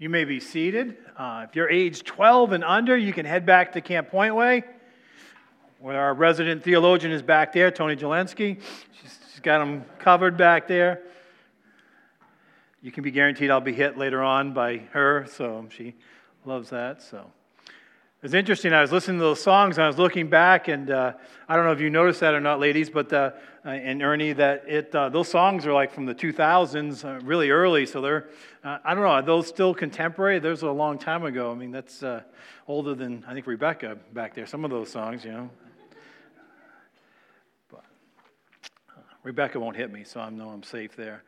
You 0.00 0.08
may 0.08 0.24
be 0.24 0.38
seated. 0.38 0.96
Uh, 1.16 1.46
if 1.48 1.56
you're 1.56 1.68
age 1.68 2.04
12 2.04 2.52
and 2.52 2.62
under, 2.62 2.96
you 2.96 3.12
can 3.12 3.26
head 3.26 3.44
back 3.44 3.72
to 3.72 3.80
Camp 3.80 4.12
Pointway, 4.12 4.62
where 5.80 6.00
our 6.00 6.14
resident 6.14 6.62
theologian 6.62 7.10
is 7.10 7.20
back 7.20 7.52
there, 7.52 7.72
Tony 7.72 7.96
Jelensky. 7.96 8.60
She's, 8.92 9.18
she's 9.32 9.40
got 9.40 9.60
him 9.60 9.84
covered 9.98 10.36
back 10.36 10.68
there. 10.68 11.02
You 12.80 12.92
can 12.92 13.02
be 13.02 13.10
guaranteed 13.10 13.50
I'll 13.50 13.60
be 13.60 13.72
hit 13.72 13.98
later 13.98 14.22
on 14.22 14.52
by 14.52 14.76
her, 14.92 15.26
so 15.32 15.66
she 15.70 15.96
loves 16.44 16.70
that. 16.70 17.02
So 17.02 17.32
it's 18.20 18.34
interesting. 18.34 18.72
I 18.72 18.80
was 18.80 18.90
listening 18.90 19.18
to 19.18 19.24
those 19.24 19.40
songs 19.40 19.78
and 19.78 19.84
I 19.84 19.86
was 19.86 19.96
looking 19.96 20.28
back, 20.28 20.66
and 20.66 20.90
uh, 20.90 21.12
I 21.48 21.54
don't 21.54 21.64
know 21.64 21.70
if 21.70 21.80
you 21.80 21.88
noticed 21.88 22.18
that 22.20 22.34
or 22.34 22.40
not, 22.40 22.58
ladies, 22.58 22.90
but 22.90 23.12
uh, 23.12 23.30
uh 23.64 23.68
and 23.68 24.02
Ernie, 24.02 24.32
that 24.32 24.64
it 24.66 24.92
uh, 24.92 25.08
those 25.08 25.28
songs 25.28 25.66
are 25.66 25.72
like 25.72 25.92
from 25.92 26.04
the 26.04 26.14
2000s, 26.14 27.04
uh, 27.04 27.24
really 27.24 27.50
early. 27.50 27.86
So 27.86 28.00
they're 28.00 28.28
uh, 28.64 28.78
I 28.84 28.94
don't 28.94 29.04
know, 29.04 29.10
are 29.10 29.22
those 29.22 29.46
still 29.46 29.72
contemporary? 29.72 30.40
Those 30.40 30.64
are 30.64 30.68
a 30.68 30.72
long 30.72 30.98
time 30.98 31.24
ago. 31.24 31.52
I 31.52 31.54
mean, 31.54 31.70
that's 31.70 32.02
older 32.66 32.94
than 32.94 33.24
I 33.28 33.34
think 33.34 33.46
Rebecca 33.46 33.96
back 34.12 34.34
there. 34.34 34.46
Some 34.46 34.64
of 34.64 34.72
those 34.72 34.90
songs, 34.90 35.24
you 35.24 35.30
know. 35.30 35.50
But 37.70 37.84
Rebecca 39.22 39.60
won't 39.60 39.76
hit 39.76 39.92
me, 39.92 40.02
so 40.02 40.20
I 40.20 40.28
know 40.30 40.48
I'm 40.48 40.64
safe 40.64 40.96
there. 40.96 41.22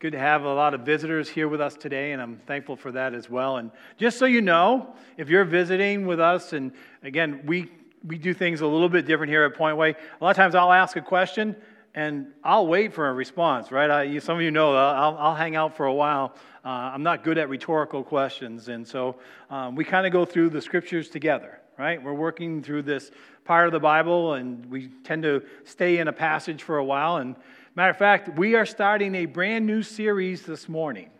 Good 0.00 0.12
to 0.12 0.18
have 0.20 0.44
a 0.44 0.54
lot 0.54 0.74
of 0.74 0.82
visitors 0.82 1.28
here 1.28 1.48
with 1.48 1.60
us 1.60 1.74
today, 1.74 2.12
and 2.12 2.22
I'm 2.22 2.36
thankful 2.46 2.76
for 2.76 2.92
that 2.92 3.14
as 3.14 3.28
well. 3.28 3.56
And 3.56 3.72
just 3.96 4.16
so 4.16 4.26
you 4.26 4.40
know, 4.40 4.94
if 5.16 5.28
you're 5.28 5.44
visiting 5.44 6.06
with 6.06 6.20
us, 6.20 6.52
and 6.52 6.70
again, 7.02 7.42
we, 7.46 7.68
we 8.06 8.16
do 8.16 8.32
things 8.32 8.60
a 8.60 8.66
little 8.68 8.88
bit 8.88 9.06
different 9.06 9.32
here 9.32 9.42
at 9.42 9.54
Pointway. 9.54 9.96
A 10.20 10.24
lot 10.24 10.30
of 10.30 10.36
times 10.36 10.54
I'll 10.54 10.70
ask 10.70 10.96
a 10.96 11.00
question 11.00 11.56
and 11.96 12.28
I'll 12.44 12.68
wait 12.68 12.94
for 12.94 13.08
a 13.08 13.12
response, 13.12 13.72
right? 13.72 13.90
I, 13.90 14.18
some 14.20 14.36
of 14.36 14.42
you 14.42 14.52
know 14.52 14.72
I'll, 14.72 15.18
I'll 15.18 15.34
hang 15.34 15.56
out 15.56 15.76
for 15.76 15.86
a 15.86 15.94
while. 15.94 16.32
Uh, 16.64 16.68
I'm 16.68 17.02
not 17.02 17.24
good 17.24 17.36
at 17.36 17.48
rhetorical 17.48 18.04
questions, 18.04 18.68
and 18.68 18.86
so 18.86 19.16
um, 19.50 19.74
we 19.74 19.84
kind 19.84 20.06
of 20.06 20.12
go 20.12 20.24
through 20.24 20.50
the 20.50 20.62
scriptures 20.62 21.08
together, 21.08 21.60
right? 21.76 22.00
We're 22.00 22.12
working 22.12 22.62
through 22.62 22.82
this 22.82 23.10
part 23.44 23.66
of 23.66 23.72
the 23.72 23.80
Bible, 23.80 24.34
and 24.34 24.64
we 24.66 24.90
tend 25.02 25.24
to 25.24 25.42
stay 25.64 25.98
in 25.98 26.06
a 26.06 26.12
passage 26.12 26.62
for 26.62 26.78
a 26.78 26.84
while. 26.84 27.16
And 27.16 27.34
Matter 27.78 27.90
of 27.90 27.96
fact, 27.96 28.36
we 28.36 28.56
are 28.56 28.66
starting 28.66 29.14
a 29.14 29.26
brand 29.26 29.64
new 29.64 29.84
series 29.84 30.42
this 30.42 30.68
morning 30.68 31.10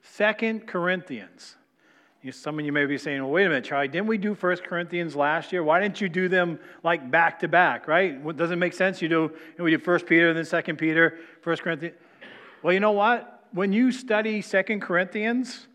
Second 0.00 0.66
Corinthians. 0.66 1.56
Some 2.30 2.58
of 2.58 2.64
you 2.64 2.72
may 2.72 2.86
be 2.86 2.96
saying, 2.96 3.22
well, 3.22 3.30
wait 3.30 3.44
a 3.44 3.50
minute, 3.50 3.64
Charlie, 3.64 3.88
didn't 3.88 4.06
we 4.06 4.16
do 4.16 4.34
First 4.34 4.64
Corinthians 4.64 5.14
last 5.14 5.52
year? 5.52 5.62
Why 5.62 5.80
didn't 5.80 6.00
you 6.00 6.08
do 6.08 6.26
them 6.26 6.58
like 6.82 7.10
back 7.10 7.38
to 7.40 7.48
back, 7.48 7.86
right? 7.86 8.34
doesn't 8.34 8.58
make 8.58 8.72
sense? 8.72 9.02
You 9.02 9.10
do, 9.10 9.20
you 9.24 9.30
know, 9.58 9.64
we 9.64 9.72
did 9.72 9.82
First 9.82 10.06
Peter, 10.06 10.32
then 10.32 10.46
Second 10.46 10.78
Peter, 10.78 11.18
First 11.42 11.60
Corinthians. 11.60 11.98
Well, 12.62 12.72
you 12.72 12.80
know 12.80 12.92
what? 12.92 13.44
When 13.52 13.70
you 13.74 13.92
study 13.92 14.40
Second 14.40 14.80
Corinthians, 14.80 15.66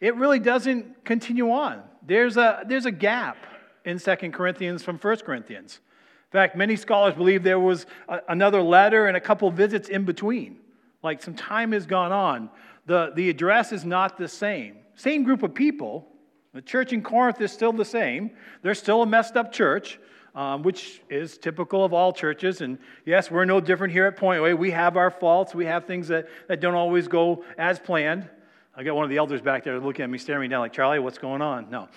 it 0.00 0.16
really 0.16 0.38
doesn't 0.38 1.04
continue 1.04 1.50
on. 1.50 1.82
There's 2.06 2.38
a, 2.38 2.64
there's 2.66 2.86
a 2.86 2.90
gap 2.90 3.36
in 3.84 3.98
Second 3.98 4.32
Corinthians 4.32 4.82
from 4.82 4.96
First 4.96 5.26
Corinthians. 5.26 5.80
In 6.28 6.32
fact, 6.32 6.56
many 6.56 6.76
scholars 6.76 7.14
believe 7.14 7.42
there 7.42 7.58
was 7.58 7.86
a, 8.06 8.20
another 8.28 8.60
letter 8.60 9.06
and 9.06 9.16
a 9.16 9.20
couple 9.20 9.50
visits 9.50 9.88
in 9.88 10.04
between. 10.04 10.58
Like 11.02 11.22
some 11.22 11.34
time 11.34 11.72
has 11.72 11.86
gone 11.86 12.12
on. 12.12 12.50
The, 12.84 13.12
the 13.14 13.30
address 13.30 13.72
is 13.72 13.84
not 13.84 14.18
the 14.18 14.28
same. 14.28 14.76
Same 14.94 15.22
group 15.22 15.42
of 15.42 15.54
people. 15.54 16.06
The 16.52 16.60
church 16.60 16.92
in 16.92 17.02
Corinth 17.02 17.40
is 17.40 17.50
still 17.50 17.72
the 17.72 17.84
same. 17.84 18.32
They're 18.62 18.74
still 18.74 19.02
a 19.02 19.06
messed 19.06 19.36
up 19.36 19.52
church, 19.52 19.98
um, 20.34 20.62
which 20.62 21.00
is 21.08 21.38
typical 21.38 21.82
of 21.82 21.94
all 21.94 22.12
churches. 22.12 22.60
And 22.60 22.78
yes, 23.06 23.30
we're 23.30 23.46
no 23.46 23.58
different 23.58 23.94
here 23.94 24.04
at 24.04 24.18
Pointway. 24.18 24.56
We 24.56 24.70
have 24.72 24.98
our 24.98 25.10
faults, 25.10 25.54
we 25.54 25.64
have 25.64 25.86
things 25.86 26.08
that, 26.08 26.28
that 26.48 26.60
don't 26.60 26.74
always 26.74 27.08
go 27.08 27.42
as 27.56 27.78
planned. 27.78 28.28
I 28.74 28.82
got 28.82 28.94
one 28.94 29.04
of 29.04 29.10
the 29.10 29.16
elders 29.16 29.40
back 29.40 29.64
there 29.64 29.80
looking 29.80 30.02
at 30.02 30.10
me, 30.10 30.18
staring 30.18 30.42
me 30.42 30.48
down 30.48 30.60
like, 30.60 30.74
Charlie, 30.74 30.98
what's 30.98 31.18
going 31.18 31.40
on? 31.40 31.70
No 31.70 31.88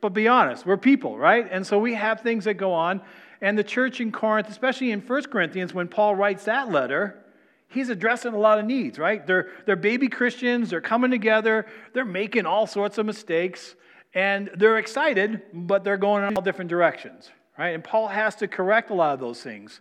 but 0.00 0.12
be 0.12 0.28
honest, 0.28 0.66
we're 0.66 0.76
people, 0.76 1.18
right? 1.18 1.46
And 1.50 1.66
so 1.66 1.78
we 1.78 1.94
have 1.94 2.20
things 2.20 2.44
that 2.44 2.54
go 2.54 2.72
on. 2.72 3.00
And 3.40 3.58
the 3.58 3.64
church 3.64 4.00
in 4.00 4.12
Corinth, 4.12 4.48
especially 4.48 4.90
in 4.90 5.00
1 5.00 5.22
Corinthians, 5.24 5.74
when 5.74 5.88
Paul 5.88 6.14
writes 6.14 6.44
that 6.44 6.70
letter, 6.70 7.22
he's 7.68 7.88
addressing 7.88 8.32
a 8.32 8.38
lot 8.38 8.58
of 8.58 8.64
needs, 8.64 8.98
right? 8.98 9.26
They're, 9.26 9.50
they're 9.66 9.76
baby 9.76 10.08
Christians, 10.08 10.70
they're 10.70 10.80
coming 10.80 11.10
together, 11.10 11.66
they're 11.92 12.04
making 12.04 12.46
all 12.46 12.66
sorts 12.66 12.98
of 12.98 13.06
mistakes, 13.06 13.74
and 14.14 14.50
they're 14.56 14.78
excited, 14.78 15.42
but 15.52 15.84
they're 15.84 15.98
going 15.98 16.24
in 16.24 16.34
all 16.34 16.42
different 16.42 16.70
directions, 16.70 17.30
right? 17.58 17.74
And 17.74 17.84
Paul 17.84 18.08
has 18.08 18.34
to 18.36 18.48
correct 18.48 18.90
a 18.90 18.94
lot 18.94 19.12
of 19.12 19.20
those 19.20 19.42
things. 19.42 19.80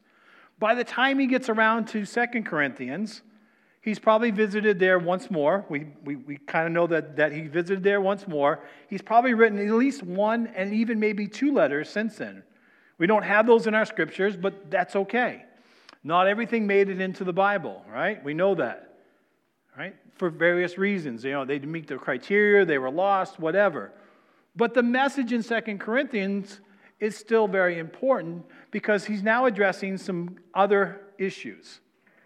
By 0.59 0.75
the 0.75 0.83
time 0.83 1.19
he 1.19 1.27
gets 1.27 1.49
around 1.49 1.87
to 1.89 2.05
2 2.05 2.43
Corinthians, 2.43 3.21
He's 3.85 3.99
probably 3.99 4.31
visited 4.31 4.79
there 4.79 4.97
once 4.97 5.29
more. 5.29 5.63
We, 5.69 5.85
we, 6.03 6.15
we 6.15 6.37
kind 6.37 6.65
of 6.65 6.73
know 6.73 6.87
that, 6.87 7.17
that 7.17 7.31
he 7.31 7.41
visited 7.41 7.83
there 7.83 8.01
once 8.01 8.27
more. 8.27 8.63
He's 8.89 9.03
probably 9.03 9.35
written 9.35 9.59
at 9.59 9.71
least 9.75 10.01
one 10.01 10.47
and 10.55 10.73
even 10.73 10.99
maybe 10.99 11.27
two 11.27 11.53
letters 11.53 11.87
since 11.87 12.15
then. 12.17 12.41
We 12.97 13.05
don't 13.05 13.21
have 13.21 13.45
those 13.45 13.67
in 13.67 13.75
our 13.75 13.85
scriptures, 13.85 14.35
but 14.35 14.71
that's 14.71 14.95
okay. 14.95 15.43
Not 16.03 16.27
everything 16.27 16.65
made 16.65 16.89
it 16.89 16.99
into 16.99 17.23
the 17.23 17.31
Bible, 17.31 17.85
right? 17.87 18.23
We 18.23 18.33
know 18.33 18.55
that, 18.55 18.97
right? 19.77 19.95
For 20.15 20.31
various 20.31 20.79
reasons. 20.79 21.23
You 21.23 21.33
know, 21.33 21.45
they 21.45 21.59
didn't 21.59 21.71
meet 21.71 21.85
the 21.85 21.97
criteria, 21.97 22.65
they 22.65 22.79
were 22.79 22.89
lost, 22.89 23.39
whatever. 23.39 23.91
But 24.55 24.73
the 24.73 24.81
message 24.81 25.31
in 25.31 25.43
Second 25.43 25.79
Corinthians 25.79 26.59
is 26.99 27.15
still 27.15 27.47
very 27.47 27.77
important 27.77 28.45
because 28.71 29.05
he's 29.05 29.21
now 29.21 29.45
addressing 29.45 29.99
some 29.99 30.37
other 30.55 31.01
issues. 31.19 31.81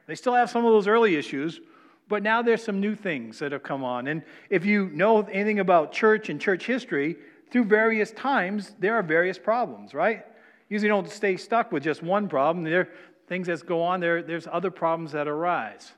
They 0.10 0.16
still 0.16 0.34
have 0.34 0.50
some 0.50 0.66
of 0.66 0.72
those 0.72 0.88
early 0.88 1.16
issues, 1.16 1.62
but 2.08 2.24
now 2.24 2.42
there's 2.42 2.64
some 2.64 2.80
new 2.80 2.96
things 2.96 3.38
that 3.40 3.52
have 3.52 3.62
come 3.62 3.84
on. 3.84 4.08
And 4.08 4.24
if 4.50 4.66
you 4.66 4.90
know 4.90 5.22
anything 5.22 5.60
about 5.60 5.92
church 5.92 6.30
and 6.30 6.42
church 6.42 6.66
history, 6.66 7.16
through 7.52 7.66
various 7.66 8.12
times, 8.12 8.76
there 8.80 8.96
are 8.96 9.04
various 9.04 9.38
problems, 9.38 9.94
right? 9.94 10.26
Usually 10.68 10.90
don't 10.90 11.10
stay 11.10 11.38
stuck 11.38 11.72
with 11.72 11.84
just 11.84 12.02
one 12.02 12.28
problem. 12.28 12.64
There 12.64 12.82
are 12.82 12.90
things 13.28 13.48
that 13.48 13.64
go 13.68 13.84
on, 13.84 14.00
there, 14.00 14.24
there's 14.24 14.48
other 14.52 14.72
problems 14.72 15.12
that 15.12 15.28
arise. 15.28 15.92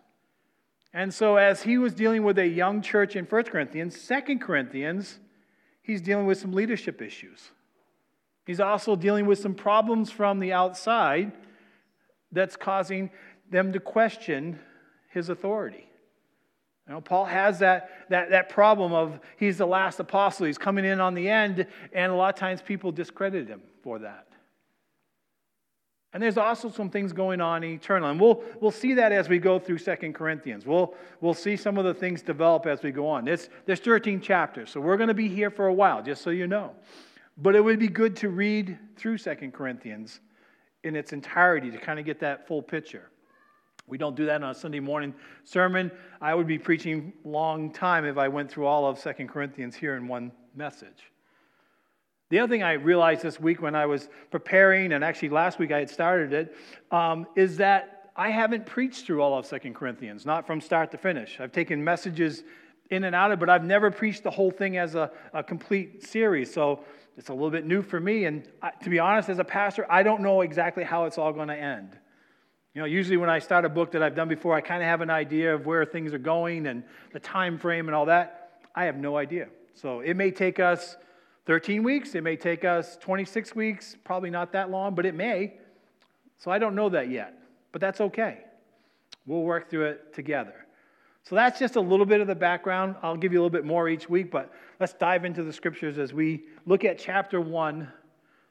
And 0.93 1.13
so, 1.13 1.37
as 1.37 1.63
he 1.63 1.77
was 1.77 1.93
dealing 1.93 2.23
with 2.23 2.37
a 2.37 2.47
young 2.47 2.81
church 2.81 3.15
in 3.15 3.23
1 3.23 3.43
Corinthians, 3.43 3.97
2 4.07 4.39
Corinthians, 4.39 5.19
he's 5.81 6.01
dealing 6.01 6.25
with 6.25 6.37
some 6.37 6.51
leadership 6.51 7.01
issues. 7.01 7.51
He's 8.45 8.59
also 8.59 8.97
dealing 8.97 9.25
with 9.25 9.39
some 9.39 9.55
problems 9.55 10.11
from 10.11 10.39
the 10.39 10.51
outside 10.51 11.31
that's 12.31 12.55
causing 12.55 13.09
them 13.51 13.73
to 13.73 13.79
question 13.79 14.59
his 15.09 15.29
authority. 15.29 15.87
You 16.87 16.95
know, 16.95 17.01
Paul 17.01 17.25
has 17.25 17.59
that, 17.59 17.89
that, 18.09 18.31
that 18.31 18.49
problem 18.49 18.91
of 18.91 19.19
he's 19.37 19.57
the 19.57 19.67
last 19.67 19.99
apostle, 19.99 20.47
he's 20.47 20.57
coming 20.57 20.83
in 20.83 20.99
on 20.99 21.13
the 21.13 21.29
end, 21.29 21.67
and 21.93 22.11
a 22.11 22.15
lot 22.15 22.33
of 22.33 22.39
times 22.39 22.61
people 22.61 22.91
discredit 22.91 23.47
him 23.47 23.61
for 23.83 23.99
that. 23.99 24.27
And 26.13 26.21
there's 26.21 26.37
also 26.37 26.69
some 26.69 26.89
things 26.89 27.13
going 27.13 27.39
on 27.39 27.63
eternal. 27.63 28.09
And 28.09 28.19
we'll, 28.19 28.43
we'll 28.59 28.71
see 28.71 28.95
that 28.95 29.13
as 29.13 29.29
we 29.29 29.39
go 29.39 29.59
through 29.59 29.77
Second 29.77 30.13
Corinthians. 30.13 30.65
We'll, 30.65 30.93
we'll 31.21 31.33
see 31.33 31.55
some 31.55 31.77
of 31.77 31.85
the 31.85 31.93
things 31.93 32.21
develop 32.21 32.65
as 32.65 32.83
we 32.83 32.91
go 32.91 33.07
on. 33.07 33.23
There's, 33.23 33.49
there's 33.65 33.79
13 33.79 34.19
chapters, 34.19 34.69
so 34.69 34.81
we're 34.81 34.97
going 34.97 35.07
to 35.07 35.13
be 35.13 35.29
here 35.29 35.49
for 35.49 35.67
a 35.67 35.73
while, 35.73 36.03
just 36.03 36.21
so 36.21 36.29
you 36.29 36.47
know. 36.47 36.71
But 37.37 37.55
it 37.55 37.63
would 37.63 37.79
be 37.79 37.87
good 37.87 38.17
to 38.17 38.29
read 38.29 38.77
through 38.97 39.19
Second 39.19 39.53
Corinthians 39.53 40.19
in 40.83 40.95
its 40.95 41.13
entirety 41.13 41.71
to 41.71 41.77
kind 41.77 41.99
of 41.99 42.05
get 42.05 42.19
that 42.19 42.45
full 42.45 42.61
picture. 42.61 43.09
We 43.87 43.97
don't 43.97 44.15
do 44.15 44.25
that 44.25 44.43
on 44.43 44.49
a 44.49 44.55
Sunday 44.55 44.79
morning 44.79 45.13
sermon. 45.43 45.91
I 46.21 46.33
would 46.33 46.47
be 46.47 46.57
preaching 46.57 47.13
long 47.23 47.71
time 47.71 48.05
if 48.05 48.17
I 48.17 48.27
went 48.27 48.49
through 48.51 48.65
all 48.65 48.85
of 48.85 48.99
Second 48.99 49.29
Corinthians 49.29 49.75
here 49.75 49.95
in 49.95 50.07
one 50.07 50.31
message. 50.55 51.11
The 52.29 52.39
other 52.39 52.49
thing 52.49 52.63
I 52.63 52.73
realized 52.73 53.23
this 53.23 53.39
week 53.39 53.61
when 53.61 53.75
I 53.75 53.85
was 53.85 54.07
preparing, 54.31 54.93
and 54.93 55.03
actually 55.03 55.29
last 55.29 55.59
week 55.59 55.71
I 55.71 55.79
had 55.79 55.89
started 55.89 56.31
it, 56.31 56.55
um, 56.89 57.27
is 57.35 57.57
that 57.57 58.11
I 58.15 58.29
haven't 58.29 58.65
preached 58.65 59.05
through 59.05 59.21
all 59.21 59.37
of 59.37 59.45
Second 59.45 59.75
Corinthians, 59.75 60.25
not 60.25 60.47
from 60.47 60.61
start 60.61 60.91
to 60.91 60.97
finish. 60.97 61.39
I've 61.39 61.51
taken 61.51 61.83
messages 61.83 62.43
in 62.89 63.05
and 63.05 63.15
out 63.15 63.31
of 63.31 63.39
but 63.39 63.49
I've 63.49 63.63
never 63.63 63.89
preached 63.89 64.23
the 64.23 64.31
whole 64.31 64.51
thing 64.51 64.77
as 64.77 64.95
a, 64.95 65.11
a 65.33 65.43
complete 65.43 66.03
series. 66.03 66.53
So 66.53 66.81
it's 67.17 67.29
a 67.29 67.33
little 67.33 67.49
bit 67.49 67.65
new 67.65 67.81
for 67.81 67.99
me. 67.99 68.25
And 68.25 68.47
I, 68.61 68.71
to 68.83 68.89
be 68.89 68.99
honest, 68.99 69.29
as 69.29 69.39
a 69.39 69.43
pastor, 69.43 69.85
I 69.89 70.03
don't 70.03 70.21
know 70.21 70.41
exactly 70.41 70.83
how 70.83 71.05
it's 71.05 71.17
all 71.17 71.33
going 71.33 71.47
to 71.47 71.57
end. 71.57 71.97
You 72.73 72.81
know, 72.81 72.85
usually 72.85 73.17
when 73.17 73.29
I 73.29 73.39
start 73.39 73.65
a 73.65 73.69
book 73.69 73.91
that 73.91 74.01
I've 74.01 74.15
done 74.15 74.29
before, 74.29 74.55
I 74.55 74.61
kind 74.61 74.81
of 74.81 74.87
have 74.87 75.01
an 75.01 75.09
idea 75.09 75.53
of 75.53 75.65
where 75.65 75.83
things 75.85 76.13
are 76.13 76.17
going 76.19 76.67
and 76.67 76.83
the 77.11 77.19
time 77.19 77.57
frame 77.57 77.89
and 77.89 77.95
all 77.95 78.05
that. 78.05 78.61
I 78.73 78.85
have 78.85 78.95
no 78.95 79.17
idea. 79.17 79.49
So 79.73 79.99
it 79.99 80.15
may 80.15 80.31
take 80.31 80.59
us 80.59 80.95
13 81.47 81.83
weeks, 81.83 82.15
it 82.15 82.23
may 82.23 82.37
take 82.37 82.63
us 82.63 82.97
26 83.01 83.55
weeks, 83.55 83.97
probably 84.03 84.29
not 84.29 84.53
that 84.53 84.69
long, 84.69 84.95
but 84.95 85.05
it 85.05 85.15
may. 85.15 85.55
So 86.37 86.49
I 86.49 86.59
don't 86.59 86.75
know 86.75 86.87
that 86.89 87.09
yet, 87.09 87.37
but 87.71 87.81
that's 87.81 87.99
okay. 87.99 88.39
We'll 89.25 89.41
work 89.41 89.69
through 89.69 89.85
it 89.87 90.13
together. 90.13 90.65
So 91.23 91.35
that's 91.35 91.59
just 91.59 91.75
a 91.75 91.81
little 91.81 92.05
bit 92.05 92.21
of 92.21 92.27
the 92.27 92.35
background. 92.35 92.95
I'll 93.03 93.17
give 93.17 93.33
you 93.33 93.39
a 93.39 93.41
little 93.41 93.51
bit 93.51 93.65
more 93.65 93.89
each 93.89 94.09
week, 94.09 94.31
but 94.31 94.51
let's 94.79 94.93
dive 94.93 95.25
into 95.25 95.43
the 95.43 95.53
scriptures 95.53 95.97
as 95.97 96.13
we 96.13 96.45
look 96.65 96.85
at 96.85 96.97
chapter 96.97 97.41
1 97.41 97.91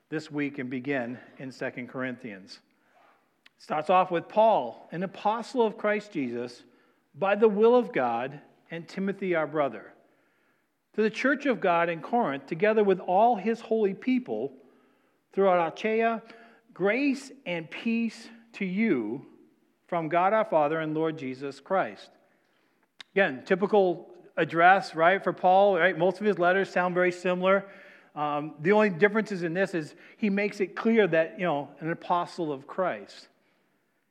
this 0.08 0.30
week 0.30 0.58
and 0.58 0.68
begin 0.68 1.18
in 1.38 1.50
Second 1.50 1.88
Corinthians. 1.88 2.60
Starts 3.60 3.90
off 3.90 4.10
with 4.10 4.26
Paul, 4.26 4.88
an 4.90 5.02
apostle 5.02 5.66
of 5.66 5.76
Christ 5.76 6.12
Jesus, 6.12 6.62
by 7.14 7.34
the 7.34 7.48
will 7.48 7.76
of 7.76 7.92
God, 7.92 8.40
and 8.70 8.88
Timothy, 8.88 9.34
our 9.34 9.46
brother. 9.46 9.92
To 10.94 11.02
the 11.02 11.10
church 11.10 11.44
of 11.44 11.60
God 11.60 11.90
in 11.90 12.00
Corinth, 12.00 12.46
together 12.46 12.82
with 12.82 13.00
all 13.00 13.36
his 13.36 13.60
holy 13.60 13.92
people 13.92 14.54
throughout 15.34 15.74
Achaia, 15.74 16.22
grace 16.72 17.30
and 17.44 17.70
peace 17.70 18.30
to 18.54 18.64
you 18.64 19.26
from 19.88 20.08
God 20.08 20.32
our 20.32 20.46
Father 20.46 20.80
and 20.80 20.94
Lord 20.94 21.18
Jesus 21.18 21.60
Christ. 21.60 22.08
Again, 23.12 23.42
typical 23.44 24.08
address, 24.38 24.94
right, 24.94 25.22
for 25.22 25.34
Paul, 25.34 25.76
right? 25.76 25.98
Most 25.98 26.18
of 26.18 26.24
his 26.24 26.38
letters 26.38 26.70
sound 26.70 26.94
very 26.94 27.12
similar. 27.12 27.66
Um, 28.14 28.54
the 28.60 28.72
only 28.72 28.88
differences 28.88 29.42
in 29.42 29.52
this 29.52 29.74
is 29.74 29.94
he 30.16 30.30
makes 30.30 30.60
it 30.60 30.74
clear 30.74 31.06
that, 31.08 31.38
you 31.38 31.44
know, 31.44 31.68
an 31.80 31.90
apostle 31.90 32.50
of 32.50 32.66
Christ. 32.66 33.28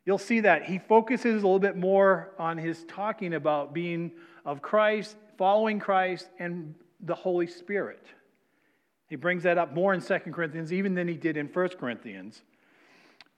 You'll 0.10 0.18
see 0.18 0.40
that 0.40 0.64
he 0.64 0.80
focuses 0.80 1.44
a 1.44 1.46
little 1.46 1.60
bit 1.60 1.78
more 1.78 2.32
on 2.40 2.58
his 2.58 2.84
talking 2.86 3.36
about 3.36 3.76
being 3.76 4.12
of 4.44 4.60
Christ, 4.60 5.16
following 5.38 5.80
Christ, 5.80 6.30
and 6.40 6.74
the 7.02 7.14
Holy 7.14 7.46
Spirit. 7.46 8.04
He 9.08 9.16
brings 9.16 9.44
that 9.44 9.60
up 9.60 9.72
more 9.72 9.94
in 9.94 10.02
2 10.02 10.18
Corinthians 10.32 10.74
even 10.74 10.96
than 10.96 11.08
he 11.08 11.14
did 11.14 11.38
in 11.38 11.46
1 11.46 11.70
Corinthians. 11.80 12.42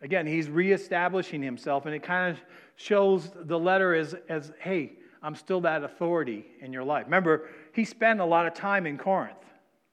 Again, 0.02 0.26
he's 0.26 0.50
reestablishing 0.50 1.44
himself, 1.44 1.88
and 1.88 1.94
it 1.94 2.04
kind 2.04 2.32
of 2.32 2.42
shows 2.78 3.32
the 3.36 3.60
letter 3.60 3.94
as, 3.94 4.16
as 4.30 4.54
hey, 4.62 4.94
I'm 5.22 5.36
still 5.36 5.60
that 5.60 5.84
authority 5.84 6.46
in 6.62 6.72
your 6.72 6.86
life. 6.86 7.04
Remember, 7.04 7.50
he 7.74 7.84
spent 7.84 8.22
a 8.22 8.26
lot 8.26 8.48
of 8.48 8.54
time 8.54 8.88
in 8.88 8.98
Corinth. 8.98 9.44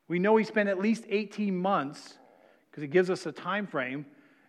We 0.06 0.20
know 0.20 0.36
he 0.36 0.44
spent 0.44 0.69
at 0.69 0.78
least 0.78 1.06
18 1.08 1.56
months 1.56 2.19
because 2.70 2.84
it 2.84 2.92
gives 2.92 3.10
us 3.10 3.26
a 3.26 3.32
time 3.32 3.66
frame. 3.66 4.06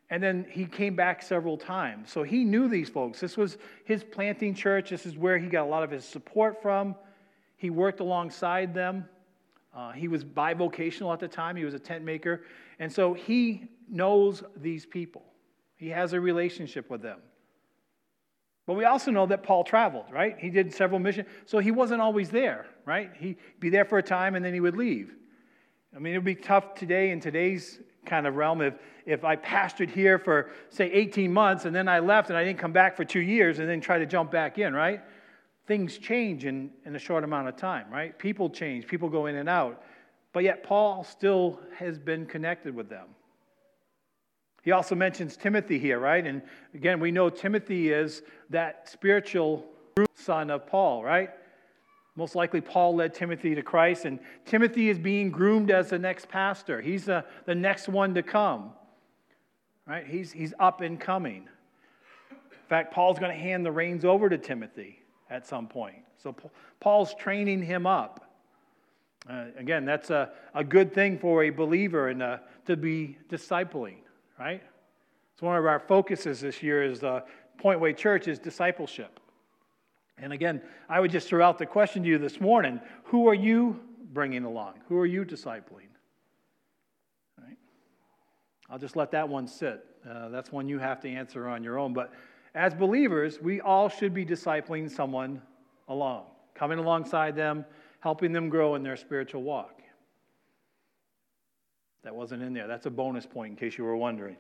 And 0.10 0.24
then 0.24 0.46
he 0.50 0.66
came 0.66 0.96
back 0.96 1.22
several 1.22 1.58
times. 1.58 2.12
So 2.12 2.24
he 2.24 2.44
knew 2.44 2.68
these 2.68 2.90
folks. 2.90 3.20
This 3.20 3.38
was 3.38 3.58
his 3.86 4.04
planting 4.04 4.56
church. 4.56 4.90
This 4.90 5.06
is 5.06 5.16
where 5.16 5.38
he 5.38 5.48
got 5.48 5.66
a 5.66 5.70
lot 5.70 5.84
of 5.84 5.92
his 5.92 6.04
support 6.04 6.62
from. 6.62 6.96
He 7.58 7.70
worked 7.70 8.00
alongside 8.00 8.74
them. 8.74 9.06
Uh, 9.76 9.92
he 9.92 10.08
was 10.08 10.24
bivocational 10.24 11.14
at 11.14 11.20
the 11.20 11.28
time, 11.28 11.56
he 11.56 11.64
was 11.64 11.74
a 11.74 11.80
tent 11.80 12.04
maker. 12.04 12.42
And 12.80 12.92
so 12.92 13.14
he 13.14 13.70
knows 13.88 14.44
these 14.56 14.86
people, 14.86 15.24
he 15.76 15.90
has 15.90 16.14
a 16.14 16.20
relationship 16.20 16.90
with 16.90 17.02
them. 17.02 17.20
But 18.66 18.76
we 18.76 18.86
also 18.86 19.10
know 19.10 19.26
that 19.26 19.42
Paul 19.42 19.64
traveled, 19.64 20.06
right? 20.12 20.38
He 20.38 20.52
did 20.52 20.72
several 20.74 21.00
missions. 21.00 21.28
So 21.46 21.58
he 21.58 21.72
wasn't 21.72 22.02
always 22.02 22.30
there, 22.30 22.68
right? 22.86 23.10
He'd 23.18 23.38
be 23.60 23.70
there 23.70 23.86
for 23.86 23.98
a 23.98 24.04
time 24.04 24.36
and 24.36 24.46
then 24.46 24.54
he 24.54 24.60
would 24.60 24.78
leave. 24.78 25.16
I 25.96 25.98
mean, 25.98 26.14
it 26.14 26.18
would 26.18 26.26
be 26.26 26.36
tough 26.36 26.76
today 26.76 27.10
in 27.10 27.20
today's 27.20 27.80
kind 28.06 28.28
of 28.28 28.36
realm 28.36 28.62
if, 28.62 28.76
if 29.10 29.26
I 29.26 29.36
pastored 29.36 29.90
here 29.90 30.20
for, 30.20 30.52
say, 30.70 30.92
18 30.92 31.34
months 31.34 31.66
and 31.66 31.76
then 31.76 31.88
I 31.88 31.98
left 32.00 32.30
and 32.30 32.38
I 32.38 32.44
didn't 32.44 32.60
come 32.60 32.72
back 32.72 32.96
for 32.96 33.04
two 33.04 33.22
years 33.22 33.58
and 33.58 33.68
then 33.68 33.82
try 33.82 33.98
to 33.98 34.06
jump 34.06 34.32
back 34.32 34.60
in, 34.60 34.74
right? 34.74 35.02
Things 35.66 35.98
change 35.98 36.46
in, 36.46 36.70
in 36.86 36.96
a 36.96 37.00
short 37.00 37.24
amount 37.24 37.48
of 37.48 37.56
time, 37.56 37.88
right? 37.92 38.18
People 38.18 38.50
change, 38.50 38.88
people 38.88 39.10
go 39.10 39.26
in 39.26 39.36
and 39.36 39.50
out. 39.50 39.82
But 40.32 40.44
yet, 40.44 40.64
Paul 40.64 41.04
still 41.04 41.60
has 41.78 41.98
been 41.98 42.28
connected 42.28 42.76
with 42.76 42.88
them. 42.88 43.08
He 44.62 44.72
also 44.72 44.94
mentions 44.94 45.36
Timothy 45.36 45.80
here, 45.80 45.98
right? 45.98 46.26
And 46.26 46.44
again, 46.76 47.00
we 47.00 47.10
know 47.10 47.32
Timothy 47.32 47.92
is 47.92 48.22
that 48.52 48.88
spiritual 48.88 49.66
son 50.14 50.52
of 50.52 50.68
Paul, 50.68 51.04
right? 51.04 51.32
Most 52.16 52.36
likely, 52.36 52.62
Paul 52.62 52.96
led 52.96 53.14
Timothy 53.16 53.56
to 53.56 53.64
Christ, 53.64 54.06
and 54.06 54.20
Timothy 54.46 54.90
is 54.90 55.00
being 55.00 55.32
groomed 55.32 55.72
as 55.72 55.90
the 55.90 55.98
next 55.98 56.28
pastor. 56.28 56.82
He's 56.82 57.06
the, 57.06 57.26
the 57.46 57.56
next 57.56 57.88
one 57.88 58.14
to 58.14 58.22
come, 58.22 58.74
right? 59.90 60.06
He's, 60.06 60.32
he's 60.32 60.54
up 60.60 60.82
and 60.82 61.00
coming. 61.00 61.50
In 62.32 62.68
fact, 62.70 62.94
Paul's 62.94 63.20
going 63.20 63.36
to 63.36 63.42
hand 63.42 63.66
the 63.66 63.72
reins 63.72 64.06
over 64.06 64.30
to 64.30 64.38
Timothy 64.38 65.00
at 65.30 65.48
some 65.48 65.68
point. 65.68 65.98
So, 66.22 66.36
Paul's 66.80 67.16
training 67.16 67.64
him 67.64 67.88
up. 67.88 68.26
Uh, 69.30 69.46
again, 69.58 69.86
that's 69.86 70.10
a, 70.10 70.32
a 70.54 70.64
good 70.64 70.94
thing 70.94 71.18
for 71.18 71.44
a 71.44 71.50
believer 71.50 72.10
and 72.10 72.24
uh, 72.24 72.38
to 72.66 72.78
be 72.78 73.18
discipling 73.30 73.98
right? 74.40 74.64
It's 75.34 75.42
one 75.42 75.58
of 75.58 75.66
our 75.66 75.80
focuses 75.80 76.40
this 76.40 76.64
year 76.64 76.84
is 76.84 77.02
the 77.02 77.24
Point 77.58 77.80
Way 77.80 77.94
Church 77.94 78.28
is 78.28 78.40
discipleship. 78.40 79.20
And 80.18 80.34
again, 80.34 80.62
I 80.88 81.00
would 81.00 81.12
just 81.12 81.28
throw 81.28 81.46
out 81.46 81.58
the 81.58 81.66
question 81.66 82.04
to 82.04 82.10
you 82.10 82.18
this 82.18 82.40
morning 82.40 82.80
who 83.04 83.28
are 83.28 83.34
you 83.34 83.80
bringing 84.14 84.46
along? 84.46 84.76
Who 84.88 84.98
are 84.98 85.06
you 85.06 85.26
discipling? 85.26 85.89
I'll 88.70 88.80
just 88.80 88.96
let 88.96 89.12
that 89.12 89.28
one 89.28 89.48
sit. 89.48 89.86
Uh, 90.10 90.30
that's 90.30 90.52
one 90.52 90.68
you 90.68 90.80
have 90.80 91.02
to 91.02 91.10
answer 91.10 91.48
on 91.48 91.64
your 91.64 91.78
own. 91.80 91.94
But 91.94 92.14
as 92.56 92.74
believers, 92.74 93.40
we 93.42 93.62
all 93.62 93.90
should 93.90 94.14
be 94.14 94.26
discipling 94.26 94.90
someone 94.90 95.42
along, 95.88 96.26
coming 96.54 96.80
alongside 96.80 97.36
them, 97.36 97.66
helping 98.00 98.32
them 98.32 98.50
grow 98.50 98.76
in 98.76 98.84
their 98.84 98.96
spiritual 98.96 99.44
walk. 99.44 99.82
That 102.04 102.16
wasn't 102.16 102.44
in 102.44 102.54
there. 102.54 102.68
That's 102.68 102.86
a 102.86 102.92
bonus 102.92 103.26
point 103.26 103.52
in 103.52 103.58
case 103.58 103.78
you 103.78 103.84
were 103.84 103.98
wondering. 103.98 104.38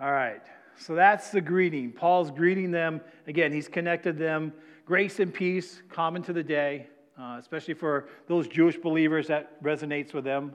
All 0.00 0.12
right. 0.12 0.42
So 0.76 0.94
that's 0.94 1.30
the 1.30 1.40
greeting. 1.40 1.92
Paul's 1.92 2.30
greeting 2.30 2.70
them. 2.70 3.00
Again, 3.26 3.52
he's 3.52 3.68
connected 3.68 4.16
them. 4.16 4.52
Grace 4.86 5.20
and 5.20 5.32
peace, 5.32 5.82
common 5.90 6.22
to 6.22 6.32
the 6.32 6.42
day, 6.42 6.86
uh, 7.20 7.36
especially 7.38 7.74
for 7.74 8.08
those 8.28 8.48
Jewish 8.48 8.76
believers 8.76 9.26
that 9.26 9.62
resonates 9.62 10.14
with 10.14 10.24
them. 10.24 10.52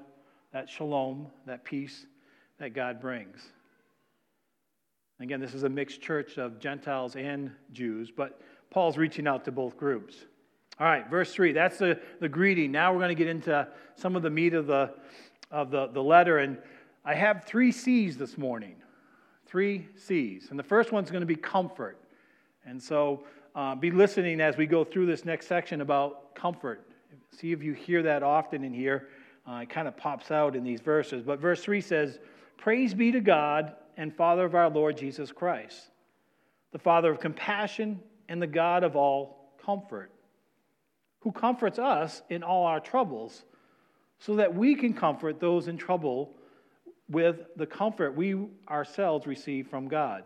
That 0.55 0.69
shalom, 0.69 1.27
that 1.47 1.65
peace 1.65 2.05
that 2.59 2.73
God 2.73 3.01
brings. 3.01 3.41
Again, 5.19 5.41
this 5.41 5.53
is 5.53 5.63
a 5.63 5.69
mixed 5.69 6.01
church 6.01 6.37
of 6.37 6.61
Gentiles 6.61 7.17
and 7.17 7.51
Jews, 7.73 8.09
but 8.09 8.39
Paul's 8.71 8.97
reaching 8.97 9.27
out 9.27 9.43
to 9.43 9.51
both 9.51 9.75
groups. 9.75 10.15
All 10.79 10.87
right, 10.87 11.09
verse 11.09 11.33
3, 11.33 11.51
that's 11.51 11.77
the, 11.77 11.99
the 12.21 12.29
greeting. 12.29 12.71
Now 12.71 12.93
we're 12.93 12.99
going 12.99 13.09
to 13.09 13.15
get 13.15 13.27
into 13.27 13.67
some 13.95 14.15
of 14.15 14.21
the 14.21 14.29
meat 14.29 14.53
of 14.53 14.65
the, 14.65 14.93
of 15.51 15.71
the, 15.71 15.87
the 15.87 16.01
letter. 16.01 16.37
And 16.37 16.57
I 17.03 17.15
have 17.15 17.43
three 17.43 17.73
C's 17.73 18.17
this 18.17 18.37
morning. 18.37 18.77
Three 19.47 19.89
C's. 19.97 20.51
And 20.51 20.57
the 20.57 20.63
first 20.63 20.93
one's 20.93 21.11
going 21.11 21.19
to 21.19 21.27
be 21.27 21.35
comfort. 21.35 21.99
And 22.65 22.81
so 22.81 23.25
uh, 23.55 23.75
be 23.75 23.91
listening 23.91 24.39
as 24.39 24.55
we 24.55 24.67
go 24.67 24.85
through 24.85 25.07
this 25.07 25.25
next 25.25 25.47
section 25.47 25.81
about 25.81 26.33
comfort. 26.33 26.87
See 27.37 27.51
if 27.51 27.61
you 27.61 27.73
hear 27.73 28.01
that 28.03 28.23
often 28.23 28.63
in 28.63 28.73
here. 28.73 29.09
Uh, 29.47 29.57
it 29.63 29.69
kind 29.69 29.87
of 29.87 29.95
pops 29.95 30.31
out 30.31 30.55
in 30.55 30.63
these 30.63 30.81
verses. 30.81 31.23
But 31.23 31.39
verse 31.39 31.63
3 31.63 31.81
says, 31.81 32.19
Praise 32.57 32.93
be 32.93 33.11
to 33.11 33.19
God 33.19 33.73
and 33.97 34.15
Father 34.15 34.45
of 34.45 34.55
our 34.55 34.69
Lord 34.69 34.97
Jesus 34.97 35.31
Christ, 35.31 35.91
the 36.71 36.79
Father 36.79 37.11
of 37.11 37.19
compassion 37.19 37.99
and 38.27 38.41
the 38.41 38.47
God 38.47 38.83
of 38.83 38.95
all 38.95 39.53
comfort 39.63 40.11
who 41.25 41.31
comforts 41.31 41.79
us 41.79 42.21
in 42.29 42.43
all 42.43 42.67
our 42.67 42.79
troubles, 42.79 43.45
so 44.19 44.35
that 44.35 44.53
we 44.53 44.75
can 44.75 44.93
comfort 44.93 45.39
those 45.39 45.67
in 45.67 45.75
trouble 45.75 46.35
with 47.09 47.47
the 47.55 47.65
comfort 47.65 48.15
we 48.15 48.35
ourselves 48.69 49.25
receive 49.25 49.67
from 49.67 49.87
God. 49.87 50.23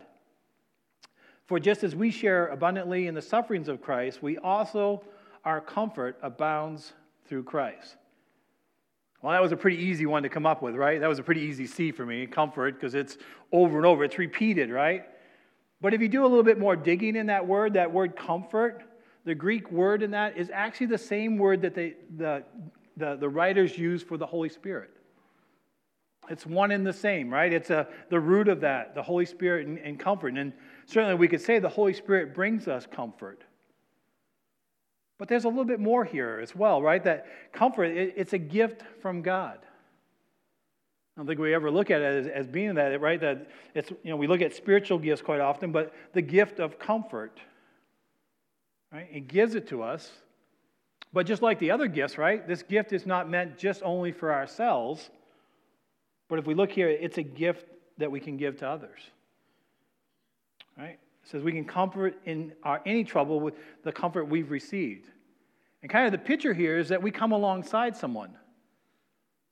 For 1.46 1.58
just 1.58 1.84
as 1.84 1.96
we 1.96 2.10
share 2.10 2.48
abundantly 2.48 3.06
in 3.06 3.14
the 3.14 3.22
sufferings 3.22 3.68
of 3.68 3.80
Christ, 3.80 4.22
we 4.22 4.36
also, 4.36 5.02
our 5.42 5.62
comfort 5.62 6.18
abounds 6.22 6.92
through 7.26 7.44
Christ. 7.44 7.96
Well, 9.22 9.32
that 9.32 9.42
was 9.42 9.52
a 9.52 9.56
pretty 9.56 9.76
easy 9.76 10.06
one 10.06 10.22
to 10.22 10.28
come 10.28 10.46
up 10.46 10.62
with, 10.62 10.74
right? 10.74 10.98
That 11.00 11.08
was 11.08 11.18
a 11.18 11.22
pretty 11.22 11.42
easy 11.42 11.66
C 11.66 11.92
for 11.92 12.06
me, 12.06 12.26
comfort, 12.26 12.74
because 12.74 12.94
it's 12.94 13.18
over 13.52 13.76
and 13.76 13.84
over, 13.84 14.02
it's 14.04 14.18
repeated, 14.18 14.70
right? 14.70 15.04
But 15.82 15.92
if 15.92 16.00
you 16.00 16.08
do 16.08 16.22
a 16.22 16.28
little 16.28 16.42
bit 16.42 16.58
more 16.58 16.76
digging 16.76 17.16
in 17.16 17.26
that 17.26 17.46
word, 17.46 17.74
that 17.74 17.92
word 17.92 18.16
comfort, 18.16 18.82
the 19.24 19.34
Greek 19.34 19.70
word 19.70 20.02
in 20.02 20.10
that 20.12 20.36
is 20.36 20.50
actually 20.52 20.86
the 20.86 20.98
same 20.98 21.36
word 21.36 21.60
that 21.62 21.74
they, 21.74 21.96
the, 22.16 22.42
the, 22.96 23.16
the 23.16 23.28
writers 23.28 23.76
use 23.76 24.02
for 24.02 24.16
the 24.16 24.26
Holy 24.26 24.48
Spirit. 24.48 24.90
It's 26.30 26.46
one 26.46 26.70
and 26.70 26.86
the 26.86 26.92
same, 26.92 27.30
right? 27.30 27.52
It's 27.52 27.70
a, 27.70 27.88
the 28.08 28.20
root 28.20 28.48
of 28.48 28.60
that, 28.60 28.94
the 28.94 29.02
Holy 29.02 29.26
Spirit 29.26 29.66
and, 29.66 29.78
and 29.78 29.98
comfort. 29.98 30.34
And 30.34 30.52
certainly 30.86 31.14
we 31.14 31.28
could 31.28 31.40
say 31.40 31.58
the 31.58 31.68
Holy 31.68 31.92
Spirit 31.92 32.34
brings 32.34 32.68
us 32.68 32.86
comfort. 32.86 33.42
But 35.20 35.28
there's 35.28 35.44
a 35.44 35.48
little 35.48 35.64
bit 35.64 35.78
more 35.78 36.04
here 36.04 36.40
as 36.42 36.56
well, 36.56 36.82
right? 36.82 37.04
That 37.04 37.26
comfort, 37.52 37.84
it, 37.84 38.14
it's 38.16 38.32
a 38.32 38.38
gift 38.38 38.82
from 39.00 39.22
God. 39.22 39.58
I 41.16 41.20
don't 41.20 41.28
think 41.28 41.38
we 41.38 41.54
ever 41.54 41.70
look 41.70 41.92
at 41.92 42.00
it 42.00 42.26
as, 42.26 42.26
as 42.26 42.46
being 42.48 42.74
that, 42.74 43.00
right? 43.00 43.20
That 43.20 43.46
it's, 43.74 43.90
you 43.90 44.10
know, 44.10 44.16
we 44.16 44.26
look 44.26 44.40
at 44.40 44.52
spiritual 44.54 44.98
gifts 44.98 45.22
quite 45.22 45.40
often, 45.40 45.70
but 45.70 45.94
the 46.12 46.22
gift 46.22 46.58
of 46.58 46.80
comfort 46.80 47.38
Right? 48.92 49.08
It 49.12 49.28
gives 49.28 49.54
it 49.54 49.68
to 49.68 49.82
us. 49.82 50.10
But 51.12 51.26
just 51.26 51.42
like 51.42 51.58
the 51.58 51.70
other 51.70 51.88
gifts, 51.88 52.18
right? 52.18 52.46
This 52.46 52.62
gift 52.62 52.92
is 52.92 53.06
not 53.06 53.28
meant 53.28 53.58
just 53.58 53.82
only 53.82 54.12
for 54.12 54.32
ourselves. 54.32 55.10
But 56.28 56.38
if 56.38 56.46
we 56.46 56.54
look 56.54 56.70
here, 56.70 56.88
it's 56.88 57.18
a 57.18 57.22
gift 57.22 57.66
that 57.98 58.10
we 58.10 58.20
can 58.20 58.36
give 58.36 58.58
to 58.58 58.68
others. 58.68 59.00
Right? 60.76 60.98
It 61.24 61.30
says 61.30 61.42
we 61.42 61.52
can 61.52 61.64
comfort 61.64 62.18
in 62.24 62.52
our 62.62 62.80
any 62.86 63.04
trouble 63.04 63.40
with 63.40 63.54
the 63.84 63.92
comfort 63.92 64.24
we've 64.24 64.50
received. 64.50 65.06
And 65.82 65.90
kind 65.90 66.06
of 66.06 66.12
the 66.12 66.18
picture 66.18 66.52
here 66.52 66.78
is 66.78 66.88
that 66.88 67.02
we 67.02 67.10
come 67.10 67.32
alongside 67.32 67.96
someone. 67.96 68.36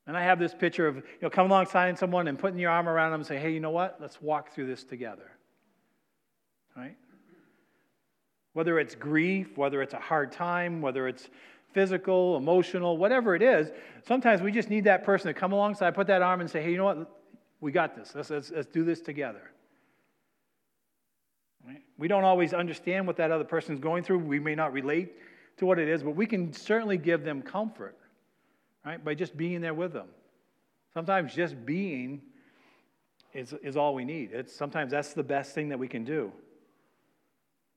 And 0.06 0.16
I 0.16 0.22
have 0.22 0.38
this 0.38 0.54
picture 0.54 0.88
of, 0.88 0.96
you 0.96 1.02
know, 1.20 1.30
come 1.30 1.46
alongside 1.50 1.98
someone 1.98 2.28
and 2.28 2.38
putting 2.38 2.58
your 2.58 2.70
arm 2.70 2.88
around 2.88 3.12
them 3.12 3.20
and 3.20 3.26
say, 3.26 3.38
hey, 3.38 3.52
you 3.52 3.60
know 3.60 3.70
what? 3.70 3.98
Let's 4.00 4.20
walk 4.22 4.54
through 4.54 4.66
this 4.66 4.82
together. 4.82 5.30
Right? 6.74 6.96
Whether 8.54 8.78
it's 8.78 8.94
grief, 8.94 9.56
whether 9.58 9.82
it's 9.82 9.94
a 9.94 9.98
hard 9.98 10.32
time, 10.32 10.80
whether 10.80 11.08
it's 11.08 11.28
physical, 11.74 12.38
emotional, 12.38 12.96
whatever 12.96 13.34
it 13.34 13.42
is, 13.42 13.70
sometimes 14.06 14.40
we 14.40 14.50
just 14.50 14.70
need 14.70 14.84
that 14.84 15.04
person 15.04 15.26
to 15.28 15.34
come 15.38 15.52
alongside, 15.52 15.94
put 15.94 16.06
that 16.06 16.22
arm 16.22 16.40
and 16.40 16.50
say, 16.50 16.62
hey, 16.62 16.70
you 16.70 16.78
know 16.78 16.84
what? 16.84 17.22
We 17.60 17.72
got 17.72 17.94
this. 17.94 18.12
Let's, 18.14 18.30
let's, 18.30 18.50
let's 18.50 18.66
do 18.66 18.84
this 18.84 19.02
together. 19.02 19.50
Right? 21.68 21.82
We 21.98 22.08
don't 22.08 22.24
always 22.24 22.54
understand 22.54 23.06
what 23.06 23.16
that 23.18 23.30
other 23.30 23.44
person 23.44 23.74
is 23.74 23.80
going 23.80 24.02
through. 24.02 24.20
We 24.20 24.40
may 24.40 24.54
not 24.54 24.72
relate 24.72 25.12
to 25.58 25.66
what 25.66 25.78
it 25.78 25.86
is, 25.86 26.02
but 26.02 26.12
we 26.12 26.24
can 26.24 26.50
certainly 26.50 26.96
give 26.96 27.24
them 27.24 27.42
comfort, 27.42 27.98
right, 28.86 29.04
by 29.04 29.14
just 29.14 29.36
being 29.36 29.60
there 29.60 29.74
with 29.74 29.92
them. 29.92 30.08
Sometimes 30.94 31.34
just 31.34 31.66
being 31.66 32.22
is, 33.34 33.52
is 33.62 33.76
all 33.76 33.94
we 33.94 34.06
need. 34.06 34.30
It's, 34.32 34.56
sometimes 34.56 34.92
that's 34.92 35.12
the 35.12 35.22
best 35.22 35.54
thing 35.54 35.68
that 35.68 35.78
we 35.78 35.88
can 35.88 36.04
do. 36.04 36.32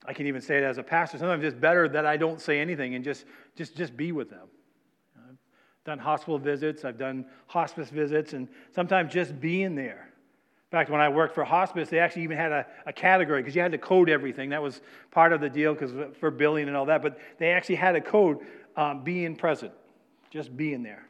I 0.05 0.13
can 0.13 0.25
even 0.25 0.39
say 0.39 0.57
it 0.57 0.63
as 0.63 0.77
a 0.77 0.83
pastor. 0.83 1.17
Sometimes 1.17 1.43
it's 1.43 1.55
better 1.55 1.89
that 1.89 2.05
I 2.05 2.15
don't 2.15 2.39
say 2.39 2.61
anything 2.61 2.95
and 2.95 3.03
just, 3.03 3.25
just, 3.57 3.75
just 3.75 3.97
be 3.97 4.13
with 4.13 4.29
them. 4.29 4.47
I've 5.17 5.37
done 5.83 5.99
hospital 5.99 6.39
visits, 6.39 6.85
I've 6.85 6.97
done 6.97 7.25
hospice 7.47 7.89
visits, 7.89 8.31
and 8.31 8.47
sometimes 8.73 9.11
just 9.11 9.41
being 9.41 9.75
there. 9.75 10.10
In 10.71 10.77
fact, 10.77 10.89
when 10.89 11.01
I 11.01 11.09
worked 11.09 11.35
for 11.35 11.43
hospice, 11.43 11.89
they 11.89 11.99
actually 11.99 12.23
even 12.23 12.37
had 12.37 12.53
a, 12.53 12.65
a 12.85 12.93
category 12.93 13.41
because 13.41 13.53
you 13.53 13.61
had 13.61 13.73
to 13.73 13.77
code 13.77 14.09
everything. 14.09 14.51
That 14.51 14.63
was 14.63 14.79
part 15.11 15.33
of 15.33 15.41
the 15.41 15.49
deal 15.49 15.73
because 15.73 15.91
for 16.17 16.31
billing 16.31 16.69
and 16.69 16.77
all 16.77 16.85
that. 16.85 17.01
But 17.01 17.19
they 17.39 17.51
actually 17.51 17.75
had 17.75 17.97
a 17.97 18.01
code 18.01 18.39
um, 18.77 19.03
being 19.03 19.35
present, 19.35 19.73
just 20.29 20.55
being 20.55 20.81
there, 20.81 21.05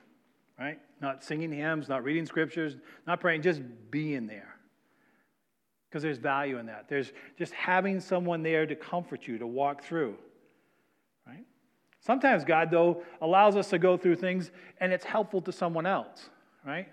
right? 0.60 0.80
Not 1.00 1.24
singing 1.24 1.51
hymns, 1.51 1.88
not 1.89 2.03
reading 2.03 2.25
scriptures, 2.25 2.75
not 3.06 3.20
praying, 3.20 3.44
just 3.44 3.62
being 3.91 4.25
there. 4.25 4.56
Because 5.88 6.01
there's 6.01 6.18
value 6.18 6.58
in 6.58 6.65
that. 6.65 6.89
There's 6.89 7.12
just 7.38 7.53
having 7.53 8.00
someone 8.00 8.41
there 8.41 8.65
to 8.65 8.75
comfort 8.75 9.27
you, 9.27 9.38
to 9.38 9.46
walk 9.46 9.84
through, 9.84 10.15
right? 11.27 11.46
Sometimes 12.00 12.44
God, 12.44 12.72
though, 12.72 13.03
allows 13.22 13.56
us 13.56 13.70
to 13.70 13.77
go 13.77 13.96
through 13.96 14.15
things 14.15 14.50
and 14.80 14.91
it's 14.91 15.06
helpful 15.06 15.39
to 15.44 15.51
someone 15.51 15.86
else, 15.86 16.32
right? 16.65 16.88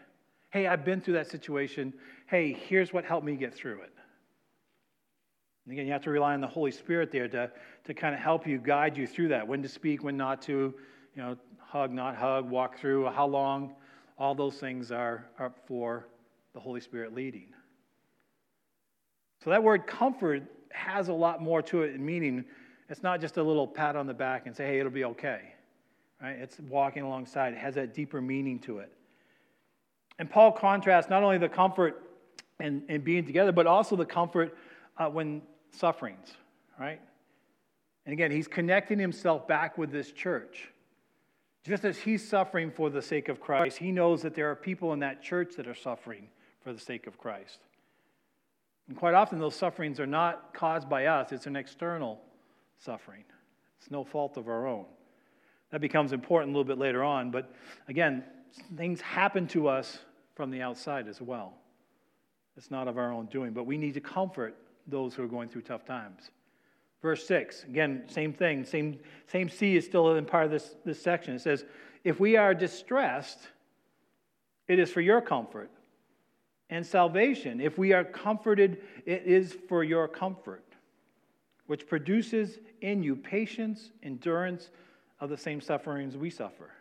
Hey, 0.50 0.66
I've 0.66 0.84
been 0.84 1.00
through 1.00 1.14
that 1.14 1.28
situation. 1.28 1.94
Hey, 2.28 2.52
here's 2.52 2.92
what 2.92 3.06
helped 3.06 3.24
me 3.24 3.36
get 3.36 3.54
through 3.54 3.80
it. 3.80 3.92
And 5.64 5.72
again, 5.72 5.86
you 5.86 5.92
have 5.92 6.02
to 6.02 6.10
rely 6.10 6.34
on 6.34 6.42
the 6.42 6.46
Holy 6.46 6.70
Spirit 6.70 7.10
there 7.10 7.26
to, 7.26 7.50
to 7.84 7.94
kind 7.94 8.14
of 8.14 8.20
help 8.20 8.46
you, 8.46 8.58
guide 8.58 8.98
you 8.98 9.06
through 9.06 9.28
that. 9.28 9.48
When 9.48 9.62
to 9.62 9.68
speak, 9.68 10.04
when 10.04 10.18
not 10.18 10.42
to, 10.42 10.74
you 11.14 11.22
know, 11.22 11.36
hug, 11.58 11.90
not 11.90 12.16
hug, 12.16 12.50
walk 12.50 12.78
through, 12.78 13.06
how 13.06 13.26
long. 13.26 13.74
All 14.18 14.34
those 14.34 14.56
things 14.56 14.92
are, 14.92 15.26
up 15.38 15.56
for 15.66 16.08
the 16.52 16.60
Holy 16.60 16.80
Spirit 16.80 17.14
leading. 17.14 17.48
So 19.42 19.48
that 19.48 19.62
word 19.62 19.86
comfort 19.86 20.42
has 20.70 21.08
a 21.08 21.12
lot 21.14 21.40
more 21.40 21.62
to 21.62 21.82
it, 21.82 21.94
in 21.94 22.04
meaning 22.04 22.44
it's 22.90 23.02
not 23.02 23.22
just 23.22 23.38
a 23.38 23.42
little 23.42 23.66
pat 23.66 23.96
on 23.96 24.06
the 24.06 24.14
back 24.14 24.46
and 24.46 24.54
say, 24.54 24.66
hey, 24.66 24.80
it'll 24.80 24.92
be 24.92 25.04
okay. 25.04 25.54
Right? 26.20 26.36
It's 26.36 26.58
walking 26.60 27.04
alongside. 27.04 27.54
It 27.54 27.58
has 27.58 27.74
that 27.76 27.94
deeper 27.94 28.20
meaning 28.20 28.58
to 28.60 28.80
it. 28.80 28.92
And 30.18 30.28
Paul 30.28 30.52
contrasts 30.52 31.08
not 31.08 31.22
only 31.22 31.38
the 31.38 31.48
comfort 31.48 32.07
and, 32.60 32.82
and 32.88 33.04
being 33.04 33.24
together, 33.24 33.52
but 33.52 33.66
also 33.66 33.96
the 33.96 34.06
comfort 34.06 34.56
uh, 34.96 35.08
when 35.08 35.42
sufferings, 35.70 36.32
right? 36.78 37.00
And 38.04 38.12
again, 38.12 38.30
he's 38.30 38.48
connecting 38.48 38.98
himself 38.98 39.46
back 39.46 39.76
with 39.78 39.90
this 39.90 40.12
church. 40.12 40.70
Just 41.64 41.84
as 41.84 41.98
he's 41.98 42.26
suffering 42.26 42.70
for 42.70 42.88
the 42.88 43.02
sake 43.02 43.28
of 43.28 43.40
Christ, 43.40 43.76
he 43.76 43.92
knows 43.92 44.22
that 44.22 44.34
there 44.34 44.50
are 44.50 44.56
people 44.56 44.92
in 44.92 45.00
that 45.00 45.22
church 45.22 45.54
that 45.56 45.66
are 45.66 45.74
suffering 45.74 46.28
for 46.62 46.72
the 46.72 46.80
sake 46.80 47.06
of 47.06 47.18
Christ. 47.18 47.58
And 48.88 48.96
quite 48.96 49.14
often, 49.14 49.38
those 49.38 49.54
sufferings 49.54 50.00
are 50.00 50.06
not 50.06 50.54
caused 50.54 50.88
by 50.88 51.06
us, 51.06 51.32
it's 51.32 51.46
an 51.46 51.56
external 51.56 52.20
suffering. 52.78 53.24
It's 53.78 53.90
no 53.90 54.02
fault 54.02 54.36
of 54.36 54.48
our 54.48 54.66
own. 54.66 54.86
That 55.70 55.80
becomes 55.80 56.12
important 56.12 56.54
a 56.54 56.58
little 56.58 56.64
bit 56.64 56.78
later 56.78 57.04
on, 57.04 57.30
but 57.30 57.52
again, 57.88 58.24
things 58.76 59.00
happen 59.00 59.46
to 59.48 59.68
us 59.68 59.98
from 60.34 60.50
the 60.50 60.62
outside 60.62 61.06
as 61.06 61.20
well. 61.20 61.52
It's 62.58 62.72
not 62.72 62.88
of 62.88 62.98
our 62.98 63.12
own 63.12 63.26
doing, 63.26 63.52
but 63.52 63.66
we 63.66 63.78
need 63.78 63.94
to 63.94 64.00
comfort 64.00 64.56
those 64.88 65.14
who 65.14 65.22
are 65.22 65.28
going 65.28 65.48
through 65.48 65.62
tough 65.62 65.84
times. 65.84 66.32
Verse 67.00 67.24
6, 67.28 67.62
again, 67.62 68.02
same 68.08 68.32
thing, 68.32 68.64
same, 68.64 68.98
same 69.28 69.48
C 69.48 69.76
is 69.76 69.84
still 69.84 70.16
in 70.16 70.24
part 70.24 70.44
of 70.44 70.50
this, 70.50 70.74
this 70.84 71.00
section. 71.00 71.36
It 71.36 71.40
says, 71.40 71.64
If 72.02 72.18
we 72.18 72.36
are 72.36 72.54
distressed, 72.54 73.38
it 74.66 74.80
is 74.80 74.90
for 74.90 75.00
your 75.00 75.20
comfort 75.20 75.70
and 76.68 76.84
salvation. 76.84 77.60
If 77.60 77.78
we 77.78 77.92
are 77.92 78.02
comforted, 78.02 78.82
it 79.06 79.22
is 79.24 79.56
for 79.68 79.84
your 79.84 80.08
comfort, 80.08 80.64
which 81.68 81.86
produces 81.86 82.58
in 82.80 83.04
you 83.04 83.14
patience, 83.14 83.92
endurance 84.02 84.70
of 85.20 85.30
the 85.30 85.36
same 85.36 85.60
sufferings 85.60 86.16
we 86.16 86.28
suffer. 86.28 86.72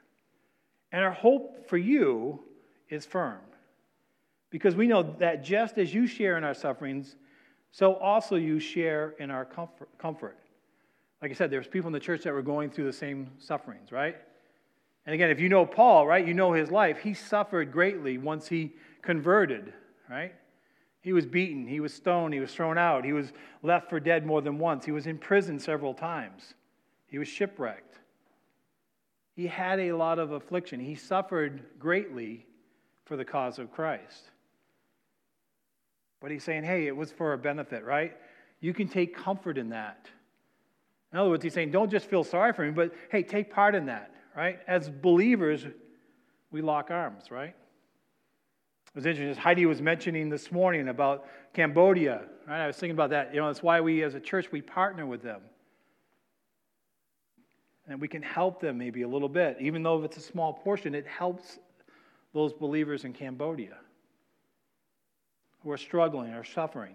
And 0.91 1.03
our 1.03 1.12
hope 1.12 1.69
for 1.69 1.77
you 1.77 2.39
is 2.89 3.05
firm. 3.05 3.38
Because 4.50 4.75
we 4.75 4.88
know 4.88 5.16
that 5.20 5.44
just 5.44 5.77
as 5.77 5.94
you 5.94 6.08
share 6.08 6.38
in 6.38 6.44
our 6.44 6.54
sufferings, 6.54 7.16
so 7.72 7.96
also 7.96 8.36
you 8.36 8.60
share 8.60 9.16
in 9.20 9.30
our 9.30 9.46
comfort. 9.98 10.38
Like 11.22 11.32
I 11.32 11.34
said, 11.34 11.51
there's 11.51 11.68
people 11.68 11.88
in 11.88 11.94
the 11.94 12.00
church 12.00 12.24
that 12.24 12.34
were 12.34 12.42
going 12.42 12.70
through 12.70 12.86
the 12.86 12.94
same 12.94 13.30
sufferings, 13.39 13.92
right? 13.92 14.16
And 15.06 15.13
again, 15.13 15.30
if 15.30 15.39
you 15.39 15.50
know 15.50 15.66
Paul, 15.66 16.06
right, 16.08 16.25
you 16.25 16.34
know 16.34 16.54
his 16.54 16.72
life. 16.72 17.00
He 17.00 17.13
suffered 17.13 17.72
greatly 17.72 18.18
once 18.18 18.48
he 18.48 18.74
converted, 19.01 19.74
right? 20.10 20.34
He 21.01 21.13
was 21.13 21.25
beaten, 21.25 21.66
he 21.66 21.80
was 21.80 21.94
stoned, 21.94 22.34
he 22.34 22.39
was 22.39 22.54
thrown 22.54 22.77
out, 22.77 23.06
he 23.06 23.13
was 23.13 23.32
left 23.63 23.89
for 23.89 24.00
dead 24.00 24.25
more 24.25 24.42
than 24.42 24.60
once, 24.60 24.86
he 24.86 24.92
was 24.92 25.08
in 25.08 25.18
prison 25.18 25.60
several 25.60 25.94
times, 25.94 26.54
he 27.08 27.18
was 27.18 27.27
shipwrecked. 27.27 28.00
He 29.36 29.48
had 29.48 29.80
a 29.80 29.94
lot 29.94 30.18
of 30.18 30.32
affliction. 30.32 30.80
He 30.80 30.96
suffered 30.96 31.63
greatly 31.77 32.46
for 33.06 33.16
the 33.16 33.24
cause 33.24 33.60
of 33.60 33.72
Christ. 33.72 34.32
But 36.19 36.31
he's 36.31 36.43
saying, 36.43 36.63
hey, 36.63 36.88
it 36.88 36.95
was 36.95 37.12
for 37.12 37.33
a 37.33 37.38
benefit, 37.38 37.86
right? 37.86 38.15
You 38.59 38.74
can 38.74 38.88
take 38.88 39.15
comfort 39.15 39.57
in 39.57 39.69
that. 39.69 40.07
In 41.13 41.19
other 41.19 41.29
words, 41.29 41.43
he's 41.43 41.53
saying, 41.53 41.71
don't 41.71 41.91
just 41.91 42.07
feel 42.07 42.24
sorry 42.24 42.53
for 42.53 42.65
me, 42.65 42.71
but 42.71 42.93
hey, 43.12 43.24
take 43.24 43.51
part 43.51 43.75
in 43.75 43.86
that, 43.86 44.13
right? 44.36 44.59
As 44.67 44.89
believers, 44.89 45.65
we 46.51 46.62
lock 46.62 46.91
arms, 46.91 47.31
right? 47.31 47.55
It 48.88 48.95
was 48.95 49.05
interesting, 49.05 49.29
as 49.29 49.38
Heidi 49.38 49.65
was 49.65 49.81
mentioning 49.81 50.29
this 50.29 50.51
morning 50.51 50.89
about 50.89 51.27
Cambodia, 51.53 52.24
right? 52.47 52.63
I 52.63 52.67
was 52.67 52.77
thinking 52.77 52.95
about 52.95 53.12
that. 53.12 53.33
You 53.33 53.41
know, 53.41 53.47
that's 53.47 53.62
why 53.62 53.79
we 53.79 54.03
as 54.03 54.15
a 54.15 54.19
church, 54.19 54.51
we 54.51 54.62
partner 54.62 55.05
with 55.05 55.21
them. 55.21 55.41
And 57.88 58.01
we 58.01 58.07
can 58.07 58.21
help 58.21 58.59
them 58.59 58.77
maybe 58.77 59.03
a 59.03 59.07
little 59.07 59.29
bit. 59.29 59.57
Even 59.62 59.81
though 59.81 60.00
if 60.00 60.05
it's 60.05 60.17
a 60.17 60.21
small 60.21 60.51
portion, 60.51 60.93
it 60.93 61.07
helps 61.07 61.59
those 62.33 62.51
believers 62.53 63.05
in 63.05 63.13
Cambodia 63.13 63.77
who 65.67 65.74
are 65.74 65.77
struggling 65.77 66.31
or 66.31 66.45
suffering. 66.45 66.93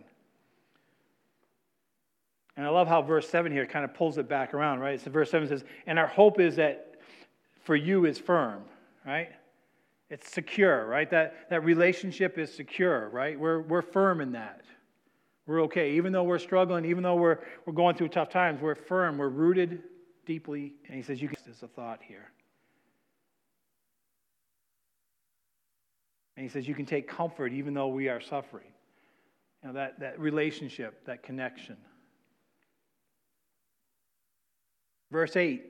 And 2.56 2.64
I 2.64 2.70
love 2.70 2.88
how 2.88 3.02
verse 3.02 3.28
7 3.28 3.52
here 3.52 3.66
kind 3.66 3.84
of 3.84 3.92
pulls 3.92 4.16
it 4.16 4.30
back 4.30 4.54
around, 4.54 4.80
right? 4.80 4.98
So 4.98 5.10
verse 5.10 5.30
7 5.30 5.46
says, 5.46 5.62
And 5.86 5.98
our 5.98 6.06
hope 6.06 6.40
is 6.40 6.56
that 6.56 6.94
for 7.64 7.76
you 7.76 8.06
is 8.06 8.18
firm, 8.18 8.62
right? 9.04 9.28
It's 10.08 10.32
secure, 10.32 10.86
right? 10.86 11.10
That, 11.10 11.50
that 11.50 11.64
relationship 11.64 12.38
is 12.38 12.50
secure, 12.50 13.10
right? 13.10 13.38
We're, 13.38 13.60
we're 13.60 13.82
firm 13.82 14.22
in 14.22 14.32
that. 14.32 14.62
We're 15.46 15.62
okay. 15.64 15.92
Even 15.92 16.10
though 16.10 16.24
we're 16.24 16.38
struggling, 16.38 16.86
even 16.86 17.02
though 17.02 17.16
we're, 17.16 17.40
we're 17.66 17.74
going 17.74 17.94
through 17.94 18.08
tough 18.08 18.30
times, 18.30 18.62
we're 18.62 18.74
firm. 18.74 19.18
We're 19.18 19.28
rooted 19.28 19.82
deeply. 20.24 20.72
And 20.86 20.96
he 20.96 21.02
says, 21.02 21.20
You 21.20 21.28
can, 21.28 21.36
there's 21.44 21.62
a 21.62 21.68
thought 21.68 22.00
here. 22.02 22.30
And 26.36 26.44
he 26.44 26.48
says, 26.48 26.66
You 26.66 26.74
can 26.74 26.86
take 26.86 27.08
comfort 27.08 27.52
even 27.52 27.74
though 27.74 27.88
we 27.88 28.08
are 28.08 28.20
suffering. 28.20 28.66
You 29.62 29.68
know, 29.68 29.74
that, 29.74 30.00
that 30.00 30.18
relationship, 30.18 31.04
that 31.06 31.22
connection. 31.22 31.76
Verse 35.10 35.36
8, 35.36 35.62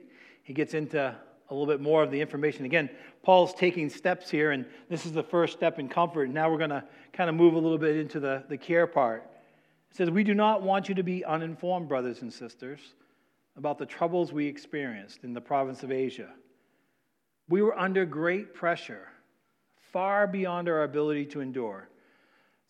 he 0.44 0.52
gets 0.52 0.72
into 0.72 0.98
a 1.00 1.52
little 1.52 1.66
bit 1.66 1.80
more 1.80 2.02
of 2.02 2.10
the 2.10 2.20
information. 2.20 2.64
Again, 2.64 2.88
Paul's 3.22 3.52
taking 3.52 3.90
steps 3.90 4.30
here, 4.30 4.52
and 4.52 4.64
this 4.88 5.04
is 5.04 5.12
the 5.12 5.22
first 5.22 5.52
step 5.52 5.78
in 5.78 5.88
comfort. 5.88 6.30
Now 6.30 6.50
we're 6.50 6.58
going 6.58 6.70
to 6.70 6.84
kind 7.12 7.28
of 7.28 7.36
move 7.36 7.54
a 7.54 7.58
little 7.58 7.76
bit 7.76 7.96
into 7.96 8.20
the, 8.20 8.44
the 8.48 8.56
care 8.56 8.86
part. 8.86 9.28
Says, 9.90 10.10
We 10.10 10.24
do 10.24 10.32
not 10.32 10.62
want 10.62 10.88
you 10.88 10.94
to 10.94 11.02
be 11.02 11.24
uninformed, 11.24 11.88
brothers 11.88 12.22
and 12.22 12.32
sisters, 12.32 12.80
about 13.56 13.78
the 13.78 13.84
troubles 13.84 14.32
we 14.32 14.46
experienced 14.46 15.24
in 15.24 15.34
the 15.34 15.40
province 15.40 15.82
of 15.82 15.92
Asia. 15.92 16.30
We 17.48 17.60
were 17.60 17.78
under 17.78 18.06
great 18.06 18.54
pressure 18.54 19.08
far 19.92 20.26
beyond 20.26 20.68
our 20.68 20.82
ability 20.82 21.26
to 21.26 21.40
endure, 21.40 21.88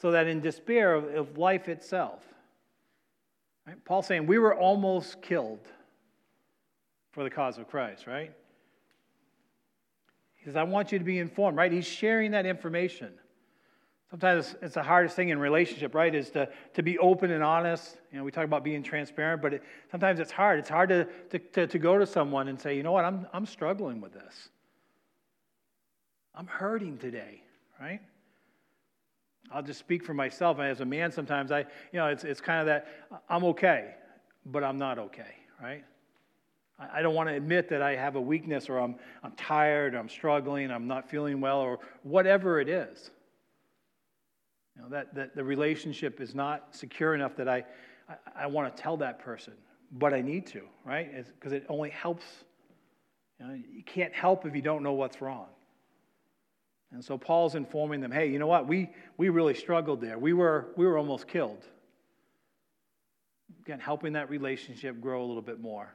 so 0.00 0.10
that 0.10 0.26
in 0.26 0.40
despair 0.40 0.94
of, 0.94 1.04
of 1.14 1.38
life 1.38 1.68
itself, 1.68 2.24
right? 3.66 3.82
Paul's 3.84 4.06
saying 4.06 4.26
we 4.26 4.38
were 4.38 4.54
almost 4.54 5.22
killed 5.22 5.66
for 7.12 7.24
the 7.24 7.30
cause 7.30 7.58
of 7.58 7.68
Christ, 7.68 8.06
right? 8.06 8.32
He 10.34 10.44
says, 10.46 10.56
I 10.56 10.64
want 10.64 10.90
you 10.90 10.98
to 10.98 11.04
be 11.04 11.18
informed, 11.18 11.56
right? 11.56 11.70
He's 11.70 11.86
sharing 11.86 12.32
that 12.32 12.46
information. 12.46 13.12
Sometimes 14.10 14.56
it's 14.60 14.74
the 14.74 14.82
hardest 14.82 15.14
thing 15.16 15.28
in 15.28 15.38
relationship, 15.38 15.94
right? 15.94 16.14
Is 16.14 16.30
to, 16.30 16.48
to 16.74 16.82
be 16.82 16.98
open 16.98 17.30
and 17.30 17.42
honest. 17.42 17.96
You 18.10 18.18
know, 18.18 18.24
we 18.24 18.30
talk 18.30 18.44
about 18.44 18.64
being 18.64 18.82
transparent, 18.82 19.40
but 19.40 19.54
it, 19.54 19.62
sometimes 19.90 20.20
it's 20.20 20.32
hard. 20.32 20.58
It's 20.58 20.68
hard 20.68 20.88
to, 20.88 21.04
to, 21.30 21.38
to, 21.38 21.66
to 21.68 21.78
go 21.78 21.96
to 21.96 22.06
someone 22.06 22.48
and 22.48 22.60
say, 22.60 22.76
you 22.76 22.82
know 22.82 22.92
what, 22.92 23.04
I'm, 23.04 23.26
I'm 23.32 23.46
struggling 23.46 24.00
with 24.00 24.12
this. 24.12 24.50
I'm 26.34 26.46
hurting 26.46 26.98
today, 26.98 27.42
right? 27.80 28.00
I'll 29.50 29.62
just 29.62 29.80
speak 29.80 30.04
for 30.04 30.14
myself. 30.14 30.58
As 30.58 30.80
a 30.80 30.84
man, 30.84 31.12
sometimes 31.12 31.52
I, 31.52 31.60
you 31.60 31.98
know, 31.98 32.06
it's, 32.06 32.24
it's 32.24 32.40
kind 32.40 32.60
of 32.60 32.66
that 32.66 32.86
I'm 33.28 33.44
okay, 33.44 33.94
but 34.46 34.64
I'm 34.64 34.78
not 34.78 34.98
okay, 34.98 35.34
right? 35.60 35.84
I, 36.78 36.98
I 36.98 37.02
don't 37.02 37.14
want 37.14 37.28
to 37.28 37.34
admit 37.34 37.68
that 37.68 37.82
I 37.82 37.96
have 37.96 38.16
a 38.16 38.20
weakness 38.20 38.68
or 38.68 38.78
I'm, 38.78 38.96
I'm 39.22 39.32
tired, 39.32 39.94
or 39.94 39.98
I'm 39.98 40.08
struggling, 40.08 40.70
I'm 40.70 40.86
not 40.86 41.08
feeling 41.08 41.40
well, 41.40 41.60
or 41.60 41.80
whatever 42.02 42.60
it 42.60 42.68
is. 42.68 43.10
You 44.76 44.82
know, 44.82 44.88
that, 44.88 45.14
that 45.14 45.36
the 45.36 45.44
relationship 45.44 46.20
is 46.20 46.34
not 46.34 46.74
secure 46.74 47.14
enough 47.14 47.36
that 47.36 47.48
I, 47.48 47.64
I, 48.08 48.44
I 48.44 48.46
want 48.46 48.74
to 48.74 48.82
tell 48.82 48.96
that 48.98 49.18
person, 49.18 49.52
but 49.92 50.14
I 50.14 50.22
need 50.22 50.46
to, 50.48 50.62
right? 50.84 51.26
Because 51.38 51.52
it 51.52 51.66
only 51.68 51.90
helps. 51.90 52.24
You, 53.38 53.46
know, 53.46 53.54
you 53.54 53.82
can't 53.84 54.14
help 54.14 54.46
if 54.46 54.54
you 54.54 54.62
don't 54.62 54.82
know 54.82 54.94
what's 54.94 55.20
wrong. 55.20 55.48
And 56.92 57.02
so 57.02 57.16
Paul's 57.16 57.54
informing 57.54 58.00
them, 58.00 58.12
hey, 58.12 58.26
you 58.26 58.38
know 58.38 58.46
what? 58.46 58.68
We, 58.68 58.90
we 59.16 59.30
really 59.30 59.54
struggled 59.54 60.00
there. 60.00 60.18
We 60.18 60.34
were, 60.34 60.68
we 60.76 60.86
were 60.86 60.98
almost 60.98 61.26
killed. 61.26 61.64
Again, 63.62 63.80
helping 63.80 64.12
that 64.14 64.28
relationship 64.28 65.00
grow 65.00 65.24
a 65.24 65.26
little 65.26 65.42
bit 65.42 65.60
more. 65.60 65.92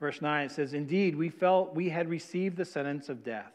Verse 0.00 0.20
9 0.20 0.46
it 0.46 0.50
says, 0.50 0.74
Indeed, 0.74 1.14
we 1.14 1.28
felt 1.28 1.74
we 1.74 1.88
had 1.90 2.08
received 2.08 2.56
the 2.56 2.64
sentence 2.64 3.08
of 3.08 3.22
death. 3.22 3.52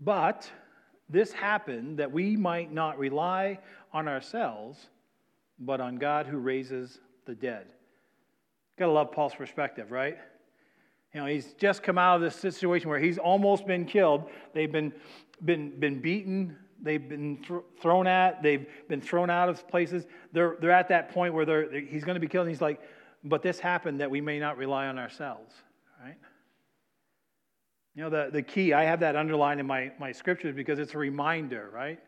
But 0.00 0.50
this 1.08 1.32
happened 1.32 1.98
that 1.98 2.12
we 2.12 2.36
might 2.36 2.72
not 2.72 2.98
rely 2.98 3.58
on 3.92 4.06
ourselves, 4.06 4.78
but 5.58 5.80
on 5.80 5.96
God 5.96 6.26
who 6.26 6.38
raises 6.38 7.00
the 7.26 7.34
dead. 7.34 7.66
Gotta 8.78 8.92
love 8.92 9.10
Paul's 9.10 9.34
perspective, 9.34 9.90
right? 9.90 10.18
You 11.14 11.20
know, 11.20 11.26
he's 11.26 11.54
just 11.54 11.82
come 11.82 11.98
out 11.98 12.16
of 12.16 12.22
this 12.22 12.36
situation 12.36 12.88
where 12.88 12.98
he's 12.98 13.18
almost 13.18 13.66
been 13.66 13.84
killed. 13.84 14.30
They've 14.54 14.70
been, 14.70 14.92
been, 15.44 15.78
been 15.80 16.00
beaten, 16.00 16.56
they've 16.80 17.08
been 17.08 17.38
th- 17.46 17.62
thrown 17.80 18.06
at, 18.06 18.42
they've 18.42 18.66
been 18.88 19.00
thrown 19.00 19.28
out 19.28 19.48
of 19.48 19.66
places. 19.66 20.06
They're, 20.32 20.56
they're 20.60 20.70
at 20.70 20.88
that 20.88 21.12
point 21.12 21.34
where 21.34 21.44
they're, 21.44 21.80
he's 21.80 22.04
going 22.04 22.14
to 22.14 22.20
be 22.20 22.28
killed. 22.28 22.46
And 22.46 22.54
he's 22.54 22.60
like, 22.60 22.80
but 23.24 23.42
this 23.42 23.58
happened 23.58 24.00
that 24.00 24.10
we 24.10 24.20
may 24.20 24.38
not 24.38 24.56
rely 24.56 24.86
on 24.86 24.98
ourselves, 24.98 25.52
right? 26.02 26.16
You 27.94 28.04
know, 28.04 28.10
the, 28.10 28.30
the 28.32 28.42
key, 28.42 28.72
I 28.72 28.84
have 28.84 29.00
that 29.00 29.16
underlined 29.16 29.58
in 29.58 29.66
my, 29.66 29.90
my 29.98 30.12
scriptures 30.12 30.54
because 30.54 30.78
it's 30.78 30.94
a 30.94 30.98
reminder, 30.98 31.68
right? 31.74 31.98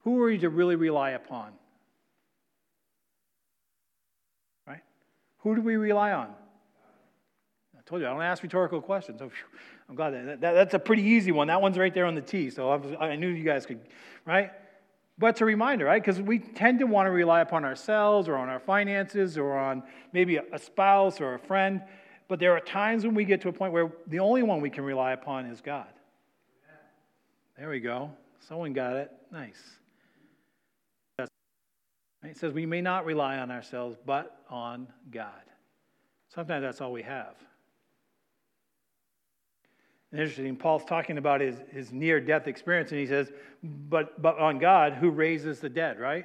Who 0.00 0.20
are 0.20 0.30
you 0.30 0.38
to 0.40 0.50
really 0.50 0.76
rely 0.76 1.10
upon? 1.10 1.52
Right? 4.66 4.82
Who 5.38 5.56
do 5.56 5.62
we 5.62 5.76
rely 5.76 6.12
on? 6.12 6.34
I 7.84 7.90
told 7.90 8.00
you, 8.00 8.08
I 8.08 8.12
don't 8.12 8.22
ask 8.22 8.42
rhetorical 8.42 8.80
questions. 8.80 9.18
So 9.18 9.30
I'm 9.88 9.94
glad 9.94 10.10
that, 10.10 10.40
that, 10.40 10.52
that's 10.52 10.74
a 10.74 10.78
pretty 10.78 11.02
easy 11.02 11.32
one. 11.32 11.48
That 11.48 11.60
one's 11.60 11.76
right 11.76 11.92
there 11.92 12.06
on 12.06 12.14
the 12.14 12.22
T, 12.22 12.48
so 12.48 12.70
I, 12.70 12.76
was, 12.76 12.96
I 12.98 13.16
knew 13.16 13.28
you 13.28 13.44
guys 13.44 13.66
could, 13.66 13.80
right? 14.24 14.52
But 15.18 15.28
it's 15.28 15.40
a 15.42 15.44
reminder, 15.44 15.84
right? 15.84 16.02
Because 16.02 16.20
we 16.20 16.38
tend 16.38 16.78
to 16.80 16.86
want 16.86 17.06
to 17.06 17.10
rely 17.10 17.40
upon 17.40 17.64
ourselves 17.64 18.26
or 18.26 18.36
on 18.36 18.48
our 18.48 18.58
finances 18.58 19.38
or 19.38 19.56
on 19.56 19.82
maybe 20.12 20.38
a 20.38 20.58
spouse 20.58 21.20
or 21.20 21.34
a 21.34 21.38
friend. 21.38 21.82
But 22.26 22.40
there 22.40 22.52
are 22.52 22.60
times 22.60 23.04
when 23.04 23.14
we 23.14 23.24
get 23.24 23.42
to 23.42 23.48
a 23.48 23.52
point 23.52 23.72
where 23.72 23.92
the 24.06 24.18
only 24.18 24.42
one 24.42 24.60
we 24.60 24.70
can 24.70 24.82
rely 24.82 25.12
upon 25.12 25.46
is 25.46 25.60
God. 25.60 25.86
There 27.56 27.68
we 27.68 27.80
go. 27.80 28.10
Someone 28.40 28.72
got 28.72 28.96
it. 28.96 29.12
Nice. 29.30 29.62
It 32.24 32.38
says 32.38 32.52
we 32.52 32.66
may 32.66 32.80
not 32.80 33.04
rely 33.04 33.38
on 33.38 33.50
ourselves, 33.50 33.96
but 34.04 34.40
on 34.48 34.88
God. 35.10 35.28
Sometimes 36.34 36.62
that's 36.62 36.80
all 36.80 36.90
we 36.90 37.02
have. 37.02 37.34
And 40.14 40.22
interesting, 40.22 40.54
Paul's 40.54 40.84
talking 40.84 41.18
about 41.18 41.40
his, 41.40 41.56
his 41.72 41.90
near 41.90 42.20
death 42.20 42.46
experience, 42.46 42.92
and 42.92 43.00
he 43.00 43.06
says, 43.06 43.32
but, 43.64 44.22
but 44.22 44.38
on 44.38 44.60
God 44.60 44.92
who 44.92 45.10
raises 45.10 45.58
the 45.58 45.68
dead, 45.68 45.98
right? 45.98 46.24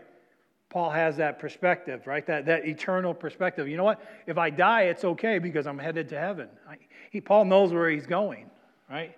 Paul 0.69 0.91
has 0.91 1.17
that 1.17 1.39
perspective, 1.39 2.05
right? 2.05 2.23
That, 2.27 2.45
that 2.45 2.67
eternal 2.67 3.15
perspective. 3.15 3.67
You 3.67 3.77
know 3.77 3.83
what? 3.83 3.99
If 4.27 4.37
I 4.37 4.51
die, 4.51 4.83
it's 4.83 5.03
okay 5.03 5.39
because 5.39 5.65
I'm 5.65 5.79
headed 5.79 6.07
to 6.09 6.19
heaven. 6.19 6.49
I, 6.69 6.77
he, 7.09 7.19
Paul 7.19 7.45
knows 7.45 7.73
where 7.73 7.89
he's 7.89 8.05
going, 8.05 8.51
right? 8.87 9.17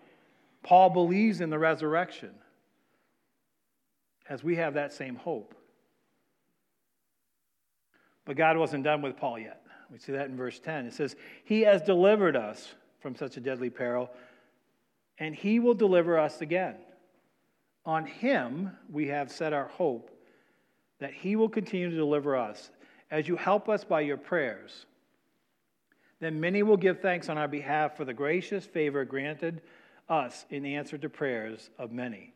Paul 0.64 0.90
believes 0.90 1.42
in 1.42 1.50
the 1.50 1.60
resurrection 1.60 2.32
as 4.30 4.42
we 4.42 4.56
have 4.56 4.76
that 4.76 4.94
same 4.94 5.18
hope. 5.18 5.54
But 8.24 8.38
God 8.38 8.56
wasn't 8.56 8.86
done 8.86 9.02
with 9.02 9.18
Paul 9.18 9.38
yet. 9.38 9.64
We 9.92 10.00
see 10.00 10.14
that 10.14 10.28
in 10.28 10.38
verse 10.38 10.62
10. 10.62 10.86
It 10.86 10.94
says, 10.94 11.18
He 11.44 11.60
has 11.64 11.82
delivered 11.82 12.38
us 12.38 12.74
from 13.02 13.18
such 13.18 13.36
a 13.36 13.42
deadly 13.42 13.70
peril, 13.70 14.10
and 15.22 15.36
He 15.36 15.60
will 15.60 15.76
deliver 15.76 16.18
us 16.18 16.42
again. 16.42 16.76
On 17.86 18.06
Him 18.06 18.72
we 18.90 19.08
have 19.08 19.32
set 19.32 19.54
our 19.54 19.68
hope 19.68 20.10
that 21.00 21.14
He 21.14 21.36
will 21.36 21.48
continue 21.48 21.92
to 21.92 21.96
deliver 21.96 22.36
us 22.36 22.72
as 23.12 23.28
you 23.28 23.36
help 23.36 23.70
us 23.70 23.84
by 23.84 24.02
your 24.02 24.18
prayers. 24.18 24.88
Then 26.20 26.42
many 26.42 26.64
will 26.64 26.76
give 26.76 27.02
thanks 27.02 27.30
on 27.30 27.38
our 27.38 27.48
behalf 27.48 27.96
for 27.96 28.04
the 28.04 28.16
gracious 28.16 28.66
favor 28.66 29.06
granted 29.06 29.62
us 30.10 30.46
in 30.50 30.66
answer 30.66 30.98
to 30.98 31.08
prayers 31.08 31.70
of 31.78 31.92
many. 31.92 32.34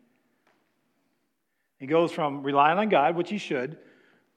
He 1.80 1.88
goes 1.88 2.12
from 2.12 2.44
relying 2.44 2.78
on 2.78 2.90
God, 2.90 3.16
which 3.16 3.32
he 3.32 3.40
should, 3.40 3.80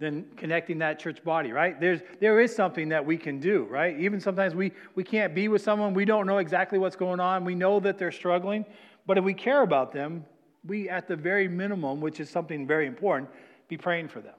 then 0.01 0.27
connecting 0.37 0.79
that 0.79 0.99
church 0.99 1.25
body, 1.25 1.51
right? 1.51 1.81
There's, 1.81 2.01
there 2.21 2.41
is 2.41 2.55
something 2.55 2.89
that 2.91 3.05
we 3.05 3.17
can 3.17 3.41
do, 3.41 3.65
right? 3.65 3.99
Even 3.99 4.21
sometimes 4.21 4.55
we, 4.55 4.73
we 4.95 5.03
can't 5.03 5.35
be 5.35 5.49
with 5.49 5.61
someone, 5.61 5.93
we 5.93 6.05
don't 6.05 6.27
know 6.27 6.39
exactly 6.39 6.79
what's 6.79 6.95
going 6.95 7.19
on, 7.19 7.45
we 7.45 7.55
know 7.55 7.81
that 7.81 7.99
they're 7.99 8.13
struggling, 8.13 8.65
but 9.07 9.19
if 9.19 9.25
we 9.25 9.35
care 9.35 9.63
about 9.63 9.93
them, 9.93 10.25
we, 10.65 10.89
at 10.89 11.09
the 11.09 11.17
very 11.17 11.49
minimum, 11.49 12.01
which 12.01 12.21
is 12.21 12.31
something 12.31 12.67
very 12.67 12.87
important, 12.87 13.29
be 13.69 13.77
praying 13.77 14.09
for 14.09 14.21
them, 14.21 14.37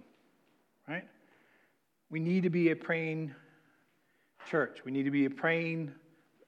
right? 0.88 1.06
We 2.10 2.19
need 2.19 2.43
to 2.43 2.50
be 2.50 2.72
a 2.72 2.76
praying 2.76 3.36
church. 4.50 4.80
We 4.86 4.91
need 4.91 5.04
to 5.04 5.12
be 5.12 5.26
a 5.26 5.30
praying 5.30 5.91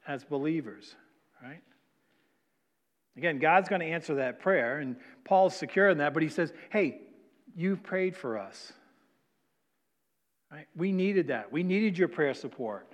as 0.08 0.24
believers, 0.24 0.96
right? 1.44 1.62
Again, 3.18 3.40
God's 3.40 3.68
going 3.68 3.82
to 3.82 3.88
answer 3.88 4.16
that 4.16 4.40
prayer, 4.40 4.80
and 4.80 4.96
Paul's 5.26 5.56
secure 5.56 5.90
in 5.90 5.98
that, 5.98 6.14
but 6.14 6.24
he 6.24 6.30
says, 6.30 6.54
hey, 6.70 7.02
you 7.56 7.76
prayed 7.76 8.16
for 8.16 8.38
us. 8.38 8.72
Right? 10.52 10.68
We 10.76 10.92
needed 10.92 11.28
that. 11.28 11.52
We 11.52 11.64
needed 11.64 11.98
your 11.98 12.10
prayer 12.10 12.34
support. 12.34 12.88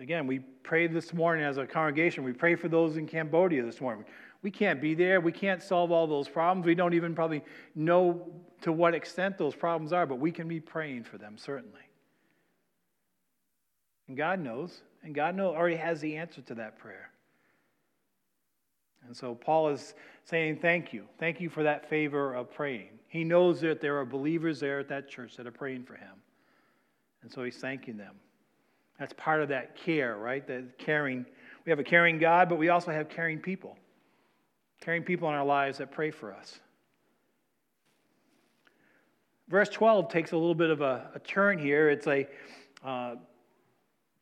Again, 0.00 0.26
we 0.26 0.40
prayed 0.40 0.92
this 0.92 1.12
morning 1.12 1.44
as 1.44 1.58
a 1.58 1.66
congregation. 1.66 2.24
We 2.24 2.32
pray 2.32 2.56
for 2.56 2.68
those 2.68 2.96
in 2.96 3.06
Cambodia 3.06 3.62
this 3.62 3.80
morning. 3.80 4.04
We 4.42 4.50
can't 4.50 4.80
be 4.80 4.94
there. 4.94 5.20
We 5.20 5.32
can't 5.32 5.62
solve 5.62 5.92
all 5.92 6.06
those 6.06 6.26
problems. 6.28 6.66
We 6.66 6.74
don't 6.74 6.94
even 6.94 7.14
probably 7.14 7.44
know 7.74 8.26
to 8.62 8.72
what 8.72 8.94
extent 8.94 9.36
those 9.38 9.54
problems 9.54 9.92
are, 9.92 10.06
but 10.06 10.16
we 10.16 10.32
can 10.32 10.48
be 10.48 10.60
praying 10.60 11.04
for 11.04 11.18
them, 11.18 11.36
certainly. 11.36 11.80
And 14.08 14.16
God 14.16 14.40
knows, 14.40 14.80
and 15.04 15.14
God 15.14 15.36
know, 15.36 15.54
already 15.54 15.76
has 15.76 16.00
the 16.00 16.16
answer 16.16 16.40
to 16.42 16.54
that 16.54 16.78
prayer. 16.78 17.10
And 19.06 19.16
so 19.16 19.34
Paul 19.34 19.68
is 19.68 19.94
saying, 20.30 20.60
Thank 20.60 20.92
you. 20.92 21.04
Thank 21.18 21.40
you 21.40 21.50
for 21.50 21.62
that 21.62 21.88
favor 21.90 22.34
of 22.34 22.50
praying. 22.52 22.90
He 23.08 23.24
knows 23.24 23.60
that 23.60 23.80
there 23.80 23.98
are 23.98 24.04
believers 24.04 24.60
there 24.60 24.78
at 24.78 24.88
that 24.88 25.08
church 25.08 25.36
that 25.36 25.46
are 25.46 25.52
praying 25.52 25.84
for 25.84 25.94
him. 25.94 26.14
And 27.22 27.30
so 27.30 27.42
he's 27.42 27.56
thanking 27.56 27.96
them. 27.96 28.14
That's 28.98 29.12
part 29.14 29.42
of 29.42 29.48
that 29.48 29.76
care, 29.76 30.16
right? 30.16 30.46
That 30.46 30.78
caring. 30.78 31.26
We 31.66 31.70
have 31.70 31.78
a 31.78 31.84
caring 31.84 32.18
God, 32.18 32.48
but 32.48 32.56
we 32.56 32.70
also 32.70 32.90
have 32.90 33.08
caring 33.10 33.38
people 33.38 33.76
caring 34.80 35.02
people 35.02 35.28
in 35.28 35.34
our 35.34 35.44
lives 35.44 35.78
that 35.78 35.90
pray 35.90 36.10
for 36.10 36.32
us. 36.32 36.58
Verse 39.48 39.68
12 39.68 40.08
takes 40.08 40.32
a 40.32 40.36
little 40.36 40.54
bit 40.54 40.70
of 40.70 40.80
a, 40.80 41.10
a 41.14 41.18
turn 41.18 41.58
here. 41.58 41.90
It's 41.90 42.06
a, 42.06 42.26
uh, 42.84 43.16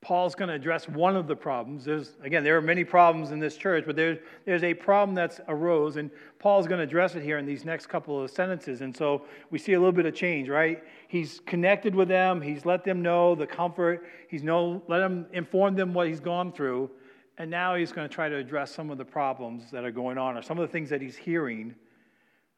Paul's 0.00 0.36
going 0.36 0.48
to 0.48 0.54
address 0.54 0.88
one 0.88 1.16
of 1.16 1.26
the 1.26 1.34
problems. 1.34 1.84
There's, 1.84 2.12
again, 2.22 2.44
there 2.44 2.56
are 2.56 2.62
many 2.62 2.84
problems 2.84 3.32
in 3.32 3.40
this 3.40 3.56
church, 3.56 3.84
but 3.84 3.96
there's, 3.96 4.18
there's 4.44 4.62
a 4.62 4.72
problem 4.72 5.14
that's 5.14 5.40
arose, 5.48 5.96
and 5.96 6.08
Paul's 6.38 6.68
going 6.68 6.78
to 6.78 6.84
address 6.84 7.16
it 7.16 7.22
here 7.24 7.38
in 7.38 7.44
these 7.44 7.64
next 7.64 7.86
couple 7.86 8.22
of 8.22 8.30
sentences. 8.30 8.80
And 8.80 8.96
so 8.96 9.22
we 9.50 9.58
see 9.58 9.72
a 9.72 9.78
little 9.78 9.92
bit 9.92 10.06
of 10.06 10.14
change, 10.14 10.48
right? 10.48 10.84
He's 11.08 11.40
connected 11.46 11.96
with 11.96 12.06
them. 12.06 12.40
He's 12.40 12.64
let 12.64 12.84
them 12.84 13.02
know 13.02 13.34
the 13.34 13.46
comfort. 13.46 14.06
He's 14.28 14.44
know, 14.44 14.82
let 14.86 14.98
them 14.98 15.26
inform 15.32 15.74
them 15.74 15.92
what 15.92 16.06
he's 16.06 16.20
gone 16.20 16.52
through. 16.52 16.90
And 17.38 17.50
now 17.50 17.74
he's 17.74 17.90
going 17.90 18.08
to 18.08 18.14
try 18.14 18.28
to 18.28 18.36
address 18.36 18.72
some 18.72 18.90
of 18.90 18.98
the 18.98 19.04
problems 19.04 19.70
that 19.72 19.84
are 19.84 19.92
going 19.92 20.16
on 20.16 20.36
or 20.36 20.42
some 20.42 20.58
of 20.58 20.68
the 20.68 20.72
things 20.72 20.90
that 20.90 21.02
he's 21.02 21.16
hearing 21.16 21.74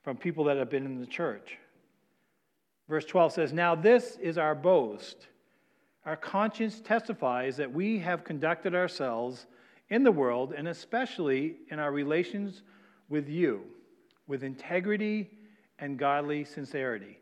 from 0.02 0.16
people 0.16 0.44
that 0.44 0.58
have 0.58 0.68
been 0.68 0.84
in 0.84 1.00
the 1.00 1.06
church. 1.06 1.58
Verse 2.88 3.04
12 3.06 3.32
says, 3.32 3.52
Now 3.52 3.74
this 3.74 4.16
is 4.20 4.36
our 4.36 4.54
boast. 4.54 5.28
Our 6.06 6.16
conscience 6.16 6.80
testifies 6.80 7.56
that 7.56 7.72
we 7.72 7.98
have 7.98 8.24
conducted 8.24 8.74
ourselves 8.74 9.46
in 9.88 10.02
the 10.02 10.12
world 10.12 10.54
and 10.56 10.68
especially 10.68 11.56
in 11.70 11.78
our 11.78 11.92
relations 11.92 12.62
with 13.08 13.28
you 13.28 13.62
with 14.30 14.44
integrity 14.44 15.28
and 15.80 15.98
godly 15.98 16.44
sincerity. 16.44 17.18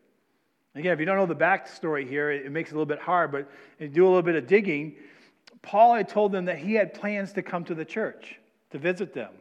Again, 0.74 0.92
if 0.92 1.00
you 1.00 1.06
don't 1.06 1.16
know 1.16 1.26
the 1.26 1.34
backstory 1.34 2.06
here, 2.06 2.30
it 2.30 2.52
makes 2.52 2.70
it 2.70 2.74
a 2.74 2.76
little 2.76 2.86
bit 2.86 3.00
hard, 3.00 3.32
but 3.32 3.50
if 3.78 3.88
you 3.88 3.88
do 3.88 4.04
a 4.04 4.08
little 4.08 4.22
bit 4.22 4.36
of 4.36 4.46
digging, 4.46 4.94
Paul 5.62 5.94
had 5.94 6.08
told 6.08 6.30
them 6.30 6.44
that 6.44 6.58
he 6.58 6.74
had 6.74 6.92
plans 6.92 7.32
to 7.32 7.42
come 7.42 7.64
to 7.64 7.74
the 7.74 7.84
church, 7.84 8.38
to 8.70 8.78
visit 8.78 9.14
them. 9.14 9.32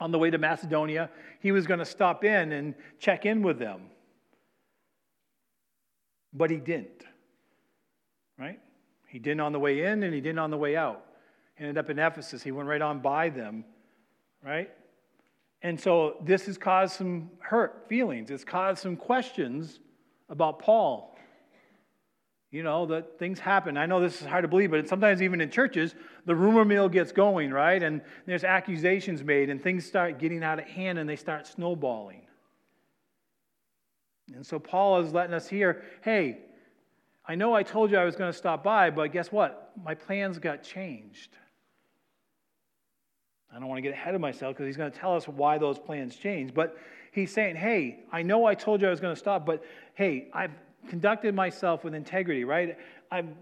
On 0.00 0.10
the 0.10 0.18
way 0.18 0.30
to 0.30 0.38
Macedonia, 0.38 1.10
he 1.40 1.52
was 1.52 1.66
going 1.66 1.78
to 1.78 1.84
stop 1.84 2.24
in 2.24 2.52
and 2.52 2.74
check 2.98 3.26
in 3.26 3.42
with 3.42 3.58
them. 3.58 3.82
But 6.32 6.50
he 6.50 6.56
didn't. 6.56 7.04
Right? 8.38 8.60
He 9.06 9.18
didn't 9.18 9.40
on 9.40 9.52
the 9.52 9.58
way 9.58 9.84
in 9.84 10.02
and 10.02 10.14
he 10.14 10.20
didn't 10.20 10.38
on 10.38 10.50
the 10.50 10.56
way 10.56 10.76
out. 10.76 11.04
He 11.56 11.64
ended 11.64 11.78
up 11.78 11.90
in 11.90 11.98
Ephesus. 11.98 12.42
He 12.42 12.52
went 12.52 12.68
right 12.68 12.82
on 12.82 13.00
by 13.00 13.30
them. 13.30 13.64
Right? 14.44 14.70
And 15.62 15.78
so 15.78 16.16
this 16.22 16.46
has 16.46 16.56
caused 16.56 16.94
some 16.94 17.30
hurt 17.40 17.86
feelings. 17.88 18.30
It's 18.30 18.44
caused 18.44 18.80
some 18.80 18.96
questions 18.96 19.80
about 20.28 20.60
Paul. 20.60 21.16
You 22.50 22.62
know, 22.62 22.86
that 22.86 23.18
things 23.18 23.38
happen. 23.38 23.76
I 23.76 23.84
know 23.84 24.00
this 24.00 24.22
is 24.22 24.26
hard 24.26 24.42
to 24.44 24.48
believe, 24.48 24.70
but 24.70 24.88
sometimes 24.88 25.20
even 25.20 25.40
in 25.40 25.50
churches, 25.50 25.94
the 26.24 26.34
rumor 26.34 26.64
mill 26.64 26.88
gets 26.88 27.12
going, 27.12 27.50
right? 27.50 27.82
And 27.82 28.00
there's 28.24 28.44
accusations 28.44 29.22
made, 29.22 29.50
and 29.50 29.62
things 29.62 29.84
start 29.84 30.18
getting 30.18 30.42
out 30.42 30.58
of 30.58 30.64
hand 30.64 30.98
and 30.98 31.08
they 31.08 31.16
start 31.16 31.46
snowballing. 31.46 32.22
And 34.34 34.46
so 34.46 34.58
Paul 34.58 35.00
is 35.00 35.12
letting 35.12 35.34
us 35.34 35.48
hear 35.48 35.82
hey, 36.02 36.38
I 37.28 37.34
know 37.34 37.52
I 37.52 37.62
told 37.62 37.90
you 37.90 37.98
I 37.98 38.04
was 38.04 38.16
going 38.16 38.32
to 38.32 38.36
stop 38.36 38.64
by, 38.64 38.88
but 38.88 39.12
guess 39.12 39.30
what? 39.30 39.72
My 39.84 39.94
plans 39.94 40.38
got 40.38 40.62
changed. 40.62 41.36
I 43.54 43.58
don't 43.58 43.68
want 43.68 43.78
to 43.78 43.82
get 43.82 43.92
ahead 43.92 44.14
of 44.14 44.20
myself 44.20 44.54
because 44.54 44.66
he's 44.66 44.78
going 44.78 44.90
to 44.90 44.98
tell 44.98 45.14
us 45.14 45.28
why 45.28 45.58
those 45.58 45.78
plans 45.78 46.16
changed. 46.16 46.54
But 46.54 46.78
he's 47.12 47.30
saying, 47.30 47.56
hey, 47.56 48.00
I 48.10 48.22
know 48.22 48.46
I 48.46 48.54
told 48.54 48.80
you 48.80 48.88
I 48.88 48.90
was 48.90 49.00
going 49.00 49.14
to 49.14 49.18
stop, 49.18 49.44
but 49.44 49.62
hey, 49.94 50.28
I've 50.32 50.52
conducted 50.88 51.34
myself 51.34 51.84
with 51.84 51.94
integrity, 51.94 52.44
right? 52.44 52.78
I'm 53.10 53.34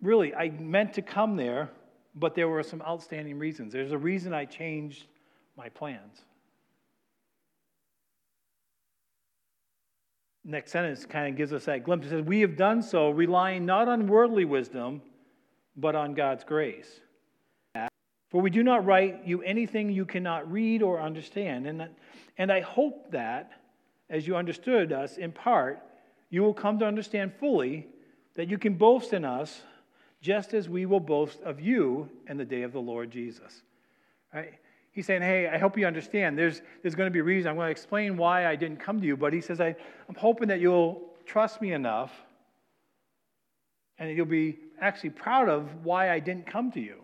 really, 0.00 0.34
I 0.34 0.50
meant 0.50 0.94
to 0.94 1.02
come 1.02 1.36
there, 1.36 1.70
but 2.14 2.34
there 2.34 2.48
were 2.48 2.62
some 2.62 2.80
outstanding 2.82 3.38
reasons. 3.38 3.72
There's 3.72 3.92
a 3.92 3.98
reason 3.98 4.32
I 4.32 4.46
changed 4.46 5.04
my 5.58 5.68
plans. 5.68 6.22
Next 10.48 10.70
sentence 10.70 11.04
kind 11.04 11.28
of 11.28 11.36
gives 11.36 11.52
us 11.52 11.64
that 11.64 11.82
glimpse. 11.82 12.06
It 12.06 12.10
says, 12.10 12.22
We 12.22 12.40
have 12.42 12.56
done 12.56 12.80
so 12.80 13.10
relying 13.10 13.66
not 13.66 13.88
on 13.88 14.06
worldly 14.06 14.44
wisdom, 14.44 15.02
but 15.76 15.96
on 15.96 16.14
God's 16.14 16.44
grace. 16.44 17.00
For 18.28 18.40
we 18.40 18.50
do 18.50 18.62
not 18.62 18.84
write 18.84 19.24
you 19.24 19.42
anything 19.42 19.90
you 19.90 20.04
cannot 20.04 20.50
read 20.50 20.82
or 20.82 21.00
understand. 21.00 21.66
And, 21.66 21.88
and 22.38 22.52
I 22.52 22.60
hope 22.60 23.10
that, 23.10 23.52
as 24.08 24.26
you 24.26 24.36
understood 24.36 24.92
us 24.92 25.16
in 25.16 25.32
part, 25.32 25.82
you 26.30 26.42
will 26.42 26.54
come 26.54 26.78
to 26.78 26.86
understand 26.86 27.32
fully 27.40 27.86
that 28.34 28.48
you 28.48 28.58
can 28.58 28.74
boast 28.74 29.12
in 29.12 29.24
us 29.24 29.62
just 30.20 30.54
as 30.54 30.68
we 30.68 30.86
will 30.86 31.00
boast 31.00 31.40
of 31.42 31.60
you 31.60 32.08
in 32.28 32.36
the 32.36 32.44
day 32.44 32.62
of 32.62 32.72
the 32.72 32.80
Lord 32.80 33.10
Jesus. 33.10 33.62
Right? 34.32 34.54
He's 34.96 35.04
saying, 35.04 35.20
Hey, 35.20 35.46
I 35.46 35.58
hope 35.58 35.76
you 35.76 35.86
understand. 35.86 36.38
There's, 36.38 36.62
there's 36.80 36.94
going 36.94 37.06
to 37.06 37.12
be 37.12 37.18
a 37.18 37.22
reason. 37.22 37.50
I'm 37.50 37.56
going 37.56 37.66
to 37.66 37.70
explain 37.70 38.16
why 38.16 38.46
I 38.46 38.56
didn't 38.56 38.78
come 38.78 38.98
to 38.98 39.06
you. 39.06 39.14
But 39.14 39.34
he 39.34 39.42
says, 39.42 39.60
I, 39.60 39.76
I'm 40.08 40.14
hoping 40.16 40.48
that 40.48 40.58
you'll 40.58 41.10
trust 41.26 41.60
me 41.60 41.74
enough 41.74 42.10
and 43.98 44.08
that 44.08 44.14
you'll 44.14 44.24
be 44.24 44.58
actually 44.80 45.10
proud 45.10 45.50
of 45.50 45.84
why 45.84 46.10
I 46.10 46.18
didn't 46.18 46.46
come 46.46 46.72
to 46.72 46.80
you. 46.80 46.96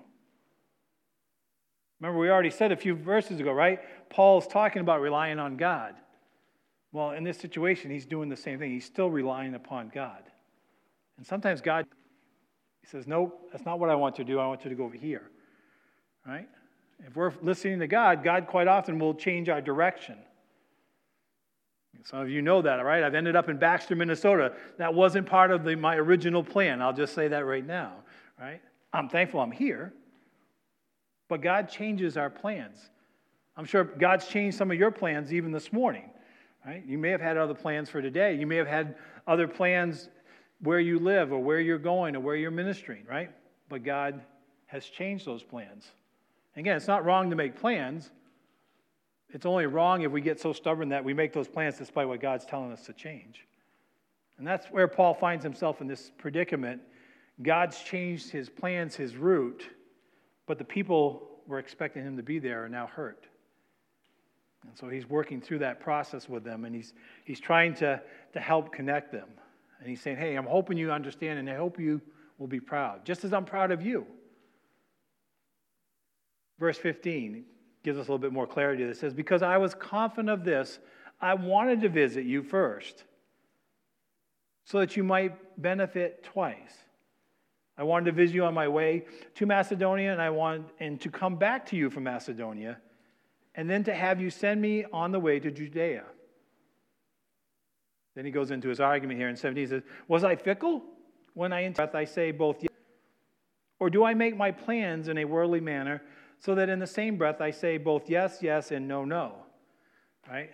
Remember, 2.00 2.18
we 2.18 2.31
already 2.31 2.48
said 2.48 2.72
a 2.72 2.76
few 2.76 2.94
verses 2.94 3.40
ago, 3.40 3.52
right? 3.52 3.78
Paul's 4.09 4.46
talking 4.46 4.81
about 4.81 5.02
relying 5.02 5.38
on 5.38 5.59
God. 5.59 5.94
Well, 6.92 7.11
in 7.11 7.24
this 7.24 7.37
situation, 7.37 7.90
he's 7.90 8.07
doing 8.07 8.31
the 8.31 8.37
same 8.37 8.59
thing. 8.59 8.70
He's 8.70 8.87
still 8.87 9.11
relying 9.11 9.55
upon 9.55 9.90
God. 9.94 10.22
And 11.18 11.26
sometimes 11.26 11.61
God, 11.61 11.85
he 12.81 12.87
says, 12.87 13.07
Nope, 13.07 13.50
that's 13.52 13.66
not 13.66 13.78
what 13.78 13.90
I 13.90 13.94
want 13.96 14.16
to 14.16 14.24
do. 14.24 14.38
I 14.38 14.46
want 14.46 14.64
you 14.64 14.70
to 14.70 14.76
go 14.76 14.85
over 14.85 14.96
here. 14.96 15.31
Right? 16.26 16.48
If 17.07 17.17
we're 17.17 17.33
listening 17.43 17.81
to 17.81 17.87
God, 17.87 18.23
God 18.23 18.47
quite 18.47 18.69
often 18.69 18.99
will 18.99 19.15
change 19.15 19.49
our 19.49 19.61
direction. 19.61 20.17
Some 22.05 22.21
of 22.21 22.29
you 22.29 22.43
know 22.43 22.62
that, 22.62 22.77
right? 22.85 23.03
I've 23.05 23.15
ended 23.15 23.37
up 23.37 23.49
in 23.49 23.59
Baxter, 23.59 23.95
Minnesota. 23.95 24.55
That 24.79 24.93
wasn't 24.93 25.27
part 25.27 25.51
of 25.51 25.62
the, 25.62 25.77
my 25.77 25.97
original 25.97 26.43
plan. 26.43 26.83
I'll 26.83 26.93
just 26.93 27.15
say 27.15 27.29
that 27.29 27.47
right 27.47 27.65
now, 27.65 27.93
right? 28.41 28.61
I'm 28.93 29.09
thankful 29.09 29.41
I'm 29.41 29.53
here. 29.53 29.93
But 31.29 31.43
God 31.43 31.69
changes 31.69 32.17
our 32.17 32.29
plans. 32.29 32.91
I'm 33.57 33.65
sure 33.65 33.85
God's 33.85 34.27
changed 34.27 34.57
some 34.57 34.71
of 34.71 34.79
your 34.79 34.91
plans 34.91 35.33
even 35.33 35.53
this 35.53 35.73
morning. 35.73 36.11
Right? 36.67 36.85
You 36.87 36.99
may 36.99 37.11
have 37.11 37.21
had 37.21 37.37
other 37.37 37.55
plans 37.55 37.88
for 37.88 38.03
today. 38.03 38.35
You 38.35 38.47
may 38.47 38.57
have 38.57 38.67
had 38.67 38.97
other 39.27 39.49
plans 39.49 40.09
where 40.61 40.81
you 40.81 40.99
live 40.99 41.33
or 41.33 41.38
where 41.38 41.61
you're 41.61 41.79
going 41.79 42.17
or 42.17 42.21
where 42.21 42.37
you're 42.37 42.51
ministering, 42.51 43.05
right? 43.09 43.31
But 43.69 43.85
God 43.85 44.23
has 44.67 44.87
changed 44.87 45.27
those 45.27 45.43
plans. 45.43 45.87
Again, 46.57 46.77
it's 46.77 46.88
not 46.88 47.05
wrong 47.05 47.31
to 47.31 47.37
make 47.37 47.57
plans. 47.57 48.11
It's 49.31 49.47
only 49.47 49.67
wrong 49.67 50.03
if 50.03 50.12
we 50.12 50.21
get 50.21 50.41
so 50.41 50.53
stubborn 50.53 50.91
that 50.91 51.05
we 51.05 51.15
make 51.15 51.33
those 51.33 51.49
plans 51.49 51.79
despite 51.79 52.07
what 52.07 52.21
God's 52.21 52.45
telling 52.45 52.73
us 52.73 52.85
to 52.87 52.93
change. 52.93 53.47
And 54.38 54.47
that's 54.47 54.67
where 54.67 54.88
Paul 54.88 55.15
finds 55.15 55.43
himself 55.43 55.81
in 55.81 55.87
this 55.87 56.11
predicament. 56.19 56.83
God's 57.43 57.83
changed 57.83 58.31
his 58.31 58.49
plans, 58.51 58.95
his 58.95 59.17
route 59.17 59.65
but 60.47 60.59
the 60.59 60.65
people 60.65 61.29
were 61.47 61.59
expecting 61.59 62.05
him 62.05 62.17
to 62.17 62.23
be 62.23 62.38
there 62.38 62.65
are 62.65 62.69
now 62.69 62.87
hurt. 62.87 63.27
And 64.67 64.77
so 64.77 64.88
he's 64.88 65.09
working 65.09 65.41
through 65.41 65.61
that 65.61 65.81
process 65.81 66.29
with 66.29 66.45
them 66.45 66.65
and 66.65 66.75
he's, 66.75 66.93
he's 67.25 67.41
trying 67.41 67.75
to, 67.77 68.01
to 68.33 68.41
help 68.41 68.73
connect 68.73 69.12
them. 69.12 69.29
And 69.81 69.88
he's 69.88 70.01
saying, 70.01 70.19
Hey, 70.19 70.37
I'm 70.37 70.47
hoping 70.47 70.79
you 70.79 70.93
understand 70.93 71.38
and 71.38 71.51
I 71.51 71.57
hope 71.57 71.81
you 71.81 72.01
will 72.38 72.47
be 72.47 72.61
proud, 72.61 73.05
just 73.05 73.25
as 73.25 73.33
I'm 73.33 73.45
proud 73.45 73.71
of 73.71 73.83
you. 73.83 74.07
Verse 76.59 76.79
15 76.79 77.45
gives 77.83 77.99
us 77.99 78.09
a 78.09 78.11
little 78.11 78.19
bit 78.19 78.33
more 78.33 78.47
clarity. 78.47 78.83
It 78.85 78.97
says, 78.97 79.15
Because 79.15 79.43
I 79.43 79.57
was 79.57 79.75
confident 79.75 80.31
of 80.31 80.45
this, 80.45 80.79
I 81.21 81.35
wanted 81.35 81.81
to 81.83 81.88
visit 81.88 82.25
you 82.25 82.43
first, 82.43 83.05
so 84.65 84.79
that 84.81 84.97
you 84.97 85.05
might 85.05 85.61
benefit 85.61 86.25
twice. 86.25 86.77
I 87.77 87.85
wanted 87.85 88.07
to 88.07 88.12
visit 88.12 88.35
you 88.35 88.45
on 88.45 88.55
my 88.55 88.69
way 88.69 89.07
to 89.37 89.47
Macedonia, 89.47 90.12
and 90.12 90.21
I 90.21 90.31
want 90.31 90.69
and 90.79 91.01
to 91.01 91.11
come 91.11 91.37
back 91.37 91.67
to 91.67 91.77
you 91.77 91.91
from 91.91 92.05
Macedonia, 92.05 92.79
and 93.55 93.69
then 93.69 93.85
to 93.85 93.95
have 93.95 94.21
you 94.21 94.31
send 94.31 94.61
me 94.61 94.85
on 94.93 95.12
the 95.12 95.21
way 95.21 95.41
to 95.41 95.51
Judea. 95.51 96.05
Then 98.15 98.25
he 98.25 98.31
goes 98.31 98.51
into 98.51 98.69
his 98.69 98.79
argument 98.79 99.19
here 99.19 99.29
in 99.29 99.37
17. 99.37 99.62
He 99.62 99.69
says, 99.69 99.83
Was 100.07 100.23
I 100.23 100.37
fickle 100.37 100.83
when 101.35 101.53
I 101.53 101.61
in 101.61 101.75
I 101.95 102.05
say 102.05 102.31
both 102.31 102.62
yes? 102.62 102.71
Or 103.81 103.91
do 103.91 104.05
I 104.05 104.15
make 104.15 104.37
my 104.37 104.51
plans 104.51 105.09
in 105.09 105.19
a 105.19 105.25
worldly 105.25 105.61
manner 105.61 106.03
so 106.44 106.57
that 106.57 106.68
in 106.68 106.81
the 106.81 106.87
same 106.87 107.16
breath 107.16 107.40
I 107.40 107.52
say 107.52 107.78
both 107.78 108.11
yes, 108.11 108.38
yes, 108.40 108.72
and 108.72 108.88
no, 108.88 109.05
no? 109.05 109.35
Right? 110.28 110.50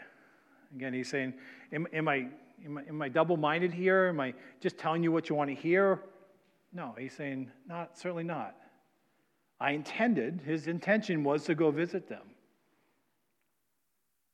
Again, 0.77 0.93
he's 0.93 1.09
saying, 1.09 1.33
Am, 1.73 1.87
am 1.93 2.09
I, 2.09 2.29
am 2.65 3.03
I, 3.03 3.07
I 3.07 3.09
double 3.09 3.39
minded 3.39 3.73
here? 3.73 4.07
Am 4.07 4.21
I 4.21 4.35
just 4.61 4.77
telling 4.77 5.03
you 5.03 5.11
what 5.11 5.31
you 5.31 5.35
want 5.35 5.49
to 5.49 5.57
hear? 5.57 6.03
No, 6.75 6.95
he's 6.99 7.15
saying, 7.15 7.51
not, 7.67 7.99
certainly 7.99 8.25
not. 8.25 8.55
I 9.61 9.73
intended, 9.73 10.43
his 10.45 10.69
intention 10.69 11.25
was 11.25 11.45
to 11.45 11.55
go 11.55 11.71
visit 11.71 12.07
them, 12.07 12.23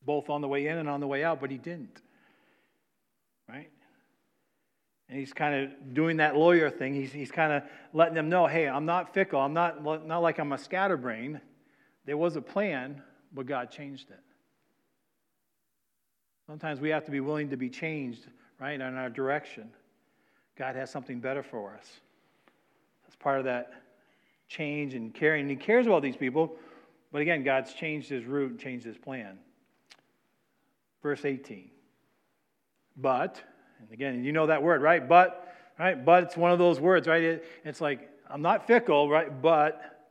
both 0.04 0.28
on 0.28 0.40
the 0.40 0.48
way 0.48 0.66
in 0.66 0.78
and 0.78 0.88
on 0.88 0.98
the 0.98 1.06
way 1.06 1.22
out, 1.22 1.40
but 1.40 1.50
he 1.52 1.56
didn't. 1.56 2.02
Right? 3.48 3.70
And 5.14 5.20
he's 5.20 5.32
kind 5.32 5.54
of 5.54 5.94
doing 5.94 6.16
that 6.16 6.34
lawyer 6.34 6.68
thing. 6.68 6.92
He's, 6.92 7.12
he's 7.12 7.30
kind 7.30 7.52
of 7.52 7.62
letting 7.92 8.14
them 8.14 8.28
know 8.28 8.48
hey, 8.48 8.66
I'm 8.66 8.84
not 8.84 9.14
fickle. 9.14 9.38
I'm 9.38 9.54
not, 9.54 9.80
not 9.80 10.18
like 10.18 10.40
I'm 10.40 10.52
a 10.52 10.58
scatterbrain. 10.58 11.40
There 12.04 12.16
was 12.16 12.34
a 12.34 12.42
plan, 12.42 13.00
but 13.32 13.46
God 13.46 13.70
changed 13.70 14.10
it. 14.10 14.18
Sometimes 16.48 16.80
we 16.80 16.88
have 16.88 17.04
to 17.04 17.12
be 17.12 17.20
willing 17.20 17.48
to 17.50 17.56
be 17.56 17.70
changed, 17.70 18.26
right, 18.58 18.72
in 18.72 18.82
our 18.82 19.08
direction. 19.08 19.70
God 20.58 20.74
has 20.74 20.90
something 20.90 21.20
better 21.20 21.44
for 21.44 21.76
us 21.76 22.00
That's 23.04 23.14
part 23.14 23.38
of 23.38 23.44
that 23.44 23.72
change 24.48 24.94
and 24.94 25.14
caring. 25.14 25.42
And 25.42 25.50
he 25.50 25.54
cares 25.56 25.86
about 25.86 26.02
these 26.02 26.16
people, 26.16 26.56
but 27.12 27.22
again, 27.22 27.44
God's 27.44 27.72
changed 27.72 28.08
his 28.08 28.24
route 28.24 28.50
and 28.50 28.58
changed 28.58 28.84
his 28.84 28.98
plan. 28.98 29.38
Verse 31.04 31.24
18. 31.24 31.70
But, 32.96 33.40
and 33.84 33.92
again, 33.92 34.24
you 34.24 34.32
know 34.32 34.46
that 34.46 34.62
word, 34.62 34.82
right? 34.82 35.06
But, 35.06 35.54
right? 35.78 36.02
But 36.02 36.24
it's 36.24 36.36
one 36.36 36.52
of 36.52 36.58
those 36.58 36.80
words, 36.80 37.06
right? 37.06 37.22
It, 37.22 37.44
it's 37.64 37.80
like, 37.80 38.10
I'm 38.28 38.42
not 38.42 38.66
fickle, 38.66 39.08
right? 39.10 39.42
But, 39.42 40.08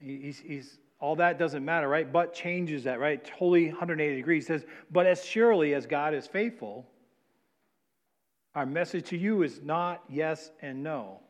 he's, 0.00 0.38
he's, 0.38 0.78
all 1.00 1.16
that 1.16 1.38
doesn't 1.38 1.64
matter, 1.64 1.88
right? 1.88 2.10
But 2.10 2.32
changes 2.34 2.84
that, 2.84 3.00
right? 3.00 3.22
Totally 3.24 3.68
180 3.68 4.16
degrees. 4.16 4.46
He 4.46 4.46
says, 4.46 4.64
But 4.90 5.06
as 5.06 5.24
surely 5.24 5.74
as 5.74 5.86
God 5.86 6.14
is 6.14 6.26
faithful, 6.26 6.86
our 8.54 8.66
message 8.66 9.08
to 9.08 9.18
you 9.18 9.42
is 9.42 9.60
not 9.62 10.02
yes 10.08 10.52
and 10.62 10.82
no. 10.82 11.20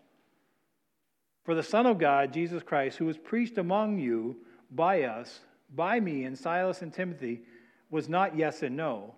For 1.45 1.55
the 1.55 1.63
Son 1.63 1.87
of 1.87 1.99
God, 1.99 2.33
Jesus 2.33 2.63
Christ, 2.63 2.99
who 2.99 3.07
was 3.07 3.19
preached 3.19 3.59
among 3.59 3.99
you 3.99 4.37
by 4.71 5.03
us, 5.03 5.41
by 5.75 6.01
me 6.01 6.25
and 6.25 6.39
Silas 6.39 6.83
and 6.83 6.93
Timothy, 6.93 7.43
was 7.91 8.09
not 8.09 8.37
yes 8.37 8.63
and 8.63 8.77
no, 8.77 9.15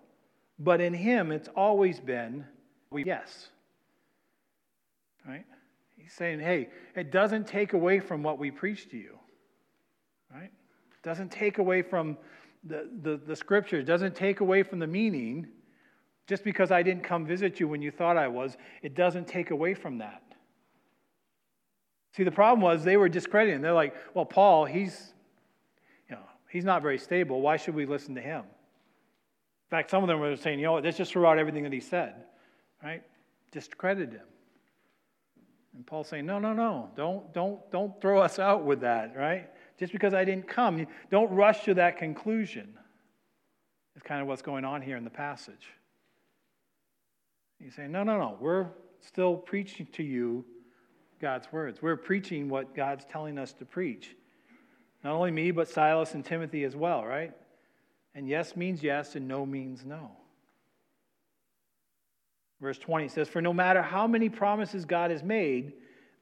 but 0.59 0.81
in 0.81 0.93
him 0.93 1.31
it's 1.31 1.49
always 1.55 1.99
been 1.99 2.45
we, 2.89 3.03
yes. 3.03 3.49
Right? 5.27 5.45
He's 5.97 6.13
saying, 6.13 6.39
hey, 6.39 6.69
it 6.95 7.11
doesn't 7.11 7.47
take 7.47 7.73
away 7.73 7.99
from 7.99 8.23
what 8.23 8.39
we 8.39 8.49
preach 8.49 8.89
to 8.91 8.97
you. 8.97 9.17
Right? 10.33 10.51
It 10.51 11.03
doesn't 11.03 11.31
take 11.31 11.57
away 11.57 11.81
from 11.81 12.17
the, 12.63 12.89
the, 13.01 13.17
the 13.17 13.35
scripture, 13.35 13.79
it 13.79 13.85
doesn't 13.85 14.15
take 14.15 14.39
away 14.39 14.63
from 14.63 14.79
the 14.79 14.87
meaning. 14.87 15.47
Just 16.27 16.43
because 16.43 16.71
I 16.71 16.83
didn't 16.83 17.03
come 17.03 17.25
visit 17.25 17.57
you 17.57 17.69
when 17.69 17.81
you 17.81 17.89
thought 17.89 18.17
I 18.17 18.27
was, 18.27 18.57
it 18.81 18.95
doesn't 18.95 19.29
take 19.29 19.51
away 19.51 19.73
from 19.73 19.99
that. 19.99 20.21
See, 22.17 22.23
the 22.23 22.31
problem 22.31 22.59
was 22.59 22.83
they 22.83 22.97
were 22.97 23.07
discrediting. 23.07 23.61
They're 23.61 23.71
like, 23.71 23.95
well, 24.13 24.25
Paul, 24.25 24.65
he's, 24.65 25.13
you 26.09 26.17
know, 26.17 26.21
he's 26.49 26.65
not 26.65 26.81
very 26.81 26.97
stable. 26.97 27.39
Why 27.39 27.55
should 27.55 27.75
we 27.75 27.85
listen 27.85 28.13
to 28.15 28.21
him? 28.21 28.43
In 29.67 29.69
fact, 29.69 29.89
some 29.91 30.01
of 30.01 30.07
them 30.07 30.21
were 30.21 30.37
saying, 30.37 30.59
you 30.59 30.65
know 30.65 30.73
what, 30.73 30.85
let's 30.85 30.97
just 30.97 31.11
throw 31.11 31.29
out 31.29 31.37
everything 31.37 31.63
that 31.63 31.73
he 31.73 31.81
said, 31.81 32.15
right? 32.81 33.03
Discredit 33.51 34.11
him. 34.11 34.21
And 35.75 35.85
Paul's 35.85 36.07
saying, 36.07 36.25
no, 36.25 36.39
no, 36.39 36.53
no, 36.53 36.89
don't, 36.95 37.33
don't, 37.33 37.69
don't 37.69 37.99
throw 38.01 38.21
us 38.21 38.39
out 38.39 38.63
with 38.63 38.79
that, 38.81 39.13
right? 39.17 39.49
Just 39.77 39.91
because 39.91 40.13
I 40.13 40.23
didn't 40.23 40.47
come, 40.47 40.87
don't 41.11 41.29
rush 41.31 41.65
to 41.65 41.73
that 41.73 41.97
conclusion. 41.97 42.73
It's 43.95 44.03
kind 44.03 44.21
of 44.21 44.27
what's 44.27 44.41
going 44.41 44.63
on 44.63 44.81
here 44.81 44.95
in 44.95 45.03
the 45.03 45.09
passage. 45.09 45.67
He's 47.59 47.75
saying, 47.75 47.91
no, 47.91 48.03
no, 48.03 48.17
no, 48.17 48.37
we're 48.39 48.67
still 49.01 49.35
preaching 49.35 49.87
to 49.93 50.03
you 50.03 50.45
God's 51.19 51.51
words. 51.51 51.81
We're 51.81 51.97
preaching 51.97 52.47
what 52.47 52.73
God's 52.73 53.03
telling 53.03 53.37
us 53.37 53.51
to 53.53 53.65
preach. 53.65 54.15
Not 55.03 55.13
only 55.13 55.31
me, 55.31 55.51
but 55.51 55.67
Silas 55.67 56.13
and 56.13 56.23
Timothy 56.23 56.63
as 56.63 56.75
well, 56.75 57.03
right? 57.03 57.33
And 58.17 58.27
yes 58.27 58.55
means 58.55 58.81
yes, 58.81 59.15
and 59.15 59.27
no 59.27 59.45
means 59.45 59.85
no. 59.85 60.09
Verse 62.59 62.79
20 62.79 63.09
says, 63.09 63.29
For 63.29 63.43
no 63.43 63.53
matter 63.53 63.83
how 63.83 64.07
many 64.07 64.27
promises 64.27 64.85
God 64.85 65.11
has 65.11 65.21
made, 65.21 65.73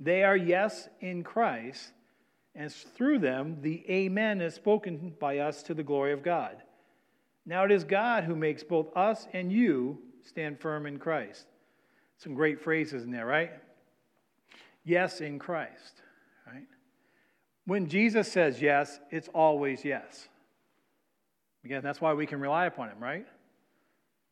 they 0.01 0.21
are 0.23 0.35
yes 0.35 0.89
in 0.99 1.23
Christ, 1.23 1.93
and 2.53 2.69
through 2.69 3.19
them 3.19 3.59
the 3.61 3.89
Amen 3.89 4.41
is 4.41 4.53
spoken 4.53 5.15
by 5.21 5.37
us 5.37 5.63
to 5.63 5.73
the 5.73 5.83
glory 5.83 6.11
of 6.11 6.21
God. 6.21 6.57
Now 7.45 7.63
it 7.63 7.71
is 7.71 7.85
God 7.85 8.25
who 8.25 8.35
makes 8.35 8.61
both 8.61 8.87
us 8.97 9.25
and 9.31 9.49
you 9.49 9.97
stand 10.21 10.59
firm 10.59 10.87
in 10.87 10.99
Christ. 10.99 11.45
Some 12.17 12.33
great 12.33 12.59
phrases 12.59 13.05
in 13.05 13.11
there, 13.11 13.25
right? 13.25 13.51
Yes 14.83 15.21
in 15.21 15.39
Christ, 15.39 16.01
right? 16.45 16.67
When 17.65 17.87
Jesus 17.87 18.29
says 18.29 18.61
yes, 18.61 18.99
it's 19.11 19.29
always 19.29 19.85
yes. 19.85 20.27
Again, 21.65 21.81
that's 21.83 21.99
why 21.99 22.13
we 22.13 22.27
can 22.27 22.39
rely 22.39 22.67
upon 22.67 22.89
him, 22.89 22.99
right? 22.99 23.25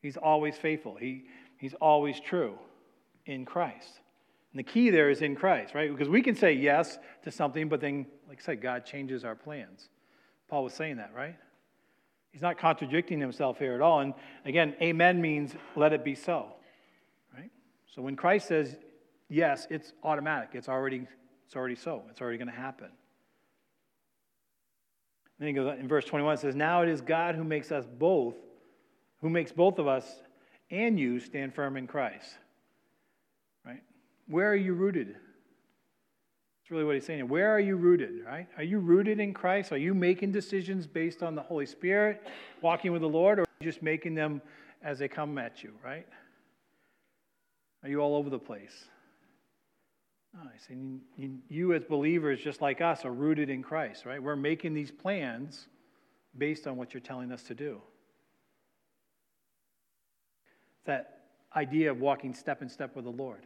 He's 0.01 0.17
always 0.17 0.55
faithful. 0.55 0.95
He, 0.95 1.25
he's 1.57 1.73
always 1.75 2.19
true 2.19 2.57
in 3.25 3.43
Christ. 3.43 3.99
And 4.51 4.59
the 4.59 4.63
key 4.63 4.91
there 4.91 5.09
is 5.09 5.23
in 5.23 5.35
Christ, 5.35 5.73
right? 5.73 5.91
Because 5.91 6.09
we 6.09 6.21
can 6.21 6.35
say 6.35 6.53
yes 6.53 6.99
to 7.23 7.31
something, 7.31 7.69
but 7.69 7.81
then, 7.81 8.05
like 8.29 8.37
I 8.39 8.43
said, 8.43 8.61
God 8.61 8.85
changes 8.85 9.25
our 9.25 9.35
plans. 9.35 9.89
Paul 10.47 10.63
was 10.63 10.73
saying 10.73 10.97
that, 10.97 11.11
right? 11.15 11.35
He's 12.31 12.43
not 12.43 12.59
contradicting 12.59 13.19
himself 13.19 13.57
here 13.57 13.73
at 13.73 13.81
all. 13.81 13.99
And 14.01 14.13
again, 14.45 14.75
amen 14.79 15.19
means 15.19 15.53
let 15.75 15.91
it 15.91 16.03
be 16.03 16.13
so, 16.13 16.53
right? 17.35 17.51
So 17.95 18.03
when 18.03 18.15
Christ 18.15 18.47
says 18.47 18.75
yes, 19.27 19.65
it's 19.71 19.93
automatic. 20.03 20.49
It's 20.53 20.69
already, 20.69 21.07
it's 21.47 21.55
already 21.55 21.75
so. 21.75 22.03
It's 22.11 22.21
already 22.21 22.37
going 22.37 22.49
to 22.49 22.53
happen. 22.53 22.89
Then 25.39 25.47
he 25.47 25.53
goes 25.53 25.77
in 25.79 25.87
verse 25.87 26.05
21, 26.05 26.35
it 26.35 26.39
says, 26.39 26.55
Now 26.55 26.81
it 26.83 26.89
is 26.89 27.01
God 27.01 27.35
who 27.35 27.43
makes 27.43 27.71
us 27.71 27.85
both, 27.85 28.35
who 29.21 29.29
makes 29.29 29.51
both 29.51 29.79
of 29.79 29.87
us 29.87 30.05
and 30.69 30.99
you 30.99 31.19
stand 31.19 31.53
firm 31.53 31.77
in 31.77 31.87
Christ. 31.87 32.35
Right? 33.65 33.81
Where 34.27 34.51
are 34.51 34.55
you 34.55 34.73
rooted? 34.73 35.09
That's 35.09 36.71
really 36.71 36.83
what 36.85 36.95
he's 36.95 37.05
saying. 37.05 37.27
Where 37.27 37.51
are 37.51 37.59
you 37.59 37.75
rooted, 37.75 38.23
right? 38.25 38.47
Are 38.57 38.63
you 38.63 38.79
rooted 38.79 39.19
in 39.19 39.33
Christ? 39.33 39.71
Are 39.71 39.77
you 39.77 39.93
making 39.93 40.31
decisions 40.31 40.87
based 40.87 41.21
on 41.21 41.35
the 41.35 41.41
Holy 41.41 41.65
Spirit, 41.65 42.25
walking 42.61 42.91
with 42.91 43.01
the 43.01 43.09
Lord, 43.09 43.39
or 43.39 43.45
just 43.61 43.81
making 43.81 44.15
them 44.15 44.41
as 44.81 44.99
they 44.99 45.07
come 45.07 45.37
at 45.37 45.63
you, 45.63 45.73
right? 45.83 46.07
Are 47.83 47.89
you 47.89 47.99
all 47.99 48.15
over 48.15 48.29
the 48.29 48.39
place? 48.39 48.85
I 50.35 50.57
say, 50.67 50.75
you 51.49 51.73
as 51.73 51.83
believers, 51.83 52.39
just 52.41 52.61
like 52.61 52.81
us, 52.81 53.05
are 53.05 53.13
rooted 53.13 53.49
in 53.49 53.61
Christ, 53.61 54.05
right? 54.05 54.21
We're 54.21 54.35
making 54.35 54.73
these 54.73 54.91
plans 54.91 55.67
based 56.37 56.65
on 56.65 56.75
what 56.75 56.93
you're 56.93 57.01
telling 57.01 57.31
us 57.31 57.43
to 57.43 57.53
do. 57.53 57.81
That 60.85 61.21
idea 61.55 61.91
of 61.91 61.99
walking 61.99 62.33
step 62.33 62.61
in 62.63 62.69
step 62.69 62.95
with 62.95 63.05
the 63.05 63.11
Lord. 63.11 63.45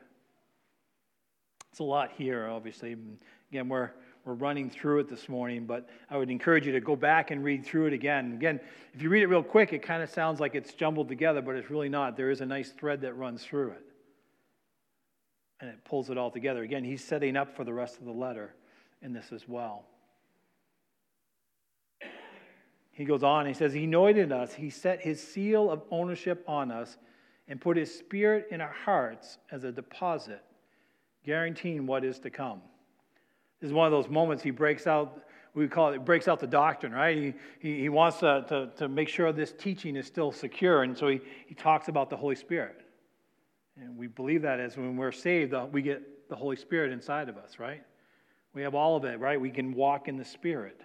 It's 1.71 1.80
a 1.80 1.84
lot 1.84 2.12
here, 2.17 2.47
obviously. 2.47 2.95
Again, 3.52 3.67
we're, 3.67 3.91
we're 4.23 4.34
running 4.34 4.69
through 4.69 5.00
it 5.00 5.10
this 5.10 5.28
morning, 5.28 5.65
but 5.65 5.89
I 6.10 6.17
would 6.17 6.32
encourage 6.32 6.65
you 6.65 6.71
to 6.71 6.80
go 6.80 6.95
back 6.95 7.32
and 7.32 7.43
read 7.43 7.65
through 7.65 7.88
it 7.88 7.93
again. 7.93 8.32
Again, 8.34 8.62
if 8.93 9.02
you 9.02 9.10
read 9.10 9.23
it 9.23 9.28
real 9.28 9.43
quick, 9.43 9.73
it 9.73 9.80
kind 9.80 10.02
of 10.02 10.10
sounds 10.10 10.39
like 10.39 10.56
it's 10.56 10.73
jumbled 10.73 11.10
together, 11.10 11.41
but 11.41 11.56
it's 11.56 11.69
really 11.69 11.89
not. 11.89 12.15
There 12.15 12.32
is 12.32 12.39
a 12.39 12.45
nice 12.45 12.71
thread 12.71 13.02
that 13.02 13.13
runs 13.13 13.43
through 13.43 13.71
it 13.71 13.87
and 15.60 15.70
it 15.70 15.84
pulls 15.84 16.10
it 16.10 16.17
all 16.17 16.32
together. 16.32 16.63
Again, 16.63 16.84
he's 16.84 17.04
setting 17.04 17.36
up 17.36 17.56
for 17.56 17.63
the 17.63 17.74
rest 17.74 18.00
of 18.00 18.06
the 18.06 18.12
letter 18.12 18.54
in 19.02 19.13
this 19.13 19.32
as 19.32 19.48
well. 19.48 19.86
He 22.91 23.06
goes 23.06 23.22
on, 23.22 23.46
he 23.46 23.54
says, 23.54 23.74
He 23.74 23.84
anointed 23.84 24.32
us, 24.32 24.54
He 24.56 24.72
set 24.72 25.02
His 25.02 25.22
seal 25.22 25.70
of 25.70 25.84
ownership 25.91 26.43
on 26.48 26.72
us, 26.72 26.98
and 27.48 27.62
put 27.62 27.78
His 27.78 27.96
Spirit 27.96 28.48
in 28.50 28.60
our 28.60 28.74
hearts 28.74 29.38
as 29.52 29.63
a 29.63 29.72
deposit, 29.72 30.43
guaranteeing 31.24 31.86
what 31.86 32.04
is 32.04 32.17
to 32.20 32.32
come. 32.32 32.60
This 33.62 33.67
is 33.67 33.74
one 33.74 33.86
of 33.86 33.91
those 33.91 34.10
moments 34.10 34.43
he 34.43 34.50
breaks 34.50 34.88
out, 34.88 35.22
we 35.54 35.67
call 35.67 35.93
it, 35.93 36.06
breaks 36.06 36.28
out 36.28 36.39
the 36.39 36.48
doctrine, 36.48 36.91
right? 36.91 37.17
He, 37.17 37.34
he, 37.60 37.82
he 37.82 37.89
wants 37.89 38.17
to, 38.20 38.46
to, 38.50 38.70
to 38.78 38.88
make 38.88 39.10
sure 39.10 39.32
this 39.32 39.54
teaching 39.54 39.96
is 39.96 40.08
still 40.08 40.32
secure, 40.32 40.82
and 40.82 40.98
so 40.98 41.08
he, 41.08 41.22
he 41.46 41.54
talks 41.54 41.89
about 41.89 42.10
the 42.10 42.17
Holy 42.17 42.36
Spirit. 42.36 42.82
And 43.82 43.98
we 43.98 44.08
believe 44.08 44.42
that 44.42 44.60
as 44.60 44.76
when 44.76 44.98
we're 44.98 45.12
saved, 45.12 45.54
uh, 45.54 45.68
we 45.72 45.82
get 45.82 46.30
the 46.30 46.36
Holy 46.36 46.56
Spirit 46.56 46.92
inside 46.92 47.30
of 47.30 47.38
us, 47.38 47.60
right? 47.60 47.84
We 48.54 48.63
have 48.63 48.74
all 48.74 48.96
of 48.96 49.06
it, 49.06 49.20
right? 49.20 49.40
We 49.40 49.52
can 49.52 49.74
walk 49.74 50.08
in 50.08 50.18
the 50.18 50.26
Spirit. 50.26 50.82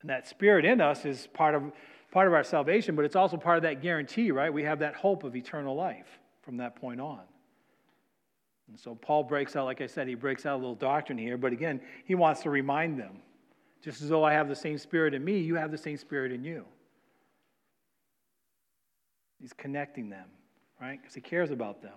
And 0.00 0.10
that 0.10 0.26
Spirit 0.26 0.64
in 0.64 0.80
us 0.80 1.04
is 1.04 1.28
part 1.28 1.54
of, 1.54 1.62
part 2.10 2.26
of 2.26 2.34
our 2.34 2.44
salvation, 2.44 2.96
but 2.96 3.04
it's 3.04 3.16
also 3.16 3.36
part 3.36 3.58
of 3.58 3.62
that 3.62 3.80
guarantee, 3.80 4.30
right? 4.30 4.52
We 4.52 4.64
have 4.64 4.80
that 4.80 4.94
hope 4.94 5.24
of 5.24 5.36
eternal 5.36 5.74
life 5.74 6.18
from 6.42 6.56
that 6.58 6.76
point 6.76 7.00
on. 7.00 7.20
And 8.68 8.78
so 8.78 8.94
Paul 8.94 9.22
breaks 9.22 9.56
out, 9.56 9.64
like 9.64 9.80
I 9.80 9.86
said, 9.86 10.08
he 10.08 10.14
breaks 10.14 10.46
out 10.46 10.54
a 10.54 10.60
little 10.60 10.74
doctrine 10.74 11.18
here, 11.18 11.38
but 11.38 11.52
again, 11.52 11.80
he 12.04 12.14
wants 12.14 12.42
to 12.42 12.50
remind 12.50 12.98
them 12.98 13.22
just 13.82 14.02
as 14.02 14.08
though 14.08 14.24
I 14.24 14.32
have 14.32 14.48
the 14.48 14.56
same 14.56 14.78
Spirit 14.78 15.14
in 15.14 15.24
me, 15.24 15.38
you 15.38 15.54
have 15.54 15.70
the 15.70 15.78
same 15.78 15.96
Spirit 15.96 16.32
in 16.32 16.44
you. 16.44 16.64
He's 19.40 19.52
connecting 19.52 20.10
them 20.10 20.26
right? 20.80 21.00
Because 21.00 21.14
he 21.14 21.20
cares 21.20 21.50
about 21.50 21.82
them. 21.82 21.94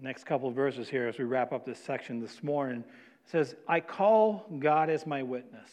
Next 0.00 0.24
couple 0.24 0.48
of 0.48 0.54
verses 0.54 0.88
here 0.88 1.06
as 1.06 1.18
we 1.18 1.24
wrap 1.24 1.52
up 1.52 1.66
this 1.66 1.78
section 1.78 2.20
this 2.20 2.42
morning 2.42 2.82
says, 3.26 3.54
I 3.68 3.80
call 3.80 4.46
God 4.58 4.90
as 4.90 5.06
my 5.06 5.22
witness, 5.22 5.70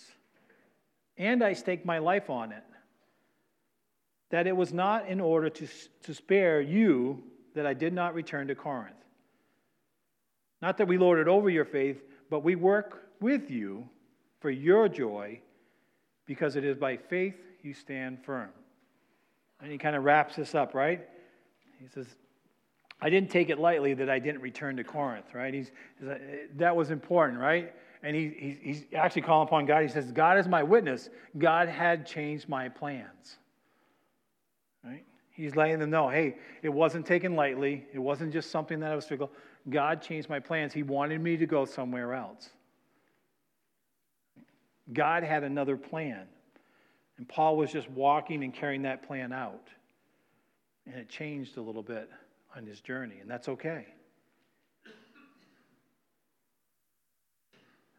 and 1.18 1.44
I 1.44 1.54
stake 1.54 1.86
my 1.86 1.98
life 1.98 2.30
on 2.30 2.52
it, 2.52 2.64
that 4.30 4.46
it 4.46 4.56
was 4.56 4.74
not 4.74 5.08
in 5.08 5.20
order 5.20 5.50
to, 5.50 5.68
to 6.04 6.14
spare 6.14 6.62
you 6.62 7.24
that 7.56 7.66
I 7.66 7.74
did 7.74 7.94
not 7.94 8.14
return 8.14 8.48
to 8.48 8.56
Corinth. 8.56 8.96
Not 10.62 10.78
that 10.78 10.88
we 10.88 10.98
lorded 10.98 11.28
over 11.28 11.50
your 11.50 11.66
faith, 11.66 12.04
but 12.30 12.44
we 12.44 12.56
work 12.56 13.10
with 13.20 13.50
you 13.50 13.90
for 14.40 14.52
your 14.52 14.88
joy, 14.88 15.42
because 16.26 16.56
it 16.56 16.64
is 16.64 16.78
by 16.78 16.98
faith 16.98 17.36
you 17.64 17.74
stand 17.74 18.24
firm. 18.24 18.50
And 19.62 19.72
he 19.72 19.78
kind 19.78 19.96
of 19.96 20.04
wraps 20.04 20.36
this 20.36 20.56
up, 20.56 20.74
right? 20.74 21.08
He 21.80 21.88
says, 21.88 22.08
I 23.02 23.10
didn't 23.10 23.30
take 23.30 23.50
it 23.50 23.60
lightly 23.60 23.94
that 23.94 24.10
I 24.10 24.20
didn't 24.20 24.42
return 24.42 24.76
to 24.78 24.84
Corinth, 24.84 25.34
right? 25.34 25.54
He's, 25.54 25.72
eh, 26.08 26.18
that 26.58 26.76
was 26.76 26.92
important, 26.92 27.40
right? 27.40 27.74
And 28.04 28.16
he, 28.16 28.58
he's 28.62 28.86
actually 28.94 29.24
calling 29.24 29.48
upon 29.48 29.66
God. 29.66 29.84
He 29.84 29.90
says, 29.90 30.12
God 30.12 30.38
is 30.38 30.48
my 30.48 30.64
witness. 30.64 31.10
God 31.38 31.68
had 31.68 32.06
changed 32.06 32.48
my 32.48 32.70
plans, 32.70 33.38
right? 34.84 35.04
He's 35.32 35.56
letting 35.56 35.80
them 35.80 35.90
know, 35.90 36.10
hey, 36.10 36.36
it 36.62 36.70
wasn't 36.70 37.06
taken 37.06 37.36
lightly. 37.36 37.86
It 37.94 38.00
wasn't 38.00 38.34
just 38.34 38.52
something 38.52 38.80
that 38.82 38.92
I 38.92 38.96
was 38.96 39.06
fickle. 39.06 39.32
God 39.70 40.02
changed 40.02 40.30
my 40.30 40.40
plans. 40.40 40.74
He 40.74 40.84
wanted 40.84 41.22
me 41.22 41.38
to 41.38 41.46
go 41.46 41.66
somewhere 41.66 42.14
else. 42.14 42.50
God 44.92 45.24
had 45.24 45.44
another 45.44 45.78
plan. 45.78 46.28
And 47.20 47.28
Paul 47.28 47.58
was 47.58 47.72
just 47.72 47.88
walking 47.92 48.44
and 48.44 48.52
carrying 48.52 48.82
that 48.84 49.06
plan 49.06 49.32
out. 49.32 49.68
And 50.88 50.96
it 50.96 51.10
changed 51.10 51.58
a 51.58 51.62
little 51.62 51.84
bit 51.84 52.10
on 52.56 52.66
his 52.66 52.82
journey, 52.82 53.20
and 53.22 53.30
that's 53.30 53.48
okay. 53.48 53.86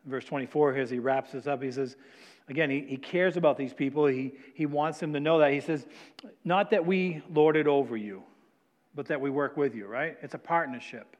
verse 0.07 0.25
24, 0.25 0.77
as 0.77 0.91
he 0.91 0.99
wraps 0.99 1.33
this 1.33 1.47
up, 1.47 1.63
he 1.63 1.71
says, 1.71 1.97
again, 2.49 2.71
he, 2.71 2.81
he 2.81 2.97
cares 2.97 3.37
about 3.37 3.57
these 3.57 3.73
people. 3.73 4.07
He, 4.07 4.33
he 4.55 4.67
wants 4.67 4.99
them 4.99 5.13
to 5.13 5.21
know 5.21 5.39
that. 5.39 5.53
He 5.53 5.61
says, 5.61 5.87
not 6.45 6.71
that 6.71 6.85
we 6.85 7.23
lord 7.33 7.57
it 7.57 7.67
over 7.67 7.97
you, 7.97 8.23
but 8.95 9.07
that 9.07 9.21
we 9.21 9.31
work 9.31 9.57
with 9.57 9.75
you, 9.75 9.87
right? 9.87 10.17
It's 10.23 10.35
a 10.35 10.39
partnership. 10.39 11.17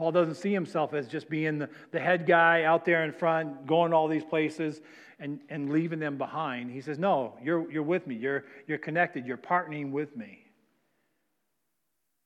Paul 0.00 0.12
doesn't 0.12 0.36
see 0.36 0.54
himself 0.54 0.94
as 0.94 1.06
just 1.06 1.28
being 1.28 1.58
the, 1.58 1.68
the 1.90 2.00
head 2.00 2.24
guy 2.24 2.62
out 2.62 2.86
there 2.86 3.04
in 3.04 3.12
front, 3.12 3.66
going 3.66 3.90
to 3.90 3.96
all 3.98 4.08
these 4.08 4.24
places 4.24 4.80
and, 5.18 5.40
and 5.50 5.70
leaving 5.70 5.98
them 5.98 6.16
behind. 6.16 6.70
He 6.70 6.80
says, 6.80 6.98
No, 6.98 7.34
you're, 7.44 7.70
you're 7.70 7.82
with 7.82 8.06
me. 8.06 8.14
You're, 8.14 8.46
you're 8.66 8.78
connected. 8.78 9.26
You're 9.26 9.36
partnering 9.36 9.90
with 9.90 10.16
me. 10.16 10.46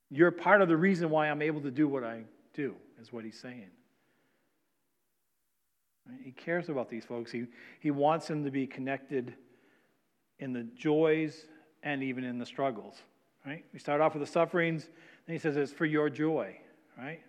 You're 0.09 0.31
part 0.31 0.63
of 0.63 0.69
the 0.69 0.77
reason 0.77 1.11
why 1.11 1.29
I'm 1.29 1.43
able 1.43 1.63
to 1.63 1.71
do 1.73 1.89
what 1.89 2.05
I 2.05 2.23
do, 2.53 2.77
is 3.03 3.13
what 3.13 3.25
he's 3.25 3.41
saying. 3.41 3.71
He 6.23 6.31
cares 6.31 6.69
about 6.69 6.89
these 6.89 7.05
folks. 7.05 7.33
He, 7.33 7.47
he 7.81 7.91
wants 7.91 8.29
them 8.29 8.45
to 8.45 8.53
be 8.53 8.69
connected 8.69 9.35
in 10.39 10.53
the 10.53 10.63
joys 10.77 11.47
and 11.83 12.05
even 12.05 12.23
in 12.23 12.39
the 12.39 12.47
struggles. 12.47 12.95
Right? 13.45 13.65
We 13.73 13.81
start 13.81 14.01
off 14.01 14.15
with 14.15 14.25
the 14.25 14.31
sufferings, 14.31 14.85
then 15.27 15.35
he 15.35 15.41
says 15.41 15.57
it's 15.57 15.73
for 15.73 15.87
your 15.87 16.09
joy, 16.09 16.57
right? 16.97 17.21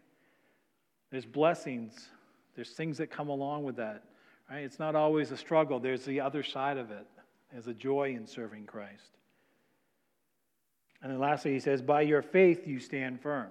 There's 1.16 1.26
blessings, 1.26 2.10
there's 2.58 2.72
things 2.72 2.98
that 2.98 3.10
come 3.10 3.30
along 3.30 3.64
with 3.64 3.78
that. 3.78 4.04
Right? 4.52 4.66
It's 4.66 4.80
not 4.80 4.96
always 4.96 5.32
a 5.32 5.38
struggle. 5.38 5.80
There's 5.80 6.04
the 6.04 6.20
other 6.20 6.44
side 6.44 6.78
of 6.78 6.92
it. 6.92 7.08
There's 7.54 7.68
a 7.68 7.74
joy 7.74 8.16
in 8.18 8.28
serving 8.28 8.66
Christ. 8.66 9.12
And 11.02 11.10
then 11.10 11.18
lastly, 11.18 11.54
he 11.54 11.62
says, 11.62 11.82
By 11.82 12.02
your 12.02 12.22
faith 12.22 12.68
you 12.68 12.82
stand 12.82 13.22
firm. 13.22 13.48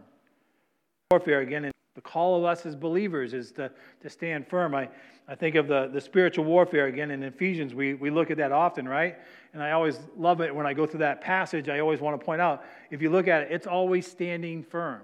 Warfare, 1.11 1.41
again, 1.41 1.65
And 1.65 1.73
the 1.95 2.03
call 2.03 2.37
of 2.37 2.45
us 2.45 2.67
as 2.67 2.77
believers 2.77 3.33
is 3.33 3.51
to, 3.53 3.71
to 4.03 4.11
stand 4.11 4.47
firm. 4.47 4.75
I, 4.75 4.91
I 5.27 5.35
think 5.35 5.55
of 5.55 5.67
the, 5.67 5.89
the 5.91 6.03
spiritual 6.03 6.45
warfare 6.45 6.89
again 6.89 7.11
in 7.11 7.23
Ephesians. 7.23 7.73
We, 7.73 7.95
we 7.95 8.11
look 8.11 8.31
at 8.31 8.37
that 8.37 8.53
often, 8.53 8.87
right? 8.87 9.17
And 9.55 9.63
I 9.63 9.71
always 9.71 10.01
love 10.19 10.43
it 10.43 10.55
when 10.55 10.67
I 10.67 10.75
go 10.75 10.85
through 10.85 11.01
that 11.01 11.23
passage. 11.23 11.71
I 11.71 11.79
always 11.79 12.03
want 12.03 12.21
to 12.21 12.23
point 12.23 12.43
out 12.43 12.63
if 12.91 13.01
you 13.01 13.09
look 13.09 13.27
at 13.27 13.45
it, 13.45 13.49
it's 13.53 13.67
always 13.67 14.07
standing 14.07 14.63
firm. 14.63 15.01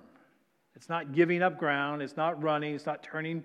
It's 0.76 0.88
not 0.88 1.12
giving 1.12 1.42
up 1.42 1.58
ground, 1.58 2.02
it's 2.02 2.16
not 2.16 2.42
running, 2.42 2.74
it's 2.74 2.86
not 2.86 3.02
turning 3.02 3.44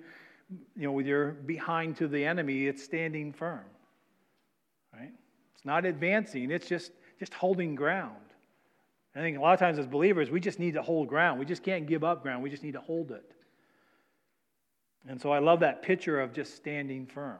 you 0.75 0.83
know, 0.83 0.91
with 0.91 1.07
your 1.07 1.31
behind 1.31 1.95
to 1.97 2.07
the 2.07 2.23
enemy, 2.23 2.67
it's 2.67 2.83
standing 2.83 3.33
firm. 3.33 3.65
Right? 4.93 5.11
It's 5.55 5.65
not 5.65 5.85
advancing, 5.85 6.51
it's 6.51 6.67
just, 6.67 6.91
just 7.19 7.33
holding 7.33 7.75
ground. 7.75 8.15
I 9.15 9.19
think 9.19 9.37
a 9.37 9.41
lot 9.41 9.53
of 9.53 9.59
times 9.59 9.79
as 9.79 9.87
believers, 9.87 10.29
we 10.29 10.41
just 10.41 10.59
need 10.59 10.73
to 10.73 10.81
hold 10.81 11.07
ground. 11.07 11.39
We 11.39 11.45
just 11.45 11.63
can't 11.63 11.87
give 11.87 12.03
up 12.03 12.21
ground. 12.21 12.43
We 12.43 12.49
just 12.49 12.63
need 12.63 12.73
to 12.73 12.81
hold 12.81 13.11
it. 13.11 13.31
And 15.07 15.21
so 15.21 15.31
I 15.31 15.39
love 15.39 15.61
that 15.61 15.81
picture 15.81 16.19
of 16.19 16.33
just 16.33 16.55
standing 16.55 17.05
firm. 17.05 17.39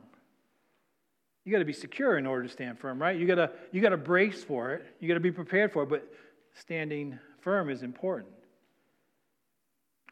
You 1.44 1.52
got 1.52 1.60
to 1.60 1.66
be 1.66 1.74
secure 1.74 2.18
in 2.18 2.26
order 2.26 2.44
to 2.44 2.50
stand 2.50 2.80
firm, 2.80 3.00
right? 3.00 3.20
You 3.20 3.28
got 3.28 3.36
to 3.36 3.52
you 3.72 3.82
got 3.82 3.90
to 3.90 3.98
brace 3.98 4.44
for 4.44 4.72
it. 4.72 4.86
You 5.00 5.08
got 5.08 5.16
to 5.16 5.20
be 5.20 5.32
prepared 5.32 5.74
for 5.74 5.84
it, 5.84 5.90
but 5.90 6.08
standing 6.54 7.20
firm 7.42 7.70
is 7.70 7.84
important. 7.84 8.34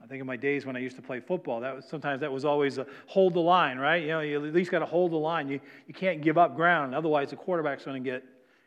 I 0.04 0.08
think 0.08 0.20
in 0.20 0.28
my 0.28 0.36
days 0.36 0.66
when 0.66 0.76
I 0.76 0.80
used 0.80 0.98
to 0.98 1.02
play 1.02 1.22
football. 1.22 1.62
That 1.62 1.76
was 1.76 1.86
sometimes 1.86 2.20
that 2.22 2.32
was 2.32 2.44
always 2.44 2.78
a 2.78 2.86
hold 3.08 3.34
the 3.34 3.40
line, 3.40 3.78
right? 3.78 4.02
You 4.02 4.10
know, 4.10 4.20
you 4.20 4.46
at 4.46 4.54
least 4.54 4.70
got 4.70 4.80
to 4.80 4.86
hold 4.86 5.12
the 5.12 5.18
line. 5.18 5.48
You 5.48 5.62
you 5.88 5.94
can't 5.94 6.22
give 6.22 6.38
up 6.38 6.56
ground, 6.56 6.94
otherwise 6.94 7.30
the 7.30 7.38
quarterback's 7.38 7.86
going 7.86 8.04
to 8.04 8.10
get 8.10 8.24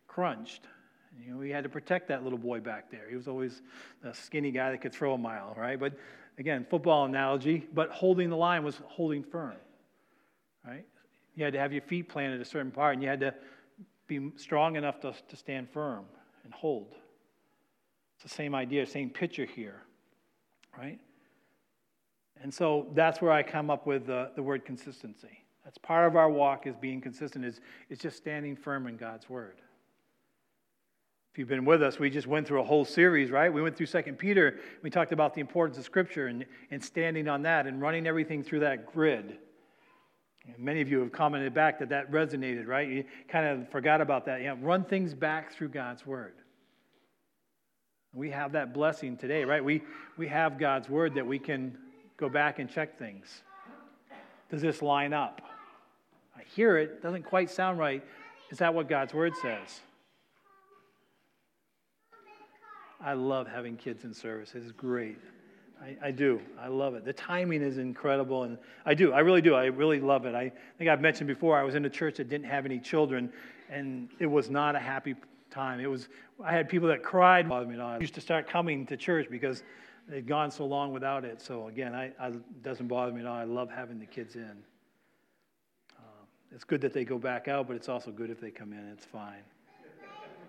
crunched. 0.09 0.67
You 1.25 1.33
know, 1.33 1.39
we 1.39 1.51
had 1.51 1.65
to 1.65 1.71
protect 1.71 2.09
that 2.09 2.25
little 2.25 2.39
boy 2.39 2.61
back 2.61 2.91
there. 2.91 3.09
He 3.09 3.17
was 3.17 3.29
always 3.29 3.63
the 4.03 4.13
skinny 4.13 4.51
guy 4.51 4.71
that 4.71 4.81
could 4.81 4.93
throw 4.93 5.15
a 5.15 5.19
mile, 5.19 5.55
right? 5.57 5.79
But 5.79 5.95
again, 6.39 6.67
football 6.69 7.05
analogy, 7.05 7.67
but 7.75 7.91
holding 7.91 8.31
the 8.31 8.37
line 8.37 8.65
was 8.65 8.81
holding 8.87 9.23
firm, 9.23 9.57
right? 10.67 10.85
You 11.35 11.45
had 11.45 11.53
to 11.53 11.59
have 11.59 11.73
your 11.73 11.83
feet 11.83 12.09
planted 12.09 12.41
a 12.41 12.45
certain 12.45 12.71
part, 12.71 12.95
and 12.95 13.03
you 13.03 13.09
had 13.09 13.21
to 13.21 13.35
be 14.07 14.31
strong 14.37 14.77
enough 14.77 15.01
to, 15.01 15.15
to 15.29 15.37
stand 15.37 15.69
firm 15.71 16.05
and 16.45 16.53
hold. 16.53 16.95
It's 18.15 18.23
the 18.23 18.35
same 18.35 18.55
idea, 18.55 18.87
same 18.87 19.11
picture 19.11 19.45
here, 19.45 19.83
right? 20.77 20.99
And 22.43 22.53
so 22.53 22.89
that's 22.95 23.21
where 23.21 23.33
I 23.33 23.43
come 23.43 23.71
up 23.71 23.87
with 23.87 24.07
the, 24.07 24.31
the 24.37 24.43
word 24.43 24.65
consistency. 24.65 25.45
That's 25.65 25.79
part 25.79 26.07
of 26.07 26.17
our 26.17 26.31
walk 26.31 26.67
is 26.67 26.77
being 26.77 27.01
consistent, 27.01 27.45
is, 27.45 27.61
is 27.91 27.99
just 27.99 28.17
standing 28.17 28.55
firm 28.55 28.87
in 28.87 28.97
God's 28.97 29.29
word. 29.29 29.57
If 31.33 31.39
you've 31.39 31.49
been 31.49 31.65
with 31.65 31.83
us, 31.83 31.99
we 31.99 32.09
just 32.09 32.27
went 32.27 32.47
through 32.47 32.61
a 32.61 32.65
whole 32.65 32.85
series, 32.85 33.31
right? 33.31 33.53
We 33.53 33.61
went 33.61 33.77
through 33.77 33.87
Second 33.87 34.17
Peter. 34.17 34.59
We 34.83 34.91
talked 34.91 35.13
about 35.13 35.35
the 35.35 35.41
importance 35.41 35.77
of 35.77 35.85
Scripture 35.85 36.29
and, 36.29 36.47
and 36.71 36.83
standing 36.83 37.29
on 37.29 37.43
that 37.43 37.67
and 37.67 37.81
running 37.81 38.07
everything 38.07 38.43
through 38.43 38.61
that 38.61 38.87
grid. 38.87 39.37
And 40.47 40.59
many 40.59 40.81
of 40.81 40.89
you 40.89 41.01
have 41.01 41.13
commented 41.13 41.53
back 41.53 41.79
that 41.81 41.89
that 41.89 42.11
resonated, 42.11 42.67
right? 42.67 42.89
You 42.89 43.05
kind 43.29 43.47
of 43.47 43.69
forgot 43.71 44.01
about 44.01 44.25
that. 44.27 44.41
You 44.41 44.47
know, 44.47 44.57
run 44.57 44.85
things 44.85 45.13
back 45.15 45.53
through 45.53 45.71
God's 45.71 46.07
Word. 46.07 46.35
We 48.15 48.31
have 48.31 48.53
that 48.53 48.73
blessing 48.73 49.17
today, 49.17 49.45
right? 49.45 49.63
We, 49.63 49.83
we 50.17 50.29
have 50.29 50.59
God's 50.59 50.89
Word 50.89 51.17
that 51.17 51.27
we 51.27 51.39
can 51.39 51.77
go 52.17 52.29
back 52.29 52.59
and 52.59 52.71
check 52.71 52.99
things. 52.99 53.43
Does 54.51 54.63
this 54.63 54.83
line 54.83 55.13
up? 55.13 55.43
I 56.37 56.43
hear 56.55 56.77
it, 56.79 57.03
doesn't 57.03 57.25
quite 57.25 57.51
sound 57.51 57.79
right. 57.79 58.05
Is 58.51 58.59
that 58.59 58.73
what 58.73 58.89
God's 58.89 59.13
word 59.13 59.35
says? 59.43 59.81
I 63.01 63.13
love 63.13 63.47
having 63.47 63.77
kids 63.77 64.05
in 64.05 64.15
service. 64.15 64.53
It's 64.55 64.73
great. 64.73 65.19
I, 65.83 65.97
I, 66.07 66.11
do. 66.11 66.41
I 66.59 66.69
love 66.69 66.95
it. 66.95 67.05
The 67.05 67.13
timing 67.13 67.61
is 67.61 67.79
incredible, 67.79 68.45
and 68.45 68.57
I 68.87 68.95
do. 68.95 69.13
I 69.13 69.19
really 69.21 69.43
do. 69.43 69.55
I 69.55 69.67
really 69.67 70.01
love 70.01 70.25
it. 70.25 70.35
I 70.35 70.51
think 70.79 70.89
I've 70.89 71.01
mentioned 71.01 71.29
before. 71.29 71.59
I 71.59 71.63
was 71.63 71.75
in 71.75 71.85
a 71.85 71.91
church 71.91 72.17
that 72.17 72.29
didn't 72.29 72.47
have 72.47 72.65
any 72.65 72.79
children, 72.79 73.31
and 73.69 74.09
it 74.19 74.27
was 74.27 74.49
not 74.49 74.75
a 74.75 74.79
happy 74.79 75.15
time. 75.51 75.81
It 75.81 75.91
was. 75.91 76.09
I 76.43 76.53
had 76.53 76.69
people 76.69 76.89
that 76.89 77.03
cried. 77.03 77.51
I 77.51 77.99
used 77.99 78.15
to 78.15 78.21
start 78.21 78.49
coming 78.49 78.87
to 78.87 78.97
church 78.97 79.29
because 79.31 79.63
they'd 80.09 80.27
gone 80.27 80.51
so 80.51 80.65
long 80.65 80.93
without 80.93 81.25
it. 81.25 81.41
So 81.41 81.69
again, 81.69 81.95
I, 81.95 82.13
I, 82.19 82.29
it 82.29 82.63
doesn't 82.63 82.89
bother 82.89 83.13
me 83.13 83.21
at 83.21 83.27
all. 83.27 83.37
I 83.37 83.45
love 83.45 83.71
having 83.71 83.99
the 83.99 84.07
kids 84.07 84.37
in. 84.37 84.57
Uh, 85.99 86.25
it's 86.53 86.65
good 86.65 86.81
that 86.83 86.93
they 86.93 87.05
go 87.05 87.19
back 87.19 87.49
out, 87.49 87.67
but 87.67 87.77
it's 87.77 87.89
also 87.89 88.11
good 88.11 88.31
if 88.31 88.41
they 88.41 88.51
come 88.51 88.73
in. 88.73 88.89
It's 88.93 89.05
fine. 89.05 89.43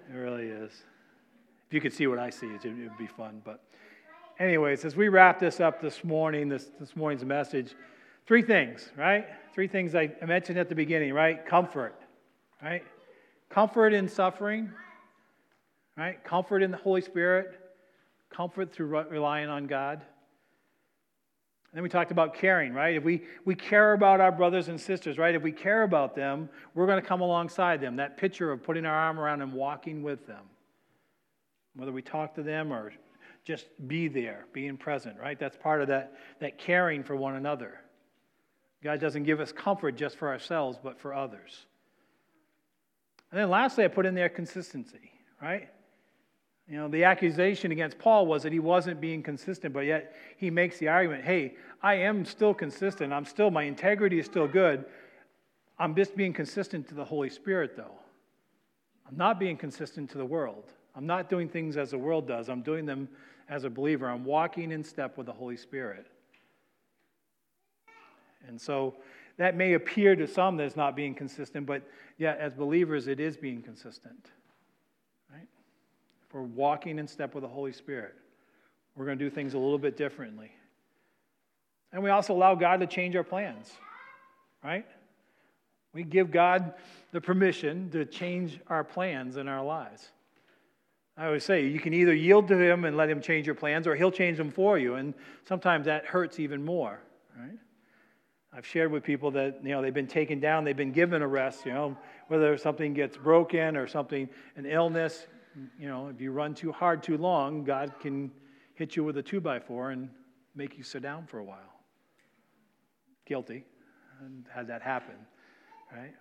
It 0.10 0.16
really 0.16 0.48
is. 0.48 0.72
If 1.68 1.74
you 1.74 1.82
could 1.82 1.94
see 1.94 2.08
what 2.08 2.20
I 2.20 2.30
see, 2.30 2.48
it 2.48 2.64
would 2.64 2.98
be 2.98 3.08
fun. 3.08 3.42
But, 3.44 3.62
anyways, 4.40 4.86
as 4.86 4.96
we 4.96 5.10
wrap 5.10 5.38
this 5.38 5.60
up 5.60 5.82
this 5.82 6.04
morning, 6.04 6.48
this, 6.48 6.72
this 6.80 6.96
morning's 6.96 7.26
message, 7.26 7.76
three 8.26 8.42
things, 8.42 8.90
right? 8.96 9.26
Three 9.54 9.68
things 9.68 9.94
I 9.94 10.12
mentioned 10.26 10.58
at 10.58 10.70
the 10.70 10.76
beginning, 10.76 11.14
right? 11.14 11.46
Comfort, 11.46 12.00
right? 12.64 12.84
Comfort 13.50 13.94
in 13.94 14.08
suffering, 14.08 14.72
right? 15.98 16.24
Comfort 16.24 16.64
in 16.64 16.72
the 16.72 16.78
Holy 16.78 17.02
Spirit 17.02 17.67
comfort 18.30 18.74
through 18.74 18.88
relying 19.10 19.50
on 19.50 19.68
God. 19.68 20.04
And 21.72 21.76
then 21.80 21.84
we 21.84 21.90
talked 21.90 22.12
about 22.12 22.34
caring, 22.34 22.74
right? 22.74 22.96
If 22.96 23.04
we, 23.04 23.24
we 23.46 23.54
care 23.54 23.94
about 23.94 24.22
our 24.22 24.32
brothers 24.32 24.70
and 24.70 24.80
sisters, 24.80 25.18
right? 25.18 25.36
If 25.36 25.44
we 25.44 25.52
care 25.52 25.84
about 25.84 26.16
them, 26.16 26.50
we're 26.74 26.88
going 26.88 27.02
to 27.02 27.08
come 27.08 27.22
alongside 27.22 27.82
them. 27.82 27.98
That 27.98 28.18
picture 28.18 28.52
of 28.52 28.64
putting 28.64 28.86
our 28.86 28.96
arm 28.96 29.20
around 29.20 29.42
and 29.42 29.54
walking 29.54 30.02
with 30.02 30.26
them. 30.26 30.44
Whether 31.76 31.92
we 31.92 32.02
talk 32.02 32.34
to 32.36 32.44
them 32.44 32.72
or 32.72 32.94
just 33.44 33.68
be 33.88 34.08
there, 34.08 34.46
being 34.54 34.78
present, 34.78 35.18
right? 35.20 35.38
That's 35.38 35.56
part 35.58 35.82
of 35.82 35.88
that, 35.90 36.14
that 36.40 36.58
caring 36.58 37.04
for 37.04 37.16
one 37.16 37.36
another. 37.36 37.80
God 38.84 39.00
doesn't 39.00 39.24
give 39.24 39.40
us 39.40 39.52
comfort 39.52 39.98
just 39.98 40.18
for 40.18 40.30
ourselves, 40.30 40.78
but 40.82 41.00
for 41.00 41.14
others. 41.14 41.66
And 43.32 43.40
then 43.40 43.50
lastly, 43.50 43.84
I 43.84 43.88
put 43.90 44.06
in 44.06 44.16
there 44.16 44.30
consistency, 44.30 45.12
right? 45.42 45.70
You 46.70 46.76
know, 46.76 46.90
the 46.90 47.06
accusation 47.06 47.72
against 47.72 47.98
Paul 47.98 48.26
was 48.26 48.44
that 48.44 48.52
he 48.52 48.60
wasn't 48.60 49.00
being 49.00 49.24
consistent, 49.24 49.74
but 49.74 49.86
yet 49.86 50.14
he 50.36 50.50
makes 50.50 50.78
the 50.78 50.90
argument 50.90 51.24
hey, 51.24 51.56
I 51.82 51.96
am 51.96 52.26
still 52.26 52.54
consistent. 52.54 53.14
I'm 53.14 53.26
still, 53.26 53.52
my 53.52 53.64
integrity 53.64 54.20
is 54.20 54.26
still 54.26 54.48
good. 54.48 54.86
I'm 55.80 55.96
just 55.96 56.18
being 56.18 56.34
consistent 56.34 56.88
to 56.90 56.96
the 56.96 57.06
Holy 57.06 57.30
Spirit, 57.30 57.78
though. 57.78 58.00
I'm 59.08 59.16
not 59.16 59.40
being 59.40 59.56
consistent 59.56 60.10
to 60.12 60.18
the 60.18 60.26
world. 60.26 60.66
I'm 60.96 61.06
not 61.06 61.30
doing 61.30 61.48
things 61.48 61.78
as 61.78 61.92
the 61.92 61.98
world 61.98 62.28
does. 62.28 62.50
I'm 62.50 62.64
doing 62.64 62.86
them 62.86 63.08
as 63.48 63.64
a 63.64 63.70
believer. 63.70 64.10
I'm 64.10 64.26
walking 64.26 64.72
in 64.72 64.84
step 64.84 65.18
with 65.18 65.28
the 65.28 65.34
Holy 65.34 65.56
Spirit. 65.56 66.08
And 68.48 68.60
so 68.60 68.96
that 69.38 69.56
may 69.56 69.74
appear 69.74 70.16
to 70.16 70.28
some 70.28 70.58
that 70.58 70.64
it's 70.64 70.76
not 70.76 70.96
being 70.96 71.14
consistent, 71.14 71.66
but 71.66 71.84
yet 72.18 72.40
as 72.40 72.54
believers, 72.54 73.08
it 73.08 73.20
is 73.20 73.38
being 73.38 73.62
consistent 73.62 74.32
we're 76.34 76.42
walking 76.42 77.00
in 77.00 77.08
step 77.08 77.34
with 77.34 77.44
the 77.44 77.48
Holy 77.48 77.72
Spirit, 77.72 78.14
we're 78.96 79.06
going 79.06 79.18
to 79.18 79.24
do 79.24 79.30
things 79.30 79.54
a 79.54 79.58
little 79.58 79.78
bit 79.78 79.96
differently. 79.98 80.52
And 81.92 82.04
we 82.04 82.10
also 82.10 82.34
allow 82.34 82.56
God 82.56 82.80
to 82.82 82.88
change 82.88 83.16
our 83.16 83.24
plans, 83.24 83.72
right? 84.64 84.86
We 85.94 86.04
give 86.04 86.32
God 86.32 86.74
the 87.12 87.22
permission 87.22 87.90
to 87.92 88.06
change 88.06 88.60
our 88.68 88.84
plans 88.84 89.38
in 89.38 89.48
our 89.48 89.64
lives. 89.64 90.10
I 91.18 91.26
always 91.26 91.44
say 91.44 91.66
you 91.66 91.80
can 91.80 91.94
either 91.94 92.14
yield 92.14 92.48
to 92.50 92.58
Him 92.58 92.86
and 92.86 92.96
let 92.96 93.10
Him 93.10 93.22
change 93.22 93.48
your 93.48 93.56
plans, 93.56 93.88
or 93.88 93.96
He'll 93.96 94.12
change 94.12 94.38
them 94.38 94.52
for 94.52 94.78
you. 94.78 94.96
And 94.96 95.14
sometimes 95.48 95.86
that 95.86 96.06
hurts 96.06 96.40
even 96.40 96.64
more, 96.64 97.00
right? 97.40 97.58
I've 98.54 98.66
shared 98.66 98.92
with 98.92 99.04
people 99.04 99.32
that, 99.32 99.60
you 99.64 99.72
know, 99.72 99.82
they've 99.82 99.94
been 99.94 100.08
taken 100.08 100.40
down, 100.40 100.64
they've 100.64 100.78
been 100.78 100.92
given 100.92 101.22
a 101.22 101.28
rest, 101.28 101.66
you 101.66 101.74
know, 101.74 101.98
whether 102.28 102.58
something 102.58 102.94
gets 102.94 103.18
broken 103.18 103.76
or 103.76 103.88
something, 103.88 104.30
an 104.56 104.66
illness, 104.66 105.28
you 105.80 105.88
know, 105.88 106.10
if 106.10 106.22
you 106.22 106.32
run 106.32 106.54
too 106.54 106.72
hard 106.72 107.04
too 107.04 107.18
long, 107.18 107.64
God 107.64 107.94
can 108.00 108.32
hit 108.76 108.96
you 108.96 109.04
with 109.04 109.18
a 109.18 109.24
two 109.24 109.42
by 109.42 109.60
four 109.60 109.92
and 109.92 110.10
make 110.56 110.78
you 110.78 110.84
sit 110.84 111.02
down 111.02 111.26
for 111.26 111.40
a 111.40 111.44
while. 111.44 111.74
Guilty. 113.26 113.66
And 114.22 114.46
had 114.54 114.68
that 114.68 114.82
happen, 114.82 115.16
right? 115.96 116.14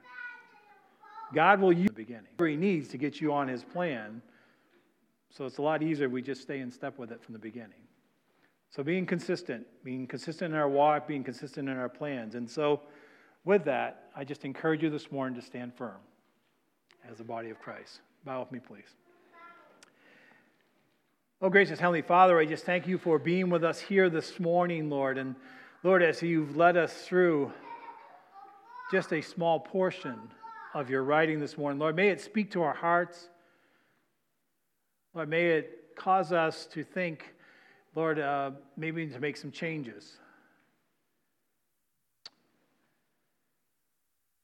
God 1.34 1.60
will 1.60 1.72
use 1.72 1.88
the 1.88 1.94
beginning. 1.94 2.28
He 2.38 2.56
needs 2.56 2.88
to 2.88 2.98
get 2.98 3.20
you 3.20 3.32
on 3.32 3.48
his 3.48 3.64
plan. 3.64 4.20
So 5.30 5.44
it's 5.46 5.58
a 5.58 5.62
lot 5.62 5.82
easier 5.82 6.06
if 6.06 6.12
we 6.12 6.22
just 6.22 6.42
stay 6.42 6.60
in 6.60 6.70
step 6.70 6.98
with 6.98 7.10
it 7.10 7.22
from 7.22 7.32
the 7.32 7.38
beginning. 7.38 7.80
So 8.70 8.82
being 8.82 9.06
consistent, 9.06 9.66
being 9.82 10.06
consistent 10.06 10.52
in 10.52 10.58
our 10.58 10.68
walk, 10.68 11.08
being 11.08 11.24
consistent 11.24 11.68
in 11.68 11.76
our 11.76 11.88
plans. 11.88 12.34
And 12.34 12.48
so 12.48 12.82
with 13.44 13.64
that, 13.64 14.10
I 14.14 14.24
just 14.24 14.44
encourage 14.44 14.82
you 14.82 14.90
this 14.90 15.10
morning 15.10 15.38
to 15.40 15.46
stand 15.46 15.74
firm 15.74 15.98
as 17.10 17.18
the 17.18 17.24
body 17.24 17.50
of 17.50 17.58
Christ. 17.58 18.00
Bow 18.24 18.40
with 18.40 18.52
me, 18.52 18.58
please. 18.58 18.94
Oh, 21.42 21.50
gracious 21.50 21.78
Heavenly 21.78 22.00
Father, 22.00 22.38
I 22.38 22.46
just 22.46 22.64
thank 22.64 22.86
you 22.86 22.96
for 22.96 23.18
being 23.18 23.50
with 23.50 23.62
us 23.62 23.78
here 23.78 24.08
this 24.08 24.40
morning, 24.40 24.88
Lord. 24.88 25.18
And 25.18 25.34
Lord, 25.82 26.02
as 26.02 26.22
you've 26.22 26.56
led 26.56 26.78
us 26.78 27.02
through 27.02 27.52
just 28.90 29.12
a 29.12 29.20
small 29.20 29.60
portion 29.60 30.18
of 30.72 30.88
your 30.88 31.02
writing 31.02 31.38
this 31.38 31.58
morning, 31.58 31.78
Lord, 31.78 31.94
may 31.94 32.08
it 32.08 32.22
speak 32.22 32.52
to 32.52 32.62
our 32.62 32.72
hearts. 32.72 33.28
Lord, 35.12 35.28
may 35.28 35.48
it 35.48 35.94
cause 35.94 36.32
us 36.32 36.64
to 36.72 36.82
think 36.82 37.34
Lord, 37.94 38.18
uh, 38.18 38.52
maybe 38.78 39.06
to 39.06 39.20
make 39.20 39.36
some 39.36 39.50
changes. 39.50 40.16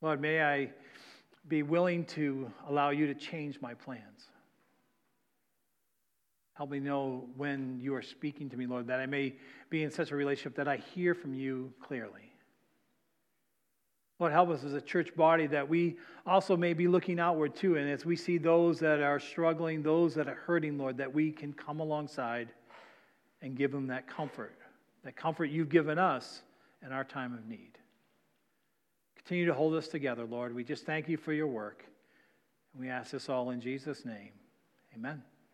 Lord, 0.03 0.21
may 0.21 0.43
I 0.43 0.71
be 1.49 1.63
willing 1.63 2.05
to 2.07 2.53
allow 2.69 2.91
you 2.91 3.07
to 3.07 3.15
change 3.15 3.63
my 3.63 3.73
plans. 3.73 4.32
Help 6.63 6.71
me 6.71 6.79
know 6.79 7.25
when 7.37 7.81
you 7.81 7.93
are 7.93 8.03
speaking 8.03 8.49
to 8.49 8.57
me, 8.57 8.67
Lord, 8.67 8.87
that 8.87 9.01
I 9.01 9.07
may 9.07 9.35
be 9.69 9.83
in 9.83 9.91
such 9.91 10.13
a 10.13 10.15
relationship 10.15 10.55
that 10.55 10.69
I 10.69 10.77
hear 10.77 11.13
from 11.13 11.35
you 11.35 11.73
clearly. 11.83 12.33
Lord, 14.21 14.31
help 14.31 14.49
us 14.51 14.63
as 14.63 14.73
a 14.73 14.81
church 14.81 15.13
body 15.17 15.49
that 15.49 15.69
we 15.69 15.97
also 16.25 16.57
may 16.57 16.73
be 16.73 16.87
looking 16.87 17.19
outward 17.19 17.57
too. 17.57 17.79
And 17.79 17.91
as 17.91 18.07
we 18.07 18.15
see 18.15 18.39
those 18.39 18.79
that 18.79 19.01
are 19.01 19.19
struggling, 19.19 19.83
those 19.83 20.15
that 20.15 20.29
are 20.29 20.37
hurting, 20.37 20.79
Lord, 20.79 20.99
that 20.99 21.13
we 21.13 21.33
can 21.33 21.53
come 21.53 21.81
alongside 21.81 22.51
and 23.41 23.57
give 23.57 23.73
them 23.73 23.89
that 23.89 24.07
comfort, 24.07 24.55
that 25.03 25.17
comfort 25.17 25.47
you've 25.47 25.69
given 25.69 25.99
us 25.99 26.43
in 26.87 26.93
our 26.93 27.03
time 27.03 27.35
of 27.35 27.45
need. 27.45 27.73
Continue 29.17 29.47
to 29.47 29.55
hold 29.55 29.75
us 29.75 29.89
together, 29.89 30.27
Lord. 30.27 30.55
We 30.55 30.63
just 30.63 30.87
thank 30.87 31.09
you 31.09 31.17
for 31.17 31.33
your 31.33 31.49
work. 31.49 31.85
And 32.73 32.81
we 32.81 32.89
ask 32.89 33.11
this 33.11 33.29
all 33.29 33.51
in 33.51 33.61
Jesus' 33.61 34.05
name. 34.05 34.31
Amen. 34.95 35.25